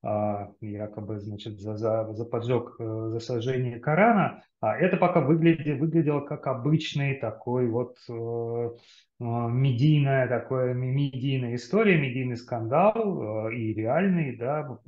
а, 0.00 0.52
якобы 0.60 1.18
значит, 1.18 1.60
за, 1.60 1.76
за, 1.76 2.12
за 2.12 2.24
поджог, 2.24 2.76
э, 2.78 3.08
за 3.12 3.18
сожжение 3.18 3.80
Корана, 3.80 4.44
а 4.60 4.76
это 4.76 4.96
пока 4.96 5.20
выглядит, 5.20 5.80
выглядело 5.80 6.20
как 6.20 6.46
обычный 6.46 7.14
такой 7.14 7.66
вот 7.66 7.96
э, 8.08 8.12
э, 8.12 8.74
медийная, 9.18 10.28
такое 10.28 10.72
медийная 10.72 11.56
история, 11.56 11.98
медийный 11.98 12.36
скандал 12.36 13.48
и 13.50 13.74
реальный, 13.74 14.36
да, 14.36 14.78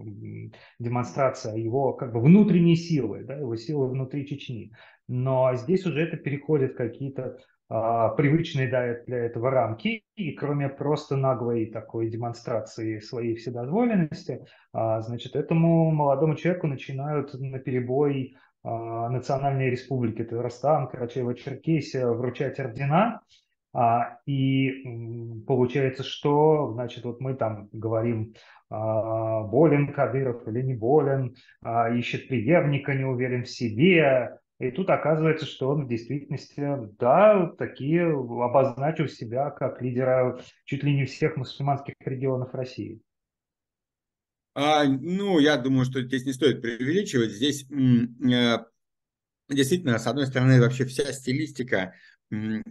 демонстрация 0.79 1.57
его 1.57 1.93
как 1.95 2.13
бы 2.13 2.21
внутренней 2.21 2.77
силы, 2.77 3.25
да, 3.25 3.35
его 3.35 3.57
силы 3.57 3.89
внутри 3.89 4.25
Чечни. 4.29 4.73
Но 5.11 5.57
здесь 5.57 5.85
уже 5.87 6.03
это 6.03 6.17
переходит 6.17 6.77
какие-то 6.77 7.37
а, 7.69 8.11
привычные 8.11 8.69
да, 8.69 8.95
для 9.07 9.25
этого 9.25 9.51
рамки, 9.51 10.05
и 10.15 10.31
кроме 10.31 10.69
просто 10.69 11.17
наглой 11.17 11.67
такой 11.67 12.09
демонстрации 12.09 13.01
своей 13.01 13.35
вседозволенности, 13.35 14.47
а, 14.73 15.03
значит, 15.03 15.35
этому 15.35 15.91
молодому 15.91 16.37
человеку 16.37 16.69
начинают 16.69 17.35
на 17.35 17.59
перебой 17.59 18.37
а, 18.63 19.09
национальные 19.09 19.71
республики. 19.71 20.23
Татарстан, 20.23 20.89
Карачаево-Черкесия 20.93 22.07
вручать 22.07 22.61
ордена, 22.61 23.23
и 24.27 25.43
получается, 25.47 26.03
что, 26.03 26.73
значит, 26.73 27.05
вот 27.05 27.21
мы 27.21 27.35
там 27.35 27.69
говорим, 27.71 28.35
болен 28.69 29.93
Кадыров 29.93 30.49
или 30.49 30.63
не 30.63 30.75
болен, 30.75 31.37
ищет 31.95 32.27
преемника, 32.27 32.95
не 32.95 33.05
уверен 33.05 33.45
в 33.45 33.49
себе, 33.49 34.40
и 34.61 34.71
тут 34.71 34.91
оказывается, 34.91 35.47
что 35.47 35.71
он 35.71 35.87
в 35.87 35.89
действительности, 35.89 36.63
да, 36.99 37.51
такие 37.59 38.07
обозначил 38.13 39.09
себя 39.09 39.51
как 39.51 39.81
лидера 39.81 40.39
чуть 40.67 40.83
ли 40.83 40.95
не 40.95 41.07
всех 41.07 41.39
мусульманских 41.39 41.95
регионов 42.01 42.53
России. 42.53 43.01
А, 44.55 44.85
ну, 44.85 45.39
я 45.39 45.57
думаю, 45.57 45.87
что 45.87 46.03
здесь 46.03 46.27
не 46.27 46.35
стоит 46.35 46.61
преувеличивать. 46.61 47.31
Здесь 47.31 47.65
э, 47.71 48.59
действительно, 49.49 49.99
с 49.99 50.07
одной 50.07 50.27
стороны, 50.27 50.61
вообще 50.61 50.85
вся 50.85 51.11
стилистика 51.11 51.95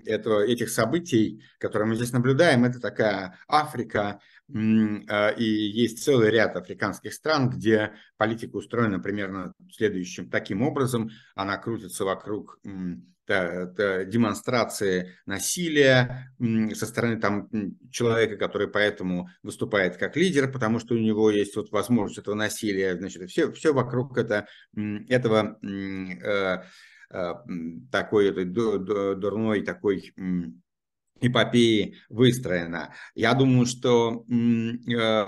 этого, 0.06 0.42
этих 0.42 0.70
событий, 0.70 1.44
которые 1.58 1.88
мы 1.90 1.96
здесь 1.96 2.12
наблюдаем, 2.12 2.66
это 2.66 2.80
такая 2.80 3.38
Африка, 3.48 4.20
а, 4.52 5.30
и 5.30 5.44
есть 5.44 6.04
целый 6.04 6.32
ряд 6.32 6.56
африканских 6.56 7.14
стран, 7.14 7.50
где 7.50 7.94
политика 8.18 8.56
устроена 8.56 9.00
примерно 9.00 9.54
следующим 9.72 10.30
таким 10.30 10.62
образом. 10.62 11.10
Она 11.36 11.58
крутится 11.58 12.06
вокруг 12.06 12.60
демонстрации 13.30 15.16
насилия 15.28 16.34
со 16.74 16.86
стороны 16.88 17.20
там, 17.20 17.48
человека, 17.92 18.38
который 18.38 18.68
поэтому 18.68 19.30
выступает 19.44 19.98
как 19.98 20.18
лидер, 20.18 20.52
потому 20.52 20.80
что 20.80 20.96
у 20.96 20.98
него 20.98 21.30
есть 21.30 21.56
вот 21.56 21.70
возможность 21.70 22.18
этого 22.18 22.34
насилия. 22.34 22.98
Значит, 22.98 23.30
все, 23.30 23.52
все 23.52 23.72
вокруг 23.72 24.18
это, 24.18 24.48
этого 24.76 25.60
э, 25.62 26.64
такой 27.92 28.46
дурной 28.46 29.62
такой 29.64 30.14
эпопеи 31.22 31.96
выстроена. 32.10 32.94
Я 33.16 33.34
думаю, 33.34 33.66
что 33.66 34.26
э, 34.28 35.26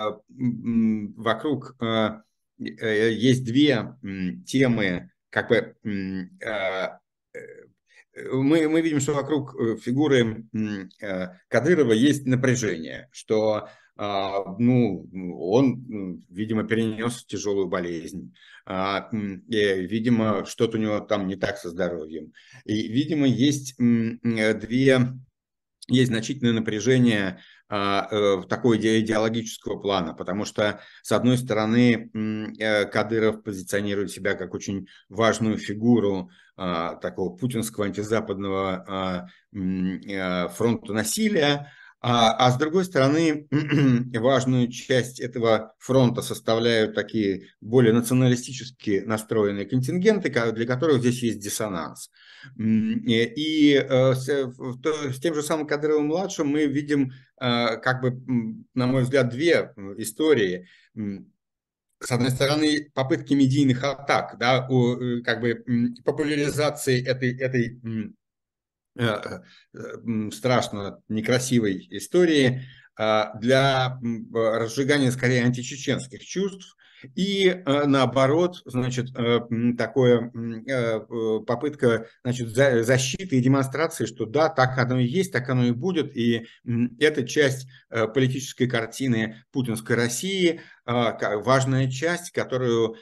вокруг 1.18 1.76
э, 1.82 2.22
э, 2.60 3.12
есть 3.14 3.46
две 3.46 3.96
темы, 4.46 5.12
как 5.30 5.50
бы 5.50 5.76
мы, 8.34 8.68
мы 8.68 8.82
видим, 8.82 9.00
что 9.00 9.14
вокруг 9.14 9.56
фигуры 9.82 10.46
Кадырова 11.48 11.94
есть 11.94 12.26
напряжение, 12.26 13.08
что 13.12 13.70
ну, 14.58 15.08
он, 15.40 16.24
видимо, 16.30 16.64
перенес 16.64 17.24
тяжелую 17.26 17.68
болезнь, 17.68 18.34
видимо, 18.66 20.46
что-то 20.46 20.78
у 20.78 20.82
него 20.82 21.00
там 21.02 21.28
не 21.28 21.36
так 21.36 21.58
со 21.58 21.70
здоровьем. 21.70 22.34
И, 22.66 22.88
видимо, 22.88 23.28
есть 23.28 23.76
две 23.78 25.00
есть 25.88 26.10
значительное 26.10 26.54
напряжение 26.54 27.40
а, 27.68 28.08
э, 28.12 28.44
такого 28.48 28.78
идеологического 28.78 29.80
плана, 29.80 30.14
потому 30.14 30.46
что, 30.46 30.82
с 31.04 31.12
одной 31.12 31.38
стороны, 31.38 32.10
э, 32.60 32.86
Кадыров 32.86 33.44
позиционирует 33.44 34.12
себя 34.12 34.36
как 34.36 34.54
очень 34.54 34.88
важную 35.10 35.58
фигуру 35.58 36.30
а, 36.58 36.96
такого 36.96 37.36
путинского 37.36 37.86
антизападного 37.86 38.86
а, 38.88 39.28
э, 39.58 40.50
фронта 40.50 40.94
насилия, 40.94 41.72
а, 42.04 42.32
а 42.48 42.52
с 42.52 42.58
другой 42.58 42.86
стороны, 42.86 43.48
важную 44.20 44.72
часть 44.72 45.20
этого 45.20 45.76
фронта 45.78 46.24
составляют 46.24 46.96
такие 46.96 47.50
более 47.62 47.94
националистически 47.94 49.04
настроенные 49.06 49.66
контингенты, 49.66 50.30
для 50.52 50.66
которых 50.66 51.00
здесь 51.00 51.22
есть 51.22 51.40
диссонанс. 51.40 52.10
И 52.58 53.76
э, 53.76 54.14
с, 54.16 54.28
с 54.28 55.20
тем 55.20 55.36
же 55.36 55.44
самым 55.44 55.68
Кадыровым-младшим 55.68 56.48
мы 56.48 56.66
видим, 56.66 57.12
э, 57.40 57.78
как 57.78 58.02
бы, 58.02 58.20
на 58.74 58.88
мой 58.88 59.04
взгляд, 59.04 59.30
две 59.30 59.72
истории 59.98 60.68
с 62.04 62.12
одной 62.12 62.32
стороны, 62.32 62.90
попытки 62.96 63.36
медийных 63.36 63.84
атак, 63.84 64.38
да, 64.40 64.68
э, 64.68 65.22
как 65.24 65.40
бы 65.40 65.64
популяризации 66.04 67.06
этой, 67.06 67.38
этой 67.38 67.80
Э, 67.84 68.06
э, 68.06 68.21
страшно 70.32 71.02
некрасивой 71.08 71.88
истории 71.92 72.64
а, 72.98 73.38
для 73.40 74.00
разжигания 74.34 75.12
скорее 75.12 75.44
античеченских 75.44 76.24
чувств. 76.26 76.76
И 77.16 77.48
э, 77.48 77.86
наоборот, 77.88 78.62
значит, 78.64 79.08
такое 79.76 80.32
попытка 81.48 82.06
значит, 82.24 82.50
защиты 82.50 83.38
и 83.38 83.42
демонстрации, 83.42 84.06
что 84.06 84.28
да, 84.28 84.50
так 84.50 84.78
оно 84.78 85.00
и 85.00 85.08
есть, 85.08 85.32
так 85.32 85.50
оно 85.50 85.66
и 85.66 85.72
будет, 85.72 86.16
и 86.16 86.46
это 87.00 87.28
часть 87.28 87.68
политической 87.90 88.68
картины 88.68 89.44
путинской 89.52 89.96
России, 89.96 90.62
важная 90.86 91.90
часть, 91.90 92.32
которую 92.32 92.96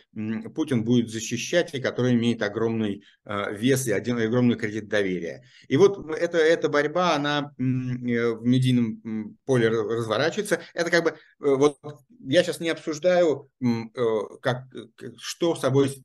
Путин 0.54 0.84
будет 0.84 1.10
защищать 1.10 1.74
и 1.74 1.82
которая 1.82 2.14
имеет 2.14 2.42
огромный 2.42 3.04
а, 3.26 3.52
вес 3.52 3.88
и 3.88 3.92
один, 3.92 4.18
огромный 4.18 4.56
кредит 4.56 4.88
доверия. 4.88 5.44
И 5.68 5.78
вот 5.78 6.10
эта, 6.16 6.40
эта 6.40 6.68
борьба, 6.68 7.16
она 7.16 7.54
э, 7.58 7.62
в 7.62 8.44
медийном 8.44 9.38
поле 9.46 9.70
разворачивается. 9.70 10.62
Это 10.74 10.90
как 10.90 11.04
бы, 11.04 11.10
э, 11.12 11.16
вот 11.40 11.78
я 12.26 12.44
сейчас 12.44 12.60
не 12.60 12.70
обсуждаю, 12.70 13.52
э, 13.62 13.66
как, 14.42 14.64
что 15.18 15.56
собой 15.56 16.04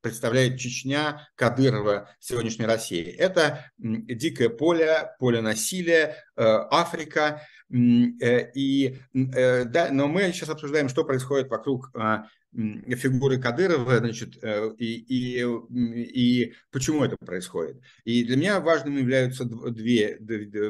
представляет 0.00 0.58
Чечня, 0.58 1.28
Кадырова 1.36 2.10
сегодняшней 2.18 2.66
России. 2.66 3.04
Это 3.04 3.70
дикое 3.78 4.48
поле, 4.48 5.10
поле 5.20 5.40
насилия, 5.40 6.16
Африка. 6.36 7.42
Э, 7.72 8.50
и, 8.54 8.98
э, 9.14 9.64
да, 9.64 9.90
но 9.92 10.08
мы 10.08 10.32
сейчас 10.32 10.48
обсуждаем, 10.48 10.88
что 10.88 11.04
происходит 11.04 11.48
вокруг 11.48 11.90
а, 11.94 12.26
фигуры 12.52 13.38
Кадырова, 13.38 13.98
значит, 13.98 14.42
э, 14.42 14.72
и, 14.76 14.96
и, 14.96 15.40
и 15.40 16.54
почему 16.72 17.04
это 17.04 17.16
происходит. 17.24 17.80
И 18.04 18.24
для 18.24 18.36
меня 18.36 18.60
важными 18.60 18.98
являются 18.98 19.44
две, 19.44 20.18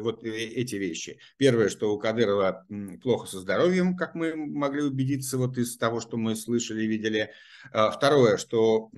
вот 0.01 0.23
эти 0.23 0.75
вещи. 0.75 1.19
Первое, 1.39 1.71
что 1.71 1.95
у 1.95 1.99
Кадырова 1.99 2.67
плохо 3.03 3.27
со 3.27 3.41
здоровьем, 3.41 3.97
как 3.97 4.15
мы 4.15 4.37
могли 4.37 4.83
убедиться 4.83 5.39
вот 5.39 5.57
из 5.57 5.79
того, 5.79 6.01
что 6.01 6.19
мы 6.19 6.37
слышали 6.37 6.83
и 6.83 6.87
видели. 6.87 7.31
А 7.73 7.91
второе, 7.91 8.37
что 8.37 8.91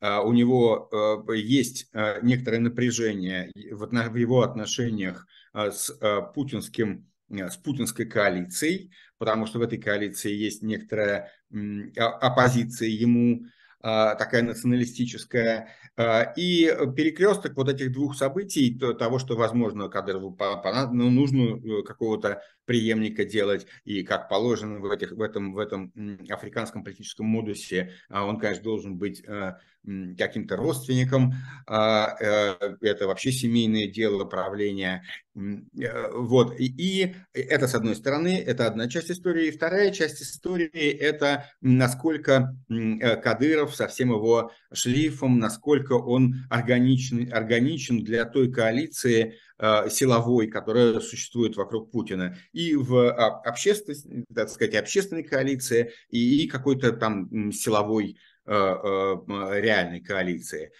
а, 0.00 0.20
у 0.20 0.34
него 0.34 1.26
есть 1.34 1.90
некоторое 2.22 2.58
напряжение 2.58 3.50
в 3.54 4.16
его 4.16 4.42
отношениях 4.42 5.26
с 5.54 5.90
путинским 6.34 7.06
с 7.32 7.56
путинской 7.56 8.06
коалицией, 8.06 8.92
потому 9.18 9.46
что 9.46 9.58
в 9.58 9.62
этой 9.62 9.78
коалиции 9.78 10.32
есть 10.32 10.62
некоторая 10.62 11.30
оппозиция 11.96 12.88
ему, 12.88 13.46
а, 13.84 14.14
такая 14.14 14.42
националистическая. 14.42 15.74
А, 15.96 16.32
и 16.36 16.66
перекресток 16.96 17.56
вот 17.56 17.68
этих 17.68 17.92
двух 17.92 18.16
событий, 18.16 18.78
того, 18.78 19.18
что, 19.18 19.36
возможно, 19.36 19.88
Кадырову 19.88 20.38
ну, 20.92 21.10
нужно 21.10 21.58
э, 21.58 21.82
какого-то 21.82 22.42
преемника 22.64 23.24
делать, 23.24 23.66
и 23.84 24.04
как 24.04 24.28
положено 24.28 24.78
в, 24.78 24.88
этих, 24.90 25.10
в, 25.12 25.20
этом, 25.20 25.52
в 25.52 25.58
этом 25.58 25.92
африканском 26.30 26.84
политическом 26.84 27.26
модусе, 27.26 27.92
он, 28.08 28.38
конечно, 28.38 28.62
должен 28.62 28.96
быть 28.96 29.22
э, 29.26 29.56
каким-то 30.16 30.56
родственником, 30.56 31.34
а, 31.66 32.14
э, 32.20 32.76
это 32.82 33.06
вообще 33.06 33.32
семейное 33.32 33.88
дело 33.88 34.24
правления. 34.24 35.02
Э, 35.34 36.10
вот. 36.12 36.54
И 36.58 37.14
это, 37.32 37.66
с 37.66 37.74
одной 37.74 37.96
стороны, 37.96 38.38
это 38.38 38.66
одна 38.66 38.88
часть 38.88 39.10
истории. 39.10 39.48
И 39.48 39.50
вторая 39.50 39.90
часть 39.90 40.22
истории– 40.22 40.68
это 41.00 41.46
насколько 41.60 42.56
Кадыров 42.68 43.74
со 43.74 43.88
всем 43.88 44.10
его 44.10 44.52
шлейфом, 44.72 45.38
насколько 45.38 45.94
он 45.94 46.36
органичен, 46.48 47.32
органичен 47.32 48.04
для 48.04 48.24
той 48.24 48.52
коалиции, 48.52 49.34
Э, 49.64 49.88
силовой, 49.88 50.48
которая 50.48 50.98
существует 50.98 51.56
вокруг 51.56 51.92
Путина, 51.92 52.36
и 52.52 52.74
в 52.74 53.12
а, 53.12 53.40
общественной, 53.42 54.24
так 54.34 54.48
сказать, 54.48 54.74
общественной 54.74 55.22
коалиции, 55.22 55.92
и 56.10 56.48
какой-то 56.48 56.90
там 56.90 57.52
силовой 57.52 58.10
э, 58.10 58.14
э, 58.14 58.31
реальной 58.46 60.00
коалиции. 60.00 60.72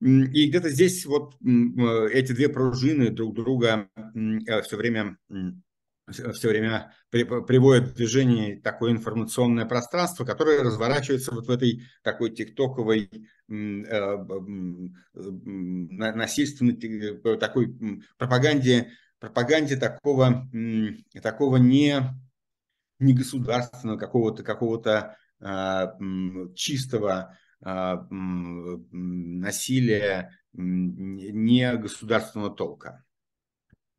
И 0.00 0.48
где-то 0.48 0.68
здесь 0.68 1.06
вот 1.06 1.34
эти 1.40 2.32
две 2.32 2.48
пружины 2.48 3.10
друг 3.10 3.34
друга 3.34 3.88
все 4.64 4.76
время 4.76 5.16
все 6.10 6.48
время 6.48 6.92
приводит 7.10 7.90
в 7.90 7.94
движение 7.94 8.60
такое 8.60 8.92
информационное 8.92 9.66
пространство, 9.66 10.24
которое 10.24 10.62
разворачивается 10.62 11.32
вот 11.32 11.46
в 11.46 11.50
этой 11.50 11.82
такой 12.02 12.30
тиктоковой 12.30 13.08
э, 13.48 14.16
насильственной 15.14 16.74
э, 16.74 17.36
такой 17.36 17.78
пропаганде, 18.18 18.90
пропаганде 19.20 19.76
такого, 19.76 20.48
такого 21.22 21.56
не, 21.56 22.00
не 22.98 23.14
государственного, 23.14 23.98
какого-то 23.98 24.42
какого-то 24.42 25.16
чистого 26.54 27.36
а, 27.64 28.06
насилия 28.92 30.30
не 30.52 31.76
государственного 31.76 32.54
толка. 32.54 33.04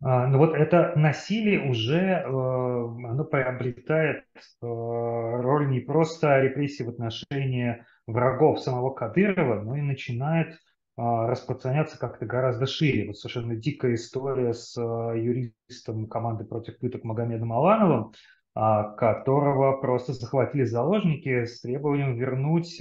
А, 0.02 0.28
ну 0.28 0.38
вот 0.38 0.54
это 0.54 0.94
насилие 0.98 1.70
уже 1.70 1.98
э, 1.98 2.26
оно 2.26 3.24
приобретает 3.24 4.26
э, 4.36 4.41
роль 4.62 5.70
не 5.70 5.80
просто 5.80 6.41
репрессии 6.41 6.84
в 6.84 6.89
отношении 6.89 7.86
врагов 8.06 8.60
самого 8.60 8.94
Кадырова, 8.94 9.62
но 9.62 9.78
и 9.78 9.82
начинает 9.82 10.58
а, 10.96 11.28
распространяться 11.28 11.98
как-то 11.98 12.26
гораздо 12.26 12.68
шире. 12.68 13.08
Вот 13.08 13.18
совершенно 13.18 13.56
дикая 13.56 13.96
история 13.96 14.54
с 14.54 14.78
э, 14.78 14.82
юристом 15.20 16.08
команды 16.08 16.44
против 16.44 16.78
пыток 16.80 17.04
Магомедом 17.04 17.54
Алановым, 17.54 18.12
а, 18.12 18.12
которого 18.54 19.78
просто 19.78 20.14
захватили 20.14 20.64
заложники 20.64 21.45
с 21.45 21.62
требованием 21.62 22.16
вернуть 22.16 22.80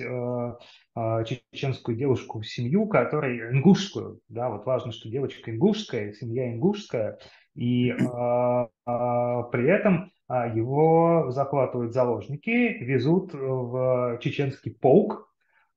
а, 0.95 1.25
чеченскую 1.25 1.97
девушку 1.97 2.41
в 2.41 2.47
семью, 2.47 2.87
которая 2.87 3.51
ингушскую, 3.51 4.21
да, 4.29 4.51
вот 4.51 4.67
важно, 4.67 4.93
что 4.93 5.09
девочка 5.09 5.51
ингушская, 5.51 6.13
семья 6.13 6.53
ингушская, 6.53 7.19
и 7.55 7.91
а, 7.91 8.69
а, 8.85 9.43
при 9.45 9.71
этом 9.71 10.11
а, 10.29 10.47
его 10.47 11.31
захватывают 11.31 11.93
заложники, 11.93 12.51
везут 12.51 13.33
в 13.33 14.19
чеченский 14.21 14.75
полк, 14.75 15.29
а 15.31 15.32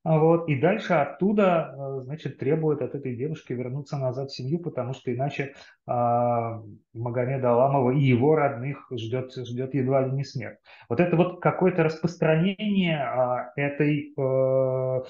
вот, 0.06 0.48
и 0.48 0.56
дальше 0.60 0.94
оттуда, 0.94 1.74
э, 1.76 2.02
значит, 2.04 2.38
требует 2.38 2.84
от 2.84 2.94
этой 2.94 3.16
девушки 3.16 3.54
вернуться 3.54 3.98
назад 3.98 4.30
в 4.30 4.36
семью, 4.36 4.60
потому 4.60 4.94
что 4.94 5.12
иначе 5.12 5.56
а, 5.88 6.62
Магомеда 6.94 7.52
Аламова 7.52 7.90
и 7.90 8.00
его 8.00 8.36
родных 8.36 8.86
ждет, 8.92 9.34
ждет 9.36 9.74
едва 9.74 10.06
ли 10.06 10.12
не 10.12 10.24
смерть. 10.24 10.60
Вот 10.90 11.00
это 11.00 11.16
вот 11.16 11.42
какое-то 11.42 11.84
распространение 11.84 13.00
а, 13.00 13.52
этой, 13.56 14.14
а, 14.18 15.02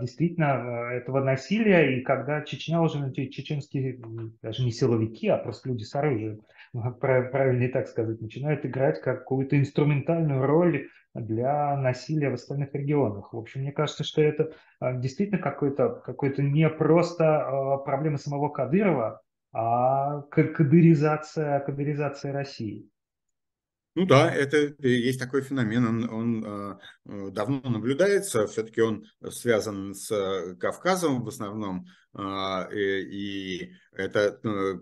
действительно, 0.00 0.90
этого 0.92 1.20
насилия, 1.20 1.96
и 1.96 2.02
когда 2.02 2.42
Чечня 2.42 2.82
уже, 2.82 3.10
чеченские, 3.12 3.98
даже 4.42 4.62
не 4.62 4.72
силовики, 4.72 5.26
а 5.28 5.38
просто 5.38 5.70
люди 5.70 5.84
с 5.84 5.94
оружием, 5.94 6.42
правильнее 7.00 7.70
так 7.70 7.88
сказать, 7.88 8.20
начинают 8.20 8.66
играть 8.66 9.00
какую-то 9.00 9.58
инструментальную 9.58 10.44
роль 10.44 10.88
для 11.14 11.76
насилия 11.76 12.30
в 12.30 12.34
остальных 12.34 12.74
регионах. 12.74 13.32
В 13.32 13.38
общем, 13.38 13.60
мне 13.60 13.72
кажется, 13.72 14.04
что 14.04 14.20
это 14.20 14.52
а, 14.80 14.92
действительно 14.94 15.38
какой-то 15.38 16.02
какой 16.04 16.34
не 16.38 16.68
просто 16.68 17.42
а, 17.42 17.78
проблема 17.78 18.18
самого 18.18 18.48
Кадырова, 18.48 19.22
а 19.52 20.22
кадыризация, 20.22 21.60
кадыризация 21.60 22.32
России. 22.32 22.90
Ну 23.96 24.06
да, 24.06 24.28
это 24.28 24.74
есть 24.80 25.20
такой 25.20 25.42
феномен, 25.42 25.86
он, 25.86 26.10
он 26.10 26.44
э, 26.44 27.30
давно 27.30 27.60
наблюдается, 27.62 28.48
все-таки 28.48 28.80
он 28.80 29.04
связан 29.30 29.94
с 29.94 30.10
э, 30.10 30.56
Кавказом 30.56 31.22
в 31.22 31.28
основном, 31.28 31.86
э, 32.18 32.74
и, 32.74 33.72
это 33.92 34.40
э, 34.42 34.74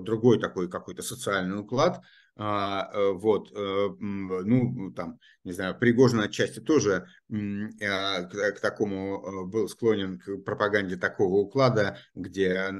другой 0.00 0.40
такой 0.40 0.70
какой-то 0.70 1.02
социальный 1.02 1.60
уклад, 1.60 2.00
вот, 2.40 3.52
э, 3.52 3.88
ну, 4.00 4.92
там, 4.92 5.18
не 5.44 5.52
знаю, 5.52 5.78
Пригожин 5.78 6.20
отчасти 6.20 6.60
тоже 6.60 7.06
а, 7.30 8.22
к 8.22 8.60
такому 8.60 9.46
был 9.46 9.68
склонен 9.68 10.18
к 10.18 10.38
пропаганде 10.38 10.96
такого 10.96 11.36
уклада, 11.36 11.98
где 12.14 12.72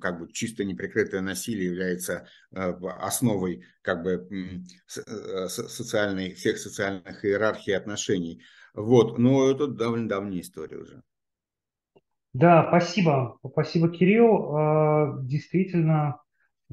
как 0.00 0.20
бы 0.20 0.32
чисто 0.32 0.64
неприкрытое 0.64 1.22
насилие 1.22 1.66
является 1.66 2.28
основой 2.52 3.64
как 3.82 4.04
бы 4.04 4.28
социальной, 5.48 6.34
всех 6.34 6.58
социальных 6.58 7.24
иерархий 7.24 7.76
отношений. 7.76 8.42
Вот, 8.74 9.18
но 9.18 9.50
это 9.50 9.66
довольно 9.66 10.08
давняя 10.08 10.40
история 10.40 10.78
уже. 10.78 11.02
Да, 12.32 12.66
спасибо. 12.68 13.38
Спасибо, 13.48 13.88
Кирилл. 13.88 14.56
А, 14.56 15.18
действительно, 15.22 16.20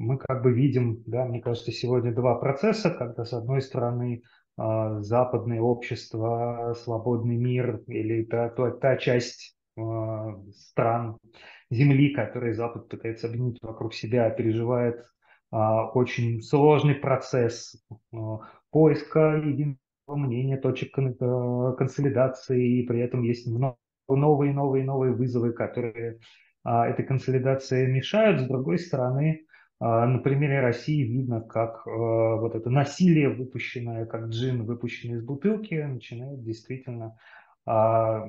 мы 0.02 0.18
как 0.18 0.42
бы 0.42 0.52
видим, 0.52 1.02
да, 1.06 1.24
мне 1.24 1.40
кажется, 1.40 1.72
сегодня 1.72 2.12
два 2.12 2.34
процесса, 2.34 2.90
когда 2.90 3.24
с 3.24 3.32
одной 3.32 3.62
стороны 3.62 4.22
а, 4.56 5.00
западное 5.00 5.60
общество, 5.60 6.74
свободный 6.82 7.36
мир 7.36 7.82
или 7.86 8.24
та, 8.24 8.48
та, 8.50 8.70
та 8.72 8.96
часть 8.96 9.56
а, 9.78 10.34
стран 10.54 11.18
Земли, 11.70 12.12
которые 12.12 12.54
Запад 12.54 12.88
пытается 12.88 13.28
объединить 13.28 13.58
вокруг 13.62 13.94
себя, 13.94 14.28
переживает 14.30 15.04
очень 15.50 16.40
сложный 16.40 16.94
процесс 16.94 17.76
поиска 18.70 19.36
единого 19.36 19.76
мнения, 20.08 20.56
точек 20.56 20.94
консолидации, 20.94 22.78
и 22.78 22.86
при 22.86 23.00
этом 23.00 23.22
есть 23.22 23.46
много 23.46 23.76
новые, 24.08 24.52
новые, 24.54 24.84
новые 24.84 25.12
вызовы, 25.12 25.52
которые 25.52 26.18
а, 26.64 26.88
этой 26.88 27.04
консолидации 27.04 27.86
мешают. 27.86 28.40
С 28.40 28.44
другой 28.46 28.78
стороны, 28.78 29.44
а, 29.46 29.51
на 29.82 30.18
примере 30.18 30.60
России 30.60 31.02
видно, 31.02 31.40
как 31.40 31.86
а, 31.86 31.90
вот 32.36 32.54
это 32.54 32.70
насилие, 32.70 33.30
выпущенное, 33.30 34.06
как 34.06 34.26
джин, 34.26 34.64
выпущенный 34.64 35.16
из 35.16 35.24
бутылки, 35.24 35.74
начинает 35.74 36.44
действительно 36.44 37.16
а, 37.64 38.24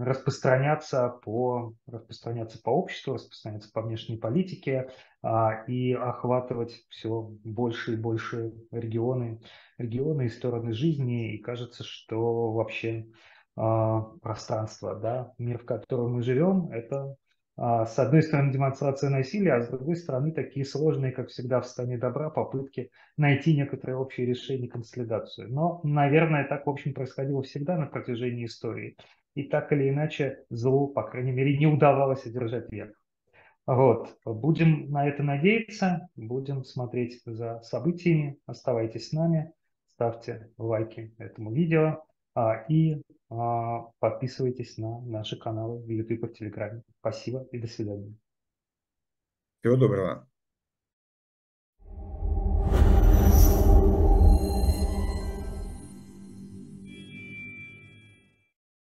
распространяться 0.00 1.08
по, 1.22 1.74
распространяться 1.86 2.60
по 2.62 2.70
обществу, 2.70 3.14
распространяться 3.14 3.70
по 3.72 3.82
внешней 3.82 4.16
политике 4.16 4.90
а, 5.22 5.64
и 5.68 5.92
охватывать 5.92 6.84
все 6.88 7.20
больше 7.44 7.94
и 7.94 7.96
больше 7.96 8.52
регионы, 8.72 9.40
регионы 9.78 10.26
и 10.26 10.30
стороны 10.30 10.72
жизни. 10.72 11.34
И 11.34 11.38
кажется, 11.38 11.84
что 11.84 12.52
вообще 12.52 13.06
а, 13.56 14.02
пространство, 14.22 14.96
да, 14.96 15.32
мир, 15.38 15.58
в 15.58 15.64
котором 15.64 16.14
мы 16.14 16.22
живем, 16.22 16.70
это 16.70 16.96
а, 17.04 17.19
с 17.60 17.98
одной 17.98 18.22
стороны 18.22 18.52
демонстрация 18.52 19.10
насилия, 19.10 19.52
а 19.52 19.60
с 19.60 19.68
другой 19.68 19.96
стороны 19.96 20.32
такие 20.32 20.64
сложные, 20.64 21.12
как 21.12 21.28
всегда 21.28 21.60
в 21.60 21.66
стане 21.66 21.98
добра, 21.98 22.30
попытки 22.30 22.90
найти 23.18 23.54
некоторые 23.54 23.98
общие 23.98 24.26
решения, 24.26 24.66
консолидацию. 24.66 25.52
Но, 25.52 25.82
наверное, 25.84 26.48
так, 26.48 26.66
в 26.66 26.70
общем, 26.70 26.94
происходило 26.94 27.42
всегда 27.42 27.76
на 27.76 27.84
протяжении 27.84 28.46
истории. 28.46 28.96
И 29.34 29.42
так 29.42 29.72
или 29.72 29.90
иначе 29.90 30.44
злу, 30.48 30.88
по 30.88 31.02
крайней 31.02 31.32
мере, 31.32 31.58
не 31.58 31.66
удавалось 31.66 32.24
одержать 32.24 32.72
верх. 32.72 32.94
Вот. 33.66 34.16
Будем 34.24 34.90
на 34.90 35.06
это 35.06 35.22
надеяться, 35.22 36.08
будем 36.16 36.64
смотреть 36.64 37.20
за 37.26 37.60
событиями. 37.60 38.38
Оставайтесь 38.46 39.10
с 39.10 39.12
нами, 39.12 39.52
ставьте 39.86 40.50
лайки 40.56 41.14
этому 41.18 41.52
видео 41.52 41.88
а, 41.88 42.09
и 42.68 43.02
а, 43.28 43.90
подписывайтесь 43.98 44.76
на 44.78 45.00
наши 45.02 45.38
каналы 45.38 45.78
в 45.78 45.88
YouTube 45.88 46.24
и 46.24 46.26
в 46.26 46.32
Телеграме. 46.34 46.82
Спасибо 47.00 47.46
и 47.52 47.58
до 47.58 47.66
свидания. 47.66 48.14
Всего 49.60 49.76
доброго. 49.76 50.29